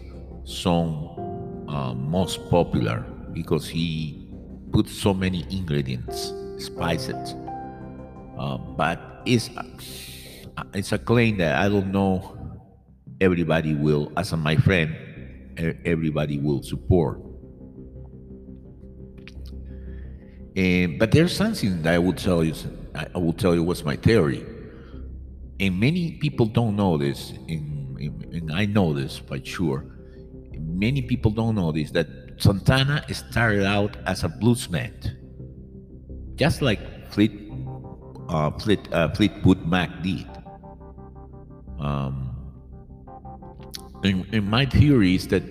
song 0.43 1.65
uh, 1.67 1.93
most 1.93 2.49
popular 2.49 3.05
because 3.33 3.67
he 3.67 4.27
put 4.71 4.87
so 4.87 5.13
many 5.13 5.45
ingredients, 5.49 6.33
spices. 6.57 7.35
Uh, 8.37 8.57
but 8.57 9.21
it's 9.25 9.49
uh, 9.57 10.63
it's 10.73 10.91
a 10.91 10.97
claim 10.97 11.37
that 11.37 11.57
I 11.57 11.69
don't 11.69 11.91
know. 11.91 12.35
Everybody 13.21 13.75
will, 13.75 14.13
as 14.15 14.31
my 14.31 14.55
friend, 14.55 14.95
everybody 15.83 16.39
will 16.39 16.63
support. 16.63 17.19
And, 20.55 20.97
but 20.97 21.11
there's 21.11 21.35
something 21.35 21.81
that 21.81 21.93
I 21.95 21.99
will 21.99 22.13
tell 22.13 22.45
you. 22.45 22.53
I 22.95 23.17
will 23.17 23.33
tell 23.33 23.53
you 23.53 23.63
what's 23.63 23.83
my 23.83 23.97
theory 23.97 24.45
and 25.59 25.79
many 25.79 26.11
people 26.11 26.45
don't 26.45 26.75
know 26.75 26.97
this, 26.97 27.31
and, 27.47 27.97
and 28.31 28.51
I 28.51 28.65
know 28.65 28.93
this 28.93 29.17
for 29.17 29.43
sure. 29.43 29.85
Many 30.57 31.01
people 31.01 31.31
don't 31.31 31.55
know 31.55 31.71
this 31.71 31.91
that 31.91 32.07
Santana 32.37 33.03
started 33.13 33.65
out 33.65 33.97
as 34.05 34.23
a 34.23 34.29
bluesman, 34.29 34.93
just 36.35 36.61
like 36.61 36.79
Fleet, 37.11 37.51
uh, 38.29 38.51
Fleet, 38.51 38.79
uh, 38.93 39.09
Fleetwood 39.09 39.65
Mac 39.65 40.01
did. 40.01 40.27
Um, 41.79 42.29
and, 44.03 44.25
and 44.33 44.49
my 44.49 44.65
theory 44.65 45.15
is 45.15 45.27
that 45.27 45.43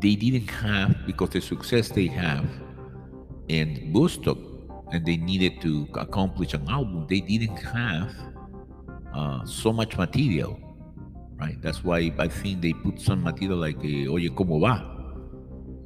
they 0.00 0.14
didn't 0.16 0.48
have 0.50 1.06
because 1.06 1.30
the 1.30 1.40
success 1.40 1.88
they 1.88 2.06
have 2.08 2.46
in 3.48 3.90
Woodstock 3.94 4.38
and 4.92 5.06
they 5.06 5.16
needed 5.16 5.62
to 5.62 5.88
accomplish 5.94 6.52
an 6.52 6.68
album, 6.68 7.06
they 7.08 7.20
didn't 7.20 7.56
have 7.56 8.14
uh, 9.14 9.44
so 9.44 9.72
much 9.72 9.96
material, 9.96 10.58
right? 11.36 11.60
That's 11.62 11.84
why 11.84 12.12
I 12.18 12.28
think 12.28 12.62
they 12.62 12.72
put 12.72 13.00
some 13.00 13.22
material 13.22 13.58
like, 13.58 13.78
uh, 13.78 14.10
oye, 14.12 14.28
¿cómo 14.34 14.60
va? 14.60 14.90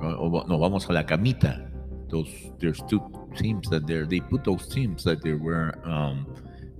Or, 0.00 0.44
no, 0.48 0.59
vamos 0.59 0.86
a 0.88 0.92
la 0.92 1.02
camita. 1.02 1.70
Those 2.09 2.30
there's 2.59 2.80
two 2.88 3.02
themes 3.36 3.68
that 3.68 3.86
there 3.86 4.06
they 4.06 4.20
put 4.20 4.44
those 4.44 4.64
themes 4.72 5.05
that 5.05 5.22
they 5.22 5.34
were 5.34 5.74
um, 5.84 6.26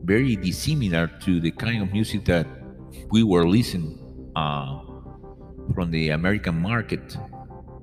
very 0.03 0.37
dissimilar 0.37 1.07
to 1.25 1.41
the 1.41 1.51
kind 1.51 1.83
of 1.83 1.93
music 1.93 2.25
that 2.25 2.47
we 3.11 3.23
were 3.23 3.47
listening 3.47 3.99
uh, 4.37 4.81
from 5.75 5.91
the 5.91 6.11
American 6.11 6.61
market 6.62 7.16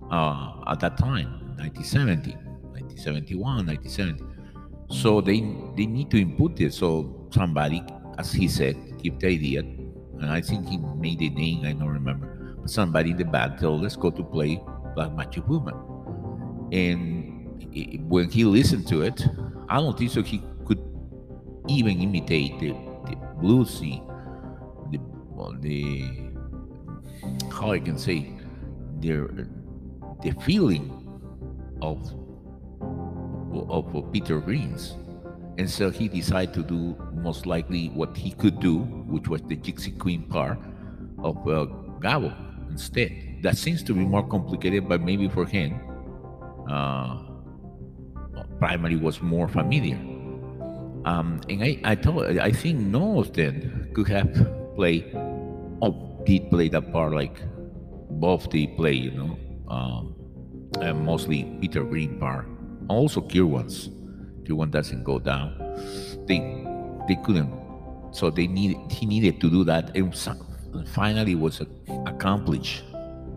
uh, 0.09 0.53
at 0.67 0.79
that 0.79 0.97
time, 0.97 1.55
1970, 1.57 2.31
1971, 2.73 3.67
1970. 3.67 4.23
So 4.89 5.21
they 5.21 5.41
they 5.75 5.85
need 5.85 6.09
to 6.11 6.21
input 6.21 6.55
this. 6.55 6.77
So 6.77 7.27
somebody 7.31 7.83
as 8.17 8.31
he 8.31 8.47
said, 8.47 8.75
keep 9.01 9.19
the 9.19 9.27
idea. 9.27 9.59
And 9.59 10.25
I 10.25 10.41
think 10.41 10.67
he 10.67 10.77
made 10.77 11.21
a 11.21 11.29
name, 11.29 11.65
I 11.65 11.73
don't 11.73 11.89
remember. 11.89 12.55
But 12.61 12.69
somebody 12.69 13.11
in 13.11 13.17
the 13.17 13.25
band 13.25 13.59
told, 13.59 13.81
let's 13.81 13.95
go 13.95 14.09
to 14.11 14.23
play 14.23 14.61
Black 14.95 15.13
Magic 15.13 15.47
Woman. 15.47 15.75
And 16.71 17.63
it, 17.73 18.01
when 18.01 18.29
he 18.29 18.45
listened 18.45 18.87
to 18.87 19.01
it, 19.01 19.25
I 19.69 19.77
don't 19.77 19.97
think 19.97 20.11
so 20.11 20.21
he 20.21 20.41
could 20.65 20.81
even 21.67 22.01
imitate 22.01 22.59
the, 22.59 22.69
the 23.09 23.15
bluesy, 23.41 24.01
the, 24.91 24.99
well, 25.29 25.55
the, 25.59 26.31
how 27.51 27.71
I 27.71 27.79
can 27.79 27.97
say, 27.97 28.31
the, 28.99 29.47
the 30.23 30.31
feeling 30.43 30.91
of, 31.81 31.99
of, 33.69 33.95
of 33.95 34.11
Peter 34.13 34.39
Green's 34.39 34.95
and 35.57 35.69
so 35.69 35.89
he 35.89 36.07
decided 36.07 36.53
to 36.53 36.63
do 36.63 36.95
most 37.13 37.45
likely 37.45 37.87
what 37.89 38.15
he 38.17 38.31
could 38.31 38.59
do, 38.59 38.79
which 39.07 39.27
was 39.27 39.41
the 39.43 39.55
Gypsy 39.55 39.97
Queen 39.97 40.23
part 40.23 40.57
of 41.19 41.37
uh, 41.47 41.65
Gabo 41.99 42.33
instead. 42.69 43.39
That 43.41 43.57
seems 43.57 43.81
to 43.83 43.93
be 43.93 44.01
more 44.01 44.27
complicated, 44.27 44.89
but 44.89 45.01
maybe 45.01 45.29
for 45.29 45.45
him, 45.45 45.79
uh, 46.69 47.21
primary 48.59 48.97
was 48.97 49.21
more 49.21 49.47
familiar. 49.47 49.95
Um, 51.05 51.39
and 51.49 51.63
I, 51.63 51.79
I 51.83 51.95
thought, 51.95 52.37
I 52.37 52.51
think 52.51 52.79
no 52.79 53.19
of 53.19 53.33
them 53.33 53.91
could 53.93 54.07
have 54.09 54.33
played, 54.75 55.13
or 55.15 56.23
did 56.25 56.49
play 56.49 56.67
that 56.69 56.91
part 56.91 57.13
like 57.13 57.39
both 58.09 58.49
they 58.49 58.67
play, 58.67 58.93
you 58.93 59.11
know, 59.11 59.37
um, 59.69 60.15
and 60.81 61.05
mostly 61.05 61.43
Peter 61.61 61.83
Green 61.83 62.19
part, 62.19 62.47
also 62.89 63.21
Cure 63.21 63.47
Kirwan's 63.47 63.89
one 64.53 64.71
doesn't 64.71 65.03
go 65.03 65.19
down. 65.19 65.53
They 66.27 66.39
they 67.07 67.15
couldn't, 67.23 67.51
so 68.11 68.29
they 68.29 68.47
need 68.47 68.77
he 68.91 69.05
needed 69.05 69.41
to 69.41 69.49
do 69.49 69.63
that, 69.65 69.95
and 69.95 70.13
finally 70.89 71.35
was 71.35 71.61
accomplished. 72.05 72.83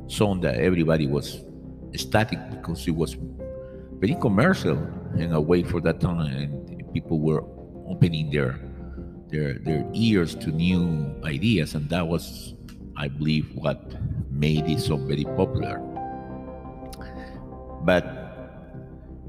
So 0.08 0.34
that 0.40 0.56
everybody 0.56 1.06
was 1.06 1.44
ecstatic 1.92 2.38
because 2.50 2.88
it 2.88 2.96
was 2.96 3.16
very 4.00 4.14
commercial 4.14 4.78
in 5.18 5.32
a 5.32 5.40
way 5.40 5.62
for 5.62 5.80
that 5.82 6.00
time, 6.00 6.32
and 6.32 6.92
people 6.94 7.20
were 7.20 7.44
opening 7.86 8.30
their 8.30 8.58
their 9.28 9.58
their 9.58 9.84
ears 9.92 10.34
to 10.36 10.50
new 10.50 11.14
ideas, 11.24 11.74
and 11.74 11.88
that 11.90 12.08
was, 12.08 12.54
I 12.96 13.08
believe, 13.08 13.50
what 13.54 14.00
made 14.30 14.64
it 14.68 14.80
so 14.80 14.96
very 14.96 15.24
popular. 15.24 15.78
But 17.84 18.17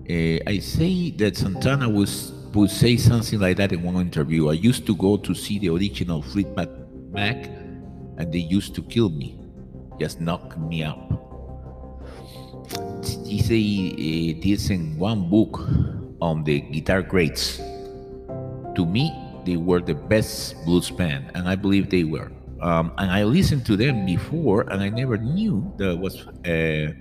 uh, 0.09 0.39
I 0.47 0.57
say 0.59 1.11
that 1.11 1.37
Santana 1.37 1.87
was 1.87 2.33
would 2.53 2.71
say 2.71 2.97
something 2.97 3.39
like 3.39 3.57
that 3.57 3.71
in 3.71 3.83
one 3.83 3.97
interview. 4.01 4.49
I 4.49 4.53
used 4.53 4.87
to 4.87 4.95
go 4.95 5.17
to 5.17 5.35
see 5.35 5.59
the 5.59 5.69
original 5.69 6.23
Fleetwood 6.23 6.69
Mac, 7.13 7.45
and 8.17 8.33
they 8.33 8.39
used 8.39 8.73
to 8.75 8.81
kill 8.81 9.09
me, 9.09 9.37
just 9.99 10.19
knock 10.19 10.57
me 10.57 10.83
up. 10.83 10.97
He 13.25 13.39
say 13.39 13.61
uh, 13.61 14.41
this 14.41 14.71
in 14.71 14.97
one 14.97 15.29
book 15.29 15.61
on 16.21 16.43
the 16.43 16.61
guitar 16.61 17.03
greats. 17.03 17.57
To 18.75 18.85
me, 18.85 19.13
they 19.45 19.57
were 19.57 19.79
the 19.79 19.93
best 19.93 20.55
blues 20.65 20.89
band, 20.89 21.31
and 21.35 21.47
I 21.47 21.55
believe 21.55 21.89
they 21.89 22.03
were. 22.03 22.31
Um, 22.61 22.91
and 22.97 23.11
I 23.11 23.23
listened 23.23 23.65
to 23.67 23.77
them 23.77 24.05
before, 24.05 24.61
and 24.69 24.81
I 24.81 24.89
never 24.89 25.17
knew 25.17 25.71
there 25.77 25.95
was 25.95 26.25
a 26.45 26.93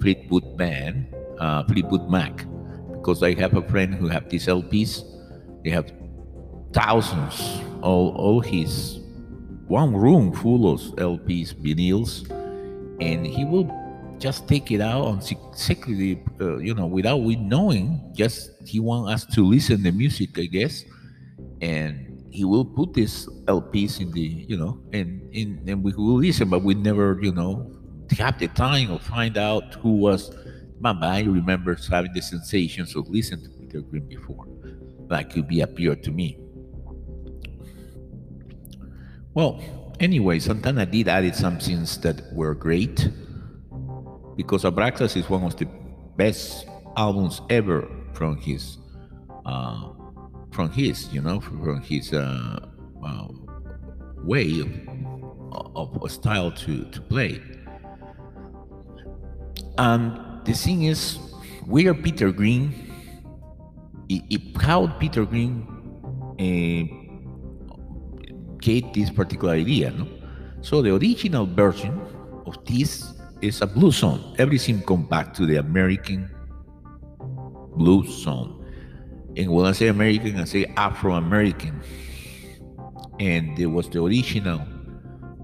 Fleetwood 0.00 0.56
band, 0.56 1.06
uh, 1.38 1.64
Fleetwood 1.64 2.08
Mac, 2.08 2.46
because 2.92 3.22
I 3.22 3.34
have 3.34 3.56
a 3.56 3.62
friend 3.68 3.94
who 3.94 4.08
have 4.08 4.28
these 4.28 4.46
LPs. 4.46 5.04
They 5.64 5.70
have 5.70 5.90
thousands, 6.72 7.60
all 7.82 8.14
all 8.16 8.40
his 8.40 9.00
one 9.68 9.94
room 9.94 10.32
full 10.32 10.72
of 10.72 10.80
LPs, 10.96 11.54
vinyls, 11.54 12.30
and 13.00 13.26
he 13.26 13.44
will 13.44 13.66
just 14.18 14.48
take 14.48 14.70
it 14.70 14.80
out 14.80 15.04
on 15.04 15.20
secretly, 15.20 16.22
uh, 16.40 16.56
you 16.58 16.74
know, 16.74 16.86
without 16.86 17.22
we 17.22 17.36
knowing. 17.36 18.00
Just 18.14 18.50
he 18.66 18.80
want 18.80 19.10
us 19.10 19.26
to 19.34 19.44
listen 19.44 19.82
the 19.82 19.92
music, 19.92 20.38
I 20.38 20.46
guess, 20.46 20.84
and 21.60 22.24
he 22.30 22.44
will 22.44 22.64
put 22.64 22.94
these 22.94 23.26
LPs 23.46 24.00
in 24.00 24.12
the, 24.12 24.20
you 24.20 24.56
know, 24.56 24.80
and 24.92 25.22
in 25.34 25.62
and 25.66 25.82
we 25.82 25.92
will 25.92 26.20
listen, 26.20 26.48
but 26.48 26.62
we 26.62 26.74
never, 26.74 27.18
you 27.20 27.32
know, 27.32 27.72
have 28.18 28.38
the 28.38 28.48
time 28.48 28.90
or 28.90 28.98
find 28.98 29.36
out 29.36 29.74
who 29.74 29.96
was. 29.96 30.34
Mama, 30.78 31.06
I 31.06 31.20
remember 31.22 31.76
having 31.90 32.12
the 32.12 32.20
sensations 32.22 32.94
of 32.94 33.08
listening 33.08 33.44
to 33.44 33.50
Peter 33.50 33.80
Green 33.80 34.06
before, 34.06 34.46
like 35.08 35.32
could 35.32 35.48
be 35.48 35.60
appeared 35.60 36.02
to 36.04 36.10
me. 36.10 36.38
Well, 39.34 39.60
anyway, 40.00 40.38
Santana 40.38 40.86
did 40.86 41.08
added 41.08 41.34
some 41.34 41.58
things 41.58 41.98
that 42.00 42.32
were 42.32 42.54
great 42.54 43.10
because 44.36 44.64
Abraxas 44.64 45.16
is 45.16 45.28
one 45.28 45.44
of 45.44 45.56
the 45.56 45.66
best 46.16 46.66
albums 46.96 47.40
ever 47.50 47.88
from 48.12 48.36
his 48.36 48.78
uh, 49.44 49.90
from 50.50 50.70
his 50.70 51.12
you 51.12 51.20
know 51.20 51.40
from 51.40 51.82
his 51.82 52.12
uh, 52.12 52.58
uh, 53.04 53.28
way 54.24 54.60
of, 55.52 55.96
of 56.02 56.10
style 56.10 56.50
to, 56.50 56.84
to 56.86 57.00
play 57.02 57.40
and 59.78 60.25
the 60.46 60.52
thing 60.52 60.84
is 60.84 61.18
we 61.66 61.86
are 61.88 61.94
Peter 61.94 62.30
Green 62.32 62.72
It 64.08 64.40
how 64.56 64.86
Peter 64.98 65.24
Green 65.24 65.66
uh, 66.38 66.84
get 68.60 68.94
this 68.94 69.10
particular 69.10 69.54
idea 69.54 69.90
no? 69.90 70.06
so 70.62 70.82
the 70.82 70.94
original 70.94 71.46
version 71.46 72.00
of 72.46 72.64
this 72.64 73.16
is 73.42 73.60
a 73.60 73.66
blues 73.66 73.96
song. 73.96 74.34
Everything 74.38 74.82
comes 74.82 75.08
back 75.08 75.34
to 75.34 75.46
the 75.46 75.56
American 75.56 76.30
blues 77.76 78.22
song. 78.22 78.64
And 79.36 79.50
when 79.50 79.66
I 79.66 79.72
say 79.72 79.88
American, 79.88 80.40
I 80.40 80.44
say 80.44 80.64
Afro 80.76 81.14
American. 81.14 81.82
And 83.20 83.58
it 83.58 83.66
was 83.66 83.88
the 83.88 84.02
original 84.02 84.62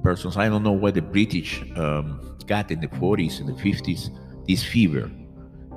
persons. 0.02 0.36
I 0.36 0.48
don't 0.48 0.62
know 0.62 0.72
what 0.72 0.94
the 0.94 1.02
British 1.02 1.62
um, 1.76 2.36
got 2.46 2.70
in 2.70 2.80
the 2.80 2.88
40s 2.88 3.40
and 3.40 3.48
the 3.48 3.52
50s, 3.52 4.10
this 4.46 4.62
fever. 4.62 5.10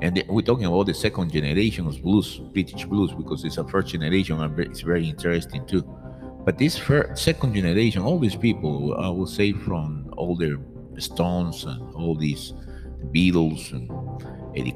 And 0.02 0.22
we're 0.28 0.42
talking 0.42 0.66
about 0.66 0.88
the 0.88 0.94
second 0.94 1.32
generation 1.32 1.88
of 1.88 2.02
blues, 2.02 2.38
British 2.54 2.86
blues, 2.86 3.12
because 3.14 3.46
it's 3.46 3.58
a 3.58 3.68
first 3.68 3.88
generation 3.88 4.42
and 4.42 4.60
it's 4.60 4.82
very 4.82 5.08
interesting 5.08 5.66
too. 5.66 5.84
But 6.44 6.58
this 6.58 6.78
first, 6.78 7.24
second 7.24 7.56
generation, 7.56 8.02
all 8.02 8.20
these 8.20 8.36
people, 8.36 8.96
I 9.00 9.10
will 9.10 9.28
say 9.28 9.54
from 9.54 10.14
all 10.18 10.30
older 10.30 10.58
Stones 10.98 11.66
and 11.66 11.82
all 11.96 12.16
these 12.16 12.54
Beatles 13.12 13.72
and 13.72 13.90
Eddie 14.56 14.76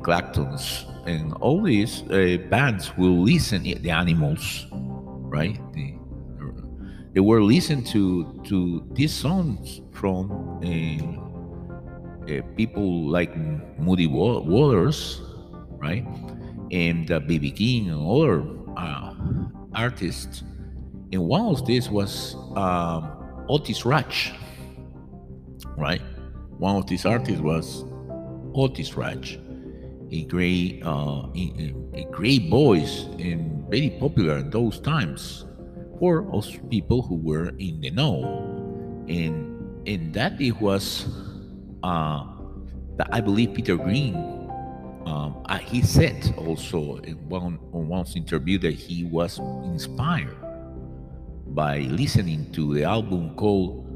and 1.06 1.34
all 1.36 1.62
these 1.62 2.04
uh, 2.04 2.38
bands 2.50 2.96
will 2.98 3.24
listen 3.24 3.64
the 3.64 3.90
animals 3.90 4.68
right 4.72 5.60
they, 5.74 5.98
they 7.14 7.20
were 7.20 7.42
listening 7.42 7.84
to 7.84 8.42
to 8.44 8.86
these 8.92 9.14
songs 9.14 9.82
from 9.92 10.32
uh, 10.64 11.29
uh, 12.30 12.42
people 12.56 13.10
like 13.10 13.36
Muddy 13.78 14.08
Waters 14.08 15.22
right? 15.80 16.06
And 16.72 17.10
uh, 17.10 17.22
BB 17.22 17.56
King 17.56 17.90
and 17.90 18.06
other 18.06 18.46
uh, 18.78 19.14
artists. 19.74 20.44
And 21.12 21.24
one 21.24 21.46
of 21.46 21.66
these 21.66 21.90
was 21.90 22.36
um, 22.56 23.46
Otis 23.48 23.86
Rush 23.86 24.34
right? 25.80 26.02
One 26.58 26.76
of 26.76 26.88
these 26.88 27.06
artists 27.06 27.42
was 27.42 27.86
Otis 28.54 28.96
Rush, 28.96 29.40
a 30.12 30.24
great, 30.26 30.84
uh, 30.86 31.24
a 31.34 32.06
great 32.12 32.50
voice 32.50 33.06
and 33.18 33.68
very 33.70 33.92
popular 34.00 34.40
in 34.40 34.50
those 34.50 34.80
times 34.80 35.46
for 36.00 36.28
us 36.36 36.58
people 36.70 37.02
who 37.02 37.16
were 37.16 37.50
in 37.58 37.82
the 37.82 37.92
know, 37.92 38.24
and 39.08 39.88
and 39.88 40.14
that 40.14 40.40
it 40.40 40.60
was, 40.60 41.08
uh, 41.84 42.26
that 42.98 43.08
I 43.12 43.22
believe 43.22 43.54
Peter 43.54 43.76
Green. 43.76 44.16
Um, 45.06 45.42
uh, 45.46 45.58
he 45.58 45.82
said 45.82 46.36
also 46.38 46.98
in 46.98 47.18
one 47.30 47.58
on 47.74 48.06
interview 48.16 48.60
that 48.60 48.74
he 48.74 49.06
was 49.06 49.40
inspired 49.64 50.38
by 51.48 51.80
listening 51.80 52.52
to 52.52 52.76
the 52.76 52.84
album 52.84 53.36
called 53.36 53.90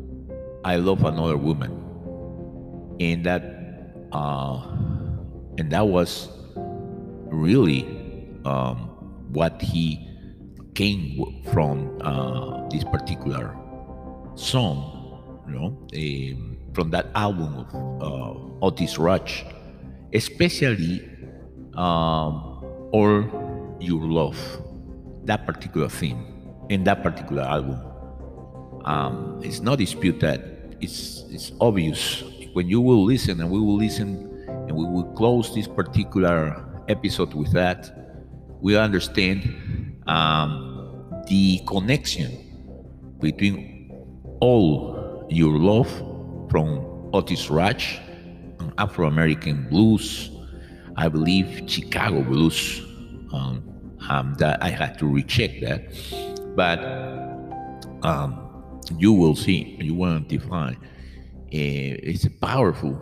I 0.65 0.77
love 0.77 1.03
another 1.03 1.38
woman, 1.38 1.72
and 2.99 3.26
that 3.26 3.43
uh, 4.14 4.64
and 5.57 5.69
that 5.69 5.85
was 5.85 6.30
really 7.27 7.84
um, 8.45 8.89
what 9.34 9.61
he 9.61 10.07
came 10.73 11.43
from 11.51 11.99
uh, 12.01 12.68
this 12.69 12.84
particular 12.85 13.55
song, 14.35 15.43
you 15.47 15.53
know, 15.53 15.68
um, 15.93 16.53
from 16.74 16.90
that 16.91 17.08
album 17.16 17.56
of 17.56 18.02
uh, 18.02 18.66
Otis 18.66 18.98
Rush, 18.98 19.45
especially 20.14 21.02
um, 21.76 22.64
"All 22.91 23.78
Your 23.80 24.02
Love," 24.02 24.38
that 25.26 25.45
particular 25.45 25.90
theme 25.90 26.26
in 26.70 26.84
that 26.86 27.04
particular 27.04 27.44
album. 27.44 27.80
Um, 28.86 29.40
it's 29.44 29.62
no 29.62 29.76
dispute 29.76 30.20
that 30.20 30.41
it's 30.82 31.24
it's 31.30 31.52
obvious 31.62 32.24
when 32.54 32.68
you 32.68 32.82
will 32.82 33.04
listen 33.04 33.40
and 33.40 33.50
we 33.50 33.60
will 33.60 33.78
listen 33.78 34.30
and 34.48 34.72
we 34.72 34.86
will 34.86 35.12
close 35.14 35.54
this 35.56 35.68
particular 35.68 36.64
episode 36.90 37.34
with 37.34 37.52
that 37.54 38.04
we 38.64 38.78
understand 38.78 40.02
um, 40.08 41.24
the 41.28 41.60
connection 41.68 42.32
between 43.20 43.91
all 44.40 45.28
your 45.30 45.58
love 45.58 45.90
from 46.54 47.10
Otis 47.14 47.50
Rush 47.50 48.00
and 48.60 48.72
Afro-American 48.78 49.68
blues 49.70 50.30
I 50.96 51.08
believe 51.08 51.64
Chicago 51.68 52.22
blues 52.22 52.80
um, 53.34 53.64
um, 54.08 54.36
that 54.38 54.62
I 54.62 54.70
had 54.70 55.00
to 55.00 55.08
recheck 55.08 55.60
that 55.62 55.82
but 56.56 56.80
um, 58.04 58.44
you 58.98 59.14
will 59.14 59.36
see, 59.36 59.78
you 59.80 59.96
will 59.96 60.20
define. 60.20 60.76
Uh, 60.76 61.98
it's 62.04 62.28
powerful, 62.42 63.02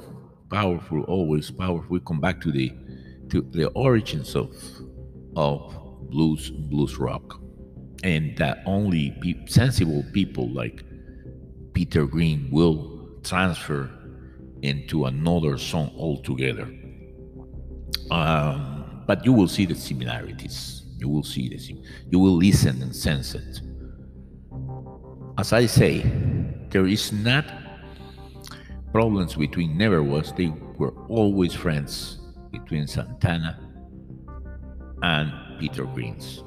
powerful, 0.49 1.03
always 1.03 1.49
powerful. 1.51 1.87
We 1.89 1.99
come 2.01 2.19
back 2.21 2.39
to 2.41 2.51
the 2.51 2.71
to 3.29 3.41
the 3.41 3.67
origins 3.69 4.35
of 4.35 4.53
of 5.35 5.59
blues, 6.09 6.49
blues 6.49 6.97
rock, 6.97 7.41
and 8.03 8.37
that 8.37 8.61
only 8.65 9.11
pe- 9.21 9.45
sensible 9.47 10.05
people 10.13 10.49
like 10.49 10.83
Peter 11.73 12.05
Green 12.05 12.49
will 12.51 13.00
transfer 13.23 13.89
into 14.61 15.05
another 15.05 15.57
song 15.57 15.91
altogether. 15.97 16.71
Um, 18.11 19.03
but 19.07 19.25
you 19.25 19.33
will 19.33 19.47
see 19.47 19.65
the 19.65 19.75
similarities. 19.75 20.83
You 20.97 21.09
will 21.09 21.23
see 21.23 21.49
the 21.49 21.57
sim- 21.57 21.81
you 22.09 22.19
will 22.19 22.35
listen 22.35 22.81
and 22.81 22.95
sense 22.95 23.33
it. 23.35 23.61
As 25.37 25.53
I 25.53 25.65
say, 25.65 26.01
there 26.69 26.85
is 26.85 27.11
not 27.11 27.45
problems 28.91 29.35
between 29.35 29.77
never 29.77 30.03
was. 30.03 30.33
They 30.33 30.53
were 30.77 30.93
always 31.07 31.53
friends 31.53 32.19
between 32.51 32.85
Santana 32.87 33.59
and 35.01 35.59
Peter 35.59 35.85
Greens. 35.85 36.43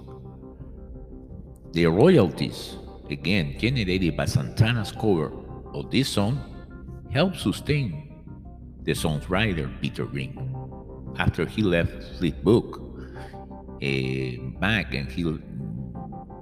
The 1.73 1.87
royalties 1.87 2.77
again 3.11 3.57
generated 3.59 4.17
by 4.17 4.27
Santana's 4.27 4.93
cover 4.93 5.33
of 5.75 5.91
this 5.91 6.09
song, 6.09 6.39
helped 7.15 7.39
sustain 7.39 8.11
the 8.83 8.93
song's 8.93 9.31
writer, 9.31 9.71
Peter 9.81 10.05
Green, 10.05 10.35
after 11.19 11.47
he 11.47 11.63
left 11.63 11.93
Fleetwood 12.19 12.67
uh, 13.81 14.59
back 14.59 14.93
and 14.95 15.09
he'll 15.11 15.39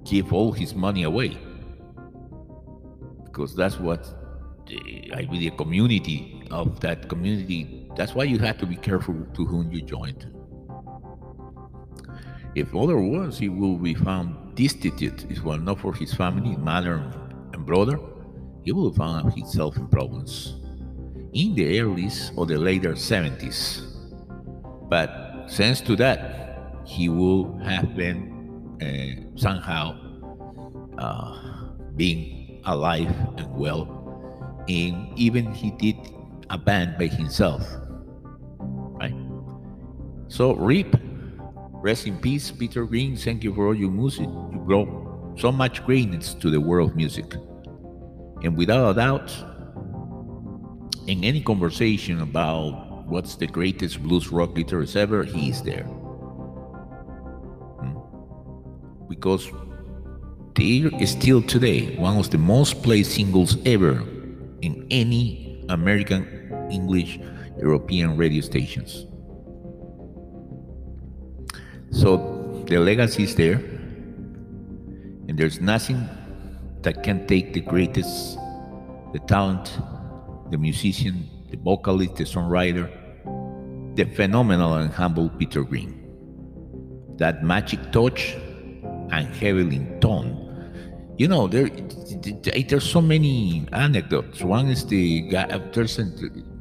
give 0.02 0.32
all 0.32 0.50
his 0.50 0.74
money 0.74 1.02
away. 1.02 1.36
Because 3.24 3.54
that's 3.54 3.78
what 3.78 4.02
the, 4.66 5.12
I 5.14 5.26
believe 5.26 5.50
the 5.50 5.56
community 5.58 6.42
of 6.50 6.80
that 6.80 7.06
community, 7.06 7.86
that's 7.94 8.14
why 8.14 8.24
you 8.24 8.38
have 8.38 8.56
to 8.58 8.66
be 8.66 8.76
careful 8.76 9.14
to 9.34 9.44
whom 9.44 9.70
you 9.70 9.82
join. 9.82 10.16
If 12.54 12.74
otherwise, 12.74 13.38
he 13.38 13.50
will 13.50 13.76
be 13.76 13.92
found 13.92 14.54
destitute, 14.54 15.30
if 15.30 15.42
well 15.44 15.58
not 15.58 15.80
for 15.80 15.92
his 15.94 16.14
family, 16.14 16.56
mother, 16.56 17.12
and 17.52 17.66
brother, 17.66 17.98
he 18.62 18.72
will 18.72 18.92
find 18.92 19.32
himself 19.34 19.76
in 19.76 19.86
problems 19.88 20.61
in 21.32 21.54
the 21.54 21.80
early 21.80 22.10
or 22.36 22.46
the 22.46 22.58
later 22.58 22.92
70s. 22.92 23.82
But 24.88 25.46
thanks 25.50 25.80
to 25.82 25.96
that, 25.96 26.82
he 26.84 27.08
would 27.08 27.62
have 27.62 27.96
been 27.96 28.76
uh, 28.82 29.38
somehow 29.38 29.96
uh, 30.98 31.70
being 31.96 32.60
alive 32.64 33.08
and 33.36 33.54
well. 33.56 33.98
And 34.68 35.18
even 35.18 35.52
he 35.52 35.70
did 35.72 35.96
a 36.50 36.58
band 36.58 36.98
by 36.98 37.06
himself, 37.06 37.66
right? 39.00 39.14
So, 40.28 40.54
Rip, 40.54 40.94
rest 41.72 42.06
in 42.06 42.18
peace, 42.18 42.50
Peter 42.50 42.84
Green. 42.84 43.16
Thank 43.16 43.42
you 43.42 43.54
for 43.54 43.68
all 43.68 43.74
your 43.74 43.90
music. 43.90 44.28
You 44.28 44.62
brought 44.64 45.40
so 45.40 45.50
much 45.50 45.84
greatness 45.84 46.34
to 46.34 46.50
the 46.50 46.60
world 46.60 46.90
of 46.90 46.96
music. 46.96 47.34
And 48.42 48.56
without 48.56 48.90
a 48.90 48.94
doubt, 48.94 49.32
in 51.06 51.24
any 51.24 51.40
conversation 51.40 52.20
about 52.20 53.06
what's 53.06 53.36
the 53.36 53.46
greatest 53.46 54.02
blues 54.02 54.28
rock 54.30 54.50
guitarist 54.50 54.96
ever, 54.96 55.24
he 55.24 55.50
is 55.50 55.62
there. 55.62 55.84
Hmm? 57.82 57.98
Because 59.08 59.50
they 60.54 60.84
are 60.84 61.06
still 61.06 61.42
today 61.42 61.96
one 61.96 62.18
of 62.18 62.30
the 62.30 62.38
most 62.38 62.82
played 62.82 63.06
singles 63.06 63.56
ever 63.66 64.02
in 64.62 64.86
any 64.90 65.64
American, 65.68 66.26
English, 66.70 67.18
European 67.58 68.16
radio 68.16 68.40
stations. 68.40 69.06
So 71.90 72.64
the 72.66 72.78
legacy 72.78 73.24
is 73.24 73.34
there, 73.34 73.56
and 75.28 75.38
there's 75.38 75.60
nothing 75.60 76.08
that 76.82 77.02
can 77.02 77.26
take 77.26 77.52
the 77.52 77.60
greatest, 77.60 78.36
the 79.12 79.20
talent, 79.26 79.78
the 80.52 80.58
musician, 80.58 81.28
the 81.50 81.56
vocalist, 81.56 82.16
the 82.16 82.24
songwriter, 82.24 82.86
the 83.96 84.04
phenomenal 84.14 84.74
and 84.74 84.92
humble 84.92 85.30
Peter 85.30 85.64
Green. 85.64 85.98
That 87.16 87.42
magic 87.42 87.90
touch 87.90 88.36
and 89.10 89.26
heavily 89.34 89.80
tone. 90.00 90.38
You 91.18 91.28
know, 91.28 91.46
there 91.48 91.68
there's 92.68 92.88
so 92.88 93.00
many 93.00 93.66
anecdotes. 93.72 94.42
One 94.42 94.68
is 94.68 94.84
the 94.86 95.22
guy. 95.22 95.46
There's 95.72 95.98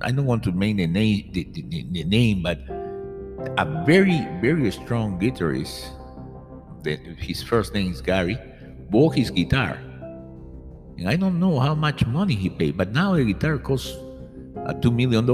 I 0.01 0.11
don't 0.11 0.26
want 0.26 0.43
to 0.43 0.51
name 0.51 0.77
the 0.77 0.88
name, 0.88 1.30
the, 1.34 1.43
the, 1.51 1.88
the 1.91 2.03
name, 2.03 2.43
but 2.43 2.59
a 3.57 3.84
very 3.85 4.27
very 4.41 4.72
strong 4.72 5.19
guitarist. 5.19 5.88
His 7.18 7.43
first 7.43 7.73
name 7.73 7.91
is 7.91 8.01
Gary. 8.01 8.38
Bought 8.89 9.15
his 9.15 9.31
guitar 9.31 9.80
and 10.97 11.09
I 11.09 11.15
don't 11.15 11.39
know 11.39 11.59
how 11.59 11.76
much 11.76 12.05
money 12.05 12.35
he 12.35 12.49
paid, 12.49 12.77
but 12.77 12.91
now 12.91 13.15
the 13.15 13.26
guitar 13.26 13.57
costs 13.57 13.95
uh, 14.57 14.73
$2 14.73 14.93
million. 14.93 15.26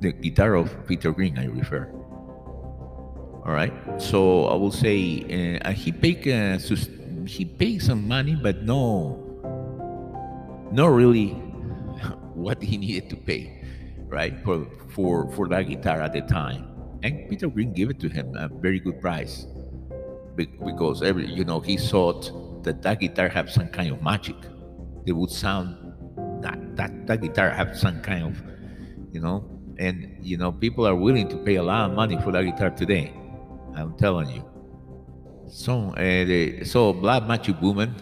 The 0.00 0.12
guitar 0.12 0.54
of 0.54 0.86
Peter 0.86 1.12
Green, 1.12 1.38
I 1.38 1.46
refer. 1.46 1.88
All 3.44 3.52
right. 3.52 3.72
So 3.98 4.46
I 4.46 4.54
will 4.54 4.72
say 4.72 5.60
uh, 5.64 5.70
he 5.72 5.92
paid 5.92 6.26
uh, 6.28 6.58
he 7.26 7.44
paid 7.44 7.82
some 7.82 8.08
money, 8.08 8.34
but 8.34 8.62
no, 8.62 9.20
not 10.72 10.86
really 10.88 11.28
what 12.34 12.62
he 12.62 12.78
needed 12.78 13.10
to 13.10 13.16
pay, 13.16 13.62
right? 14.08 14.32
For 14.44 14.66
for 14.88 15.30
for 15.32 15.48
that 15.48 15.68
guitar 15.68 16.00
at 16.00 16.12
the 16.12 16.22
time. 16.22 16.68
And 17.02 17.28
Peter 17.28 17.48
Green 17.48 17.72
gave 17.74 17.90
it 17.90 18.00
to 18.00 18.08
him 18.08 18.34
a 18.34 18.48
very 18.48 18.80
good 18.80 18.98
price 19.00 19.46
because 20.36 21.02
every 21.02 21.26
you 21.28 21.44
know 21.44 21.60
he 21.60 21.76
thought 21.76 22.32
that 22.64 22.80
that 22.80 23.00
guitar 23.00 23.28
had 23.28 23.50
some 23.50 23.68
kind 23.68 23.92
of 23.92 24.02
magic 24.02 24.36
they 25.04 25.12
would 25.12 25.30
sound 25.30 25.76
that 26.42 26.76
that 26.76 27.06
that 27.06 27.20
guitar 27.20 27.50
have 27.50 27.76
some 27.76 28.00
kind 28.02 28.24
of 28.24 28.42
you 29.12 29.20
know 29.20 29.44
and 29.78 30.16
you 30.20 30.36
know 30.36 30.52
people 30.52 30.86
are 30.86 30.94
willing 30.94 31.28
to 31.28 31.36
pay 31.38 31.56
a 31.56 31.62
lot 31.62 31.90
of 31.90 31.96
money 31.96 32.18
for 32.22 32.32
that 32.32 32.42
guitar 32.42 32.70
today 32.70 33.12
i'm 33.76 33.96
telling 33.96 34.28
you. 34.30 34.44
So 35.48 35.90
uh, 35.90 36.00
the, 36.00 36.64
so 36.64 36.92
black 36.92 37.26
magic 37.26 37.60
woman 37.60 37.94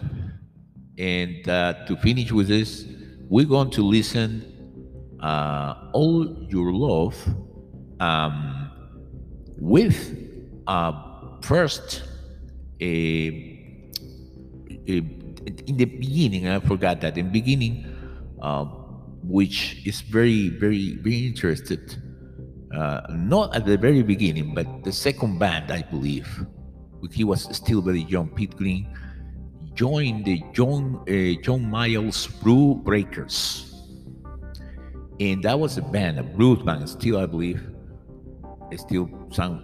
and 0.97 1.47
uh, 1.49 1.85
to 1.87 1.97
finish 1.97 2.31
with 2.31 2.47
this 2.47 2.85
we're 3.29 3.45
going 3.45 3.69
to 3.71 3.81
listen 3.83 5.17
uh, 5.19 5.89
all 5.93 6.47
your 6.49 6.71
love 6.73 7.15
um, 7.99 8.71
with 9.57 10.17
uh, 10.67 10.91
first 11.41 12.03
a, 12.81 13.59
a 14.87 15.01
in 15.45 15.77
the 15.77 15.85
beginning, 15.85 16.47
I 16.47 16.59
forgot 16.59 17.01
that 17.01 17.17
in 17.17 17.25
the 17.27 17.31
beginning, 17.31 17.85
uh, 18.41 18.65
which 19.23 19.85
is 19.85 20.01
very, 20.01 20.49
very, 20.49 20.95
very 20.95 21.27
interested. 21.27 21.95
Uh, 22.73 23.01
not 23.09 23.55
at 23.55 23.65
the 23.65 23.77
very 23.77 24.01
beginning, 24.01 24.53
but 24.55 24.65
the 24.83 24.91
second 24.91 25.37
band, 25.37 25.71
I 25.71 25.83
believe, 25.83 26.27
which 26.99 27.15
he 27.15 27.23
was 27.23 27.43
still 27.55 27.81
very 27.81 28.01
young. 28.01 28.29
Pete 28.29 28.55
Green 28.55 28.97
joined 29.75 30.25
the 30.25 30.41
John 30.53 31.03
uh, 31.07 31.41
John 31.41 31.69
Mayall's 31.69 32.25
Brew 32.27 32.75
Breakers, 32.83 33.69
and 35.19 35.43
that 35.43 35.59
was 35.59 35.77
a 35.77 35.83
band, 35.83 36.19
a 36.19 36.23
blues 36.23 36.63
band. 36.63 36.89
Still, 36.89 37.19
I 37.19 37.27
believe, 37.27 37.61
still 38.75 39.07
some 39.31 39.63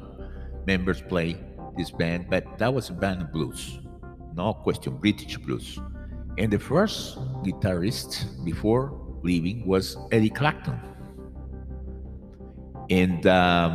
members 0.68 1.02
play 1.02 1.36
this 1.78 1.90
band, 1.90 2.30
but 2.30 2.60
that 2.60 2.72
was 2.72 2.90
a 2.90 2.94
band 2.94 3.24
of 3.24 3.34
blues 3.34 3.80
no 4.40 4.54
question, 4.54 4.96
British 4.98 5.38
blues. 5.38 5.78
And 6.38 6.52
the 6.52 6.60
first 6.60 7.20
guitarist 7.44 8.12
before 8.46 8.84
leaving 9.22 9.68
was 9.68 9.98
Eddie 10.12 10.30
Clapton. 10.30 10.80
And 12.90 13.28
um, 13.28 13.74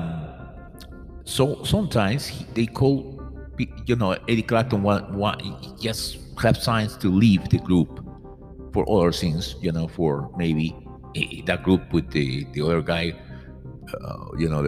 so 1.24 1.62
sometimes 1.64 2.26
he, 2.26 2.46
they 2.54 2.66
call, 2.66 3.20
you 3.86 3.96
know, 3.96 4.12
Eddie 4.28 4.42
Clapton 4.42 4.82
want, 4.82 5.12
want, 5.12 5.38
just 5.80 6.18
have 6.42 6.56
signs 6.56 6.96
to 6.96 7.08
leave 7.08 7.48
the 7.50 7.58
group 7.58 8.00
for 8.72 8.88
other 8.90 9.12
things, 9.12 9.56
you 9.60 9.70
know, 9.70 9.86
for 9.86 10.30
maybe 10.36 10.74
that 11.46 11.62
group 11.62 11.92
with 11.92 12.10
the, 12.10 12.44
the 12.54 12.64
other 12.64 12.82
guy, 12.82 13.14
uh, 13.92 14.24
you 14.38 14.48
know, 14.48 14.62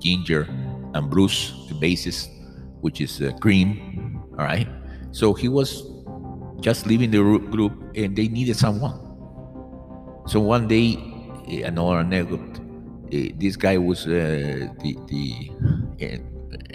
Ginger 0.00 0.42
and 0.94 1.08
Bruce, 1.08 1.54
the 1.68 1.74
bassist, 1.74 2.28
which 2.80 3.00
is 3.00 3.22
uh, 3.22 3.30
Cream, 3.40 4.20
all 4.32 4.44
right? 4.44 4.68
So 5.12 5.34
he 5.34 5.48
was 5.48 5.82
just 6.60 6.86
leaving 6.86 7.10
the 7.10 7.18
group 7.50 7.72
and 7.94 8.16
they 8.16 8.28
needed 8.28 8.56
someone. 8.56 8.98
So 10.26 10.40
one 10.40 10.68
day, 10.68 10.98
eh, 11.48 11.62
another 11.64 11.98
anecdote, 12.00 12.60
eh, 13.12 13.30
this 13.36 13.56
guy 13.56 13.78
was 13.78 14.06
uh, 14.06 14.68
the, 14.80 14.96
the 15.06 15.50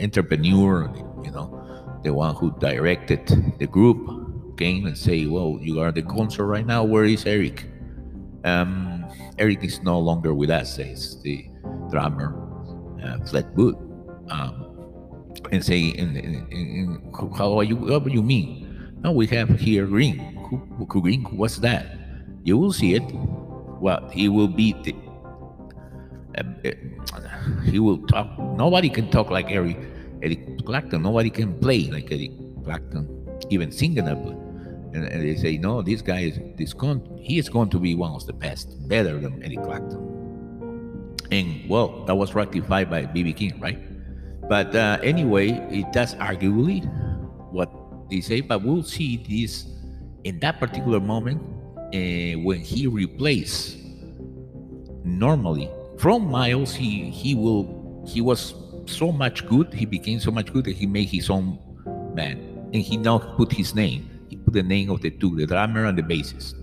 entrepreneur, 0.01 0.91
you 1.23 1.31
know, 1.31 1.99
the 2.03 2.13
one 2.13 2.35
who 2.35 2.51
directed 2.59 3.27
the 3.59 3.67
group, 3.67 4.57
came 4.57 4.85
and 4.85 4.97
say, 4.97 5.25
well, 5.25 5.57
you 5.61 5.79
are 5.79 5.91
the 5.91 6.01
concert 6.01 6.45
right 6.45 6.65
now, 6.65 6.83
where 6.83 7.05
is 7.05 7.25
Eric? 7.25 7.65
Um, 8.43 9.05
Eric 9.37 9.63
is 9.63 9.81
no 9.81 9.99
longer 9.99 10.33
with 10.33 10.49
us, 10.49 10.75
says 10.75 11.21
the 11.21 11.47
drummer, 11.89 12.35
uh, 13.03 13.25
Fleetwood. 13.25 13.75
Um, 14.29 14.72
and 15.51 15.63
say, 15.63 15.93
and, 15.97 16.17
and, 16.17 16.51
and 16.51 17.15
how 17.37 17.57
are 17.57 17.63
you? 17.63 17.75
What 17.75 18.11
you 18.11 18.23
mean? 18.23 18.93
No, 19.03 19.11
we 19.11 19.27
have 19.27 19.59
here 19.59 19.85
green. 19.85 20.17
Who, 20.49 20.85
green? 20.85 21.23
What's 21.35 21.57
that? 21.57 21.85
You 22.43 22.57
will 22.57 22.73
see 22.73 22.93
it. 22.95 23.03
Well, 23.13 24.07
he 24.09 24.29
will 24.29 24.47
be. 24.47 24.73
The, 24.83 24.95
uh, 26.37 26.43
uh, 27.13 27.61
he 27.63 27.79
will 27.79 27.99
talk. 28.07 28.39
Nobody 28.39 28.89
can 28.89 29.09
talk 29.11 29.29
like 29.29 29.51
Eric, 29.51 29.77
Eric 30.21 30.65
Clapton. 30.65 31.03
Nobody 31.03 31.29
can 31.29 31.59
play 31.59 31.91
like 31.91 32.11
Eric 32.11 32.31
Clapton, 32.63 33.07
even 33.49 33.71
singing 33.71 34.07
up. 34.07 34.17
And, 34.17 35.05
and 35.05 35.21
they 35.21 35.35
say, 35.35 35.57
no, 35.57 35.81
this 35.81 36.01
guy 36.01 36.21
is 36.21 36.39
this 36.55 36.73
con- 36.73 37.17
he 37.19 37.37
is 37.37 37.49
going 37.49 37.69
to 37.71 37.79
be 37.79 37.95
one 37.95 38.13
of 38.13 38.25
the 38.25 38.33
best, 38.33 38.87
better 38.87 39.19
than 39.19 39.43
Eric 39.43 39.63
Clapton. 39.63 41.17
And 41.31 41.69
well, 41.69 42.05
that 42.05 42.15
was 42.15 42.35
rectified 42.35 42.89
by 42.89 43.05
BB 43.05 43.35
King, 43.35 43.59
right? 43.59 43.79
But 44.49 44.75
uh, 44.75 44.99
anyway, 45.01 45.51
it 45.71 45.91
does 45.93 46.15
arguably 46.15 46.83
what 47.51 47.71
they 48.09 48.21
say, 48.21 48.41
but 48.41 48.61
we'll 48.61 48.83
see 48.83 49.17
this 49.17 49.73
in 50.23 50.39
that 50.39 50.59
particular 50.59 50.99
moment, 50.99 51.41
uh, 51.93 52.39
when 52.41 52.59
he 52.59 52.87
replaced 52.87 53.77
normally 55.03 55.69
from 55.97 56.25
Miles, 56.27 56.73
he 56.73 57.09
he 57.09 57.35
will 57.35 58.03
he 58.07 58.21
was 58.21 58.55
so 58.85 59.11
much 59.11 59.45
good. 59.47 59.73
He 59.73 59.85
became 59.85 60.19
so 60.19 60.31
much 60.31 60.51
good 60.51 60.65
that 60.65 60.75
he 60.75 60.85
made 60.85 61.09
his 61.09 61.29
own 61.29 61.59
band, 62.15 62.39
and 62.73 62.81
he 62.81 62.97
now 62.97 63.19
put 63.19 63.51
his 63.51 63.75
name. 63.75 64.09
He 64.29 64.37
put 64.37 64.53
the 64.53 64.63
name 64.63 64.89
of 64.89 65.01
the 65.01 65.11
two, 65.11 65.35
the 65.35 65.45
drummer 65.45 65.85
and 65.85 65.97
the 65.97 66.03
bassist, 66.03 66.55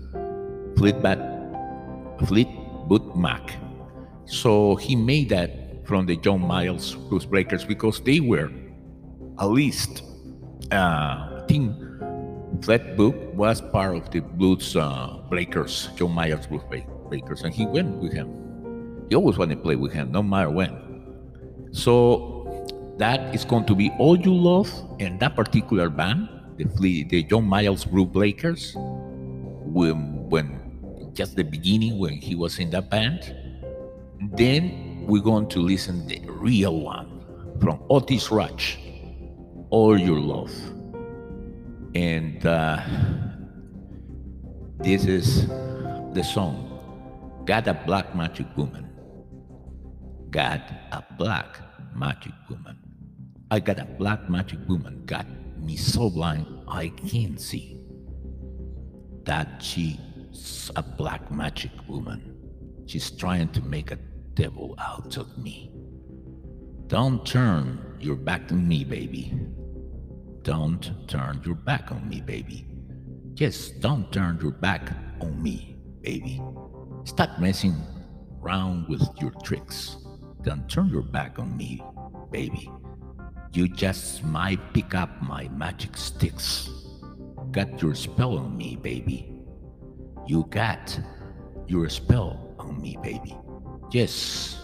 Fleetbat, 0.75 2.27
Fleetwood 2.27 3.15
Mac. 3.15 3.55
So 4.25 4.75
he 4.75 4.95
made 4.95 5.29
that 5.29 5.60
from 5.91 6.05
the 6.05 6.15
John 6.15 6.39
Mayall's 6.39 6.95
Blues 6.95 7.25
Breakers 7.25 7.65
because 7.65 7.99
they 7.99 8.21
were 8.21 8.49
at 9.43 9.51
least 9.51 10.03
uh, 10.71 11.43
I 11.43 11.43
think 11.49 11.75
Fleetwood 12.63 13.35
was 13.35 13.59
part 13.59 13.97
of 13.97 14.09
the 14.09 14.21
Blues 14.21 14.77
uh, 14.77 15.19
Breakers, 15.27 15.89
John 15.97 16.15
Mayall's 16.15 16.47
Blues 16.47 16.63
Breakers, 17.09 17.43
and 17.43 17.53
he 17.53 17.65
went 17.65 17.97
with 17.99 18.13
him. 18.13 18.31
He 19.09 19.15
always 19.15 19.37
wanted 19.37 19.55
to 19.55 19.61
play 19.61 19.75
with 19.75 19.91
him, 19.91 20.13
no 20.13 20.23
matter 20.23 20.49
when. 20.49 20.71
So 21.73 22.63
that 22.97 23.35
is 23.35 23.43
going 23.43 23.65
to 23.65 23.75
be 23.75 23.91
all 23.99 24.15
you 24.15 24.33
love 24.33 24.71
in 24.99 25.19
that 25.19 25.35
particular 25.35 25.89
band, 25.89 26.29
the 26.55 27.03
the 27.03 27.23
John 27.23 27.43
Miles 27.43 27.83
Blues 27.83 28.07
Breakers. 28.07 28.71
When 29.67 30.29
when 30.31 30.55
just 31.11 31.35
the 31.35 31.43
beginning 31.43 31.99
when 31.99 32.15
he 32.15 32.35
was 32.35 32.59
in 32.59 32.69
that 32.71 32.89
band, 32.89 33.35
then 34.39 34.90
we're 35.01 35.21
going 35.21 35.47
to 35.49 35.59
listen 35.59 36.07
the 36.07 36.21
real 36.27 36.79
one 36.79 37.23
from 37.59 37.83
Otis 37.89 38.31
Rush, 38.31 38.77
All 39.69 39.97
Your 39.97 40.19
Love. 40.19 40.53
And 41.95 42.45
uh, 42.45 42.81
this 44.79 45.05
is 45.05 45.47
the 46.13 46.23
song, 46.23 46.67
Got 47.45 47.67
a 47.67 47.73
Black 47.73 48.15
Magic 48.15 48.47
Woman. 48.55 48.89
Got 50.29 50.61
a 50.91 51.03
Black 51.17 51.59
Magic 51.95 52.33
Woman. 52.49 52.77
I 53.51 53.59
got 53.59 53.79
a 53.79 53.85
black 53.99 54.29
magic 54.29 54.59
woman, 54.69 55.03
got 55.05 55.25
me 55.59 55.75
so 55.75 56.09
blind 56.09 56.47
I 56.69 56.87
can't 56.87 57.39
see. 57.39 57.77
That 59.25 59.61
she's 59.61 60.71
a 60.77 60.81
black 60.81 61.29
magic 61.29 61.71
woman. 61.85 62.33
She's 62.85 63.11
trying 63.11 63.49
to 63.49 63.61
make 63.63 63.91
a 63.91 63.99
devil 64.41 64.73
out 64.79 65.17
of 65.17 65.37
me. 65.37 65.69
Don't 66.87 67.23
turn 67.23 67.95
your 67.99 68.15
back 68.15 68.51
on 68.51 68.67
me, 68.67 68.83
baby. 68.83 69.31
Don't 70.41 70.83
turn 71.07 71.39
your 71.45 71.53
back 71.53 71.91
on 71.91 72.09
me, 72.09 72.21
baby. 72.21 72.65
Just 73.35 73.81
don't 73.81 74.11
turn 74.11 74.39
your 74.41 74.51
back 74.51 74.89
on 75.21 75.43
me, 75.43 75.77
baby. 76.01 76.41
Stop 77.03 77.37
messing 77.39 77.75
around 78.41 78.89
with 78.89 79.07
your 79.21 79.29
tricks. 79.43 79.97
Don't 80.41 80.67
turn 80.67 80.89
your 80.89 81.03
back 81.03 81.37
on 81.37 81.55
me, 81.55 81.79
baby. 82.31 82.67
You 83.53 83.67
just 83.67 84.23
might 84.23 84.73
pick 84.73 84.95
up 84.95 85.21
my 85.21 85.49
magic 85.49 85.95
sticks. 85.95 86.67
Got 87.51 87.79
your 87.79 87.93
spell 87.93 88.39
on 88.39 88.57
me, 88.57 88.75
baby. 88.75 89.43
You 90.25 90.47
got 90.49 90.99
your 91.67 91.89
spell 91.89 92.55
on 92.57 92.81
me, 92.81 92.97
baby. 93.03 93.35
Yes, 93.91 94.55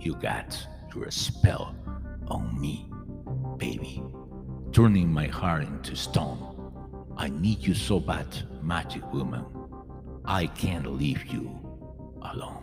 you 0.00 0.14
got 0.14 0.56
your 0.94 1.10
spell 1.10 1.74
on 2.28 2.58
me, 2.58 2.88
baby. 3.58 4.02
Turning 4.72 5.12
my 5.12 5.26
heart 5.26 5.64
into 5.64 5.94
stone. 5.94 6.72
I 7.14 7.28
need 7.28 7.60
you 7.60 7.74
so 7.74 8.00
bad, 8.00 8.26
magic 8.62 9.04
woman. 9.12 9.44
I 10.24 10.46
can't 10.46 10.86
leave 10.86 11.26
you 11.26 11.50
alone. 12.22 12.62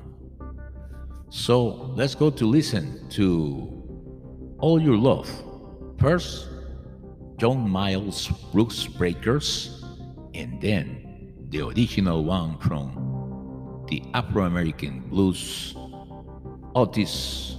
So 1.30 1.94
let's 1.96 2.16
go 2.16 2.32
to 2.32 2.48
listen 2.48 3.08
to 3.12 4.56
All 4.58 4.82
Your 4.82 4.98
Love. 4.98 5.30
First, 6.00 6.50
John 7.38 7.72
Mayall's 7.72 8.28
Brooks 8.52 8.88
Breakers, 8.88 9.86
and 10.34 10.60
then 10.60 11.36
the 11.50 11.62
original 11.62 12.24
one 12.24 12.58
from 12.58 13.86
the 13.88 14.02
Afro 14.16 14.46
American 14.46 15.02
blues, 15.02 15.76
Otis 16.76 17.58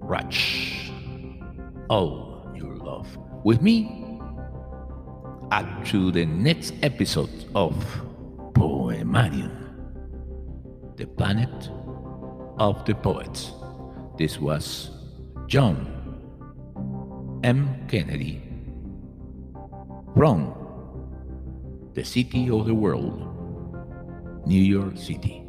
Rush. 0.00 0.90
All 1.88 2.44
oh, 2.46 2.56
Your 2.56 2.74
Love. 2.76 3.06
With 3.44 3.62
me, 3.62 4.20
up 5.52 5.84
to 5.86 6.10
the 6.10 6.26
next 6.26 6.74
episode 6.82 7.46
of 7.54 7.72
Poemarium, 8.52 9.54
the 10.96 11.06
planet 11.06 11.70
of 12.58 12.84
the 12.84 12.94
poets. 12.94 13.52
This 14.18 14.40
was 14.40 14.90
John 15.46 15.86
M. 17.44 17.86
Kennedy 17.86 18.42
from 20.14 20.54
the 21.94 22.04
city 22.04 22.50
of 22.50 22.66
the 22.66 22.74
world, 22.74 23.22
New 24.44 24.60
York 24.60 24.96
City. 24.96 25.47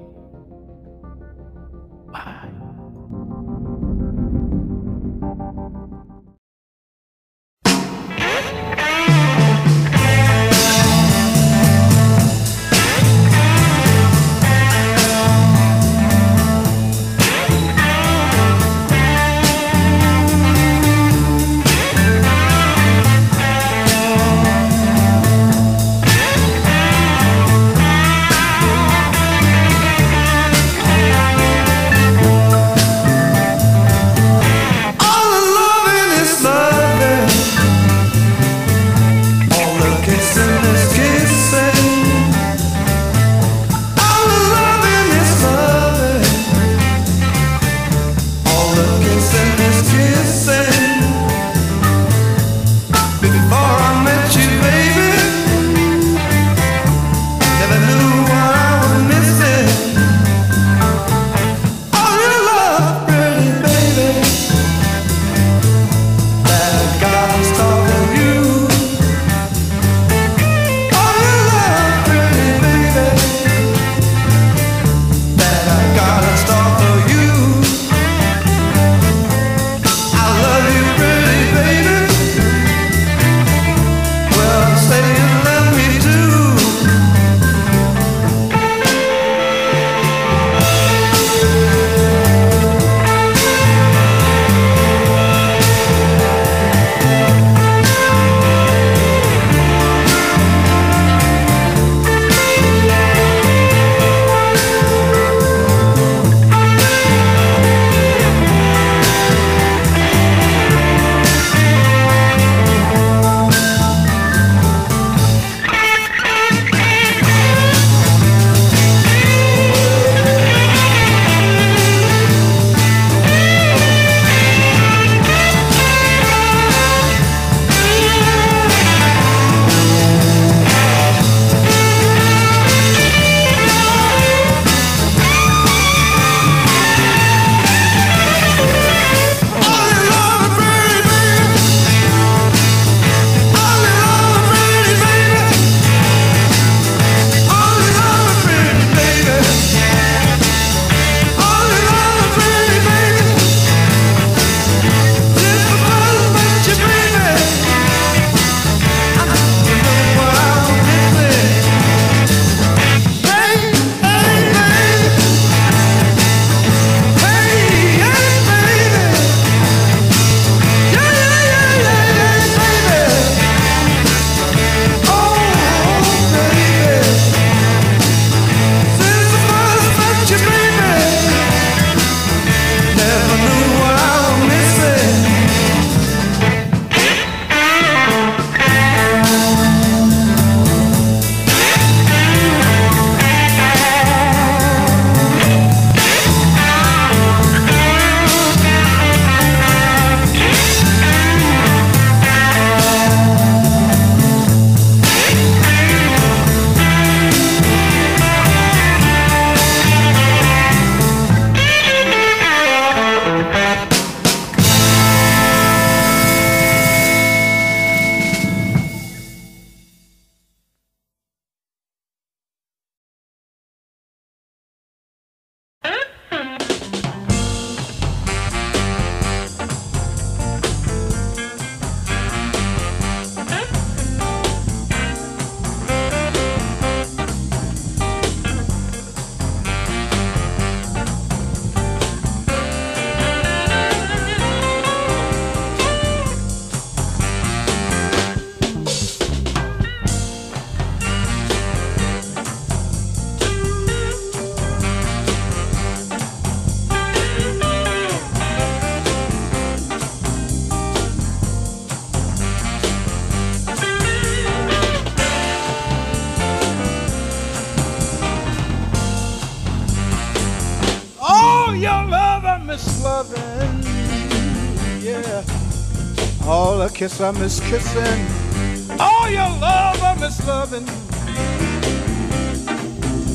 Kiss 277.00 277.22
I 277.22 277.32
miss 277.32 277.62
kissing. 277.62 279.00
All 279.00 279.30
your 279.30 279.48
love 279.62 280.04
I 280.04 280.18
miss 280.20 280.46
loving. 280.46 280.86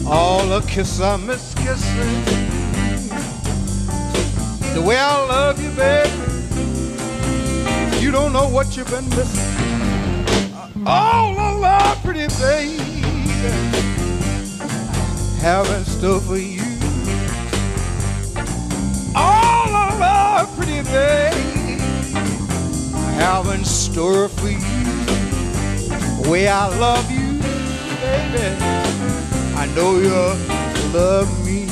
All 0.07 0.47
the 0.47 0.61
kiss 0.69 1.01
I 1.01 1.17
miss 1.17 1.55
kissing. 1.55 2.25
The 4.75 4.83
way 4.83 4.99
I 4.99 5.17
love 5.29 5.59
you, 5.63 5.71
baby. 5.71 6.11
You 8.05 8.11
don't 8.11 8.35
know 8.35 8.51
what 8.51 8.77
you've 8.77 8.91
been 8.91 9.09
missing. 9.09 10.87
All 10.87 11.35
the 11.35 11.59
love, 11.59 12.03
pretty 12.05 12.27
baby. 12.39 12.77
Have 15.41 15.71
in 15.71 15.85
store 15.87 16.21
for 16.21 16.37
you. 16.37 16.61
All 19.17 19.67
the 19.69 19.97
love, 19.99 20.55
pretty 20.55 20.83
baby. 20.83 21.34
Have 23.25 23.49
in 23.55 23.65
store 23.65 24.29
for 24.29 24.49
you. 24.49 24.59
The 24.59 26.29
way 26.31 26.47
I 26.47 26.69
love 26.77 27.11
you, 27.11 27.41
baby. 28.03 28.45
I 29.57 29.65
know 29.75 29.97
you 29.97 30.13
love 30.93 31.47
me. 31.47 31.64